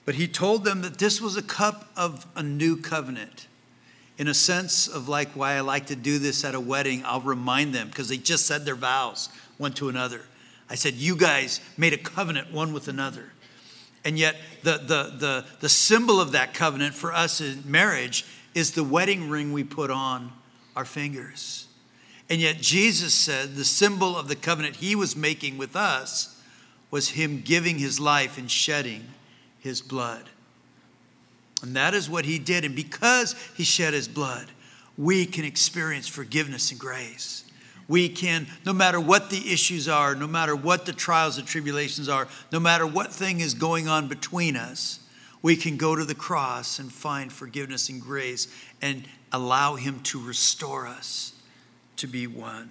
But 0.07 0.14
he 0.14 0.26
told 0.26 0.64
them 0.64 0.80
that 0.80 0.96
this 0.96 1.20
was 1.20 1.36
a 1.36 1.42
cup 1.42 1.90
of 1.98 2.26
a 2.34 2.42
new 2.42 2.78
covenant. 2.78 3.48
In 4.16 4.28
a 4.28 4.32
sense 4.32 4.88
of 4.88 5.11
like 5.11 5.32
why 5.32 5.57
I 5.57 5.61
like 5.61 5.88
to 5.88 5.94
do 5.94 6.18
this 6.18 6.42
at 6.42 6.55
a 6.55 6.61
wedding, 6.61 7.03
I'll 7.05 7.20
remind 7.20 7.74
them 7.74 7.88
because 7.88 8.09
they 8.09 8.16
just 8.16 8.46
said 8.46 8.64
their 8.64 8.76
vows 8.76 9.28
one 9.59 9.74
to 9.74 9.90
another. 9.90 10.22
I 10.70 10.76
said, 10.76 10.94
You 10.94 11.16
guys 11.16 11.61
made 11.76 11.92
a 11.92 11.98
covenant 11.98 12.51
one 12.51 12.72
with 12.72 12.88
another. 12.88 13.30
And 14.07 14.18
yet, 14.18 14.36
the, 14.62 14.78
the, 14.78 15.16
the, 15.18 15.44
the 15.61 15.68
symbol 15.68 16.18
of 16.18 16.32
that 16.32 16.55
covenant 16.55 16.94
for 16.94 17.12
us 17.12 17.42
in 17.42 17.62
marriage 17.70 18.24
is 18.55 18.72
the 18.72 18.84
wedding 18.84 19.28
ring 19.28 19.53
we 19.53 19.64
put 19.64 19.90
on 19.90 20.32
our 20.74 20.86
fingers. 20.86 21.66
And 22.30 22.40
yet, 22.40 22.60
Jesus 22.60 23.12
said 23.12 23.56
the 23.56 23.64
symbol 23.64 24.16
of 24.16 24.28
the 24.28 24.36
covenant 24.36 24.76
he 24.76 24.94
was 24.94 25.16
making 25.16 25.58
with 25.58 25.74
us 25.74 26.40
was 26.88 27.10
him 27.10 27.40
giving 27.40 27.78
his 27.78 27.98
life 27.98 28.38
and 28.38 28.48
shedding 28.48 29.04
his 29.58 29.80
blood. 29.80 30.30
And 31.60 31.74
that 31.74 31.92
is 31.92 32.08
what 32.08 32.24
he 32.24 32.38
did. 32.38 32.64
And 32.64 32.74
because 32.76 33.34
he 33.56 33.64
shed 33.64 33.94
his 33.94 34.06
blood, 34.06 34.46
we 34.96 35.26
can 35.26 35.44
experience 35.44 36.06
forgiveness 36.06 36.70
and 36.70 36.78
grace. 36.78 37.44
We 37.88 38.08
can, 38.08 38.46
no 38.64 38.72
matter 38.72 39.00
what 39.00 39.30
the 39.30 39.52
issues 39.52 39.88
are, 39.88 40.14
no 40.14 40.28
matter 40.28 40.54
what 40.54 40.86
the 40.86 40.92
trials 40.92 41.36
and 41.36 41.48
tribulations 41.48 42.08
are, 42.08 42.28
no 42.52 42.60
matter 42.60 42.86
what 42.86 43.12
thing 43.12 43.40
is 43.40 43.54
going 43.54 43.88
on 43.88 44.06
between 44.06 44.54
us, 44.54 45.00
we 45.42 45.56
can 45.56 45.76
go 45.76 45.96
to 45.96 46.04
the 46.04 46.14
cross 46.14 46.78
and 46.78 46.92
find 46.92 47.32
forgiveness 47.32 47.88
and 47.88 48.00
grace 48.00 48.46
and 48.80 49.08
allow 49.32 49.74
him 49.74 49.98
to 50.00 50.24
restore 50.24 50.86
us 50.86 51.32
to 52.01 52.07
be 52.07 52.26
one. 52.26 52.70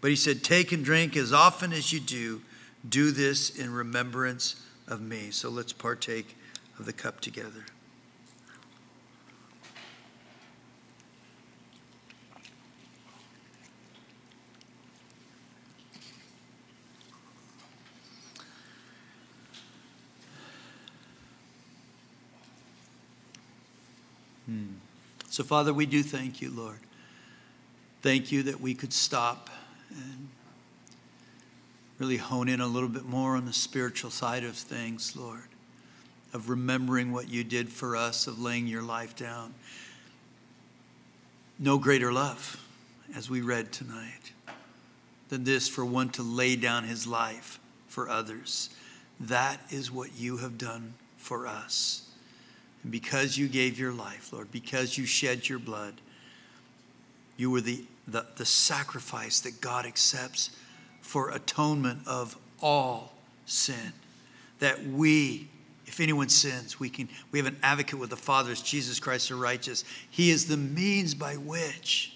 But 0.00 0.10
he 0.10 0.16
said, 0.16 0.44
Take 0.44 0.72
and 0.72 0.84
drink 0.84 1.16
as 1.16 1.32
often 1.32 1.72
as 1.72 1.92
you 1.92 2.00
do. 2.00 2.42
Do 2.88 3.10
this 3.10 3.50
in 3.50 3.72
remembrance 3.72 4.62
of 4.86 5.00
me. 5.00 5.30
So 5.30 5.48
let's 5.48 5.72
partake 5.72 6.36
of 6.78 6.86
the 6.86 6.92
cup 6.92 7.20
together. 7.20 7.64
Hmm. 24.46 24.76
So, 25.28 25.44
Father, 25.44 25.74
we 25.74 25.84
do 25.84 26.02
thank 26.02 26.40
you, 26.40 26.50
Lord. 26.50 26.78
Thank 28.00 28.30
you 28.30 28.44
that 28.44 28.60
we 28.60 28.74
could 28.74 28.92
stop 28.92 29.50
and 29.90 30.28
really 31.98 32.16
hone 32.16 32.48
in 32.48 32.60
a 32.60 32.66
little 32.66 32.88
bit 32.88 33.04
more 33.04 33.34
on 33.34 33.44
the 33.44 33.52
spiritual 33.52 34.10
side 34.10 34.44
of 34.44 34.54
things, 34.54 35.16
Lord, 35.16 35.48
of 36.32 36.48
remembering 36.48 37.12
what 37.12 37.28
you 37.28 37.42
did 37.42 37.68
for 37.68 37.96
us, 37.96 38.28
of 38.28 38.38
laying 38.40 38.68
your 38.68 38.82
life 38.82 39.16
down. 39.16 39.52
No 41.58 41.76
greater 41.78 42.12
love, 42.12 42.64
as 43.16 43.28
we 43.28 43.40
read 43.40 43.72
tonight, 43.72 44.32
than 45.28 45.42
this 45.42 45.68
for 45.68 45.84
one 45.84 46.10
to 46.10 46.22
lay 46.22 46.54
down 46.54 46.84
his 46.84 47.04
life 47.04 47.58
for 47.88 48.08
others. 48.08 48.70
That 49.18 49.60
is 49.70 49.90
what 49.90 50.10
you 50.16 50.36
have 50.36 50.56
done 50.56 50.94
for 51.16 51.48
us. 51.48 52.08
And 52.84 52.92
because 52.92 53.36
you 53.36 53.48
gave 53.48 53.76
your 53.76 53.92
life, 53.92 54.32
Lord, 54.32 54.52
because 54.52 54.96
you 54.96 55.04
shed 55.04 55.48
your 55.48 55.58
blood, 55.58 55.94
you 57.38 57.50
were 57.50 57.62
the, 57.62 57.84
the, 58.06 58.26
the 58.36 58.44
sacrifice 58.44 59.40
that 59.40 59.62
God 59.62 59.86
accepts 59.86 60.50
for 61.00 61.30
atonement 61.30 62.00
of 62.06 62.36
all 62.60 63.14
sin. 63.46 63.94
That 64.58 64.84
we, 64.84 65.48
if 65.86 66.00
anyone 66.00 66.28
sins, 66.28 66.78
we 66.78 66.90
can 66.90 67.08
we 67.30 67.38
have 67.38 67.46
an 67.46 67.56
advocate 67.62 67.98
with 67.98 68.10
the 68.10 68.16
Father, 68.16 68.54
Jesus 68.54 69.00
Christ 69.00 69.30
the 69.30 69.36
righteous. 69.36 69.84
He 70.10 70.30
is 70.30 70.46
the 70.46 70.56
means 70.56 71.14
by 71.14 71.36
which 71.36 72.12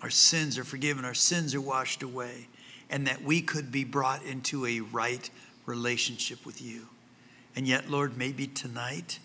our 0.00 0.10
sins 0.10 0.56
are 0.58 0.64
forgiven, 0.64 1.04
our 1.04 1.12
sins 1.12 1.54
are 1.54 1.60
washed 1.60 2.02
away, 2.02 2.46
and 2.88 3.06
that 3.08 3.22
we 3.22 3.42
could 3.42 3.72
be 3.72 3.82
brought 3.82 4.22
into 4.24 4.64
a 4.64 4.80
right 4.80 5.28
relationship 5.66 6.46
with 6.46 6.62
you. 6.62 6.86
And 7.56 7.66
yet, 7.66 7.90
Lord, 7.90 8.16
maybe 8.16 8.46
tonight 8.46 9.18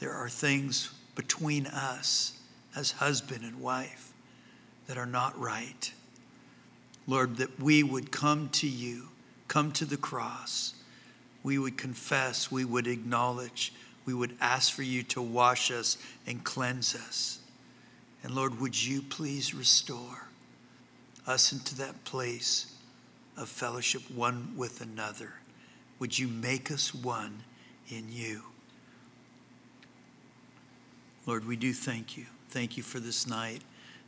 there 0.00 0.12
are 0.12 0.28
things 0.28 0.92
between 1.14 1.66
us 1.66 2.38
as 2.76 2.92
husband 2.92 3.44
and 3.44 3.60
wife 3.60 4.13
that 4.86 4.98
are 4.98 5.06
not 5.06 5.38
right. 5.38 5.92
Lord, 7.06 7.36
that 7.36 7.60
we 7.60 7.82
would 7.82 8.10
come 8.10 8.48
to 8.50 8.68
you, 8.68 9.08
come 9.48 9.72
to 9.72 9.84
the 9.84 9.96
cross. 9.96 10.74
We 11.42 11.58
would 11.58 11.76
confess, 11.76 12.50
we 12.50 12.64
would 12.64 12.86
acknowledge, 12.86 13.72
we 14.06 14.14
would 14.14 14.36
ask 14.40 14.72
for 14.72 14.82
you 14.82 15.02
to 15.04 15.20
wash 15.20 15.70
us 15.70 15.98
and 16.26 16.42
cleanse 16.42 16.94
us. 16.94 17.38
And 18.22 18.34
Lord, 18.34 18.60
would 18.60 18.82
you 18.82 19.02
please 19.02 19.54
restore 19.54 20.28
us 21.26 21.52
into 21.52 21.74
that 21.76 22.04
place 22.04 22.74
of 23.36 23.48
fellowship 23.48 24.02
one 24.10 24.54
with 24.56 24.80
another? 24.80 25.34
Would 25.98 26.18
you 26.18 26.28
make 26.28 26.70
us 26.70 26.94
one 26.94 27.42
in 27.88 28.06
you? 28.10 28.42
Lord, 31.26 31.46
we 31.46 31.56
do 31.56 31.72
thank 31.72 32.16
you. 32.16 32.26
Thank 32.50 32.76
you 32.76 32.82
for 32.82 33.00
this 33.00 33.26
night. 33.26 33.62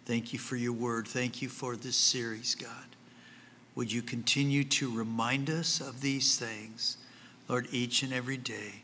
Thank 0.06 0.32
you 0.32 0.38
for 0.38 0.54
your 0.54 0.72
word. 0.72 1.08
Thank 1.08 1.42
you 1.42 1.48
for 1.48 1.74
this 1.74 1.96
series, 1.96 2.54
God. 2.54 2.94
Would 3.74 3.90
you 3.90 4.02
continue 4.02 4.62
to 4.62 4.88
remind 4.88 5.50
us 5.50 5.80
of 5.80 6.00
these 6.00 6.38
things, 6.38 6.96
Lord, 7.48 7.66
each 7.72 8.04
and 8.04 8.12
every 8.12 8.36
day 8.36 8.82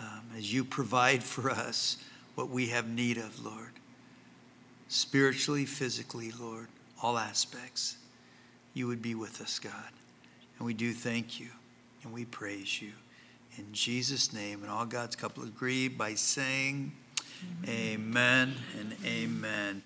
um, 0.00 0.22
as 0.36 0.52
you 0.52 0.64
provide 0.64 1.22
for 1.22 1.48
us 1.48 1.98
what 2.34 2.50
we 2.50 2.70
have 2.70 2.88
need 2.88 3.18
of, 3.18 3.44
Lord, 3.44 3.70
spiritually, 4.88 5.64
physically, 5.64 6.32
Lord, 6.32 6.66
all 7.00 7.18
aspects. 7.18 7.96
You 8.74 8.88
would 8.88 9.00
be 9.00 9.14
with 9.14 9.40
us, 9.40 9.60
God. 9.60 9.92
And 10.58 10.66
we 10.66 10.74
do 10.74 10.92
thank 10.92 11.38
you 11.38 11.50
and 12.02 12.12
we 12.12 12.24
praise 12.24 12.82
you. 12.82 12.90
In 13.56 13.72
Jesus' 13.72 14.32
name, 14.32 14.62
and 14.62 14.72
all 14.72 14.86
God's 14.86 15.14
couple 15.14 15.44
agree 15.44 15.86
by 15.86 16.14
saying, 16.14 16.90
Amen, 17.64 17.94
amen 17.94 18.54
and 18.76 18.96
amen. 19.06 19.82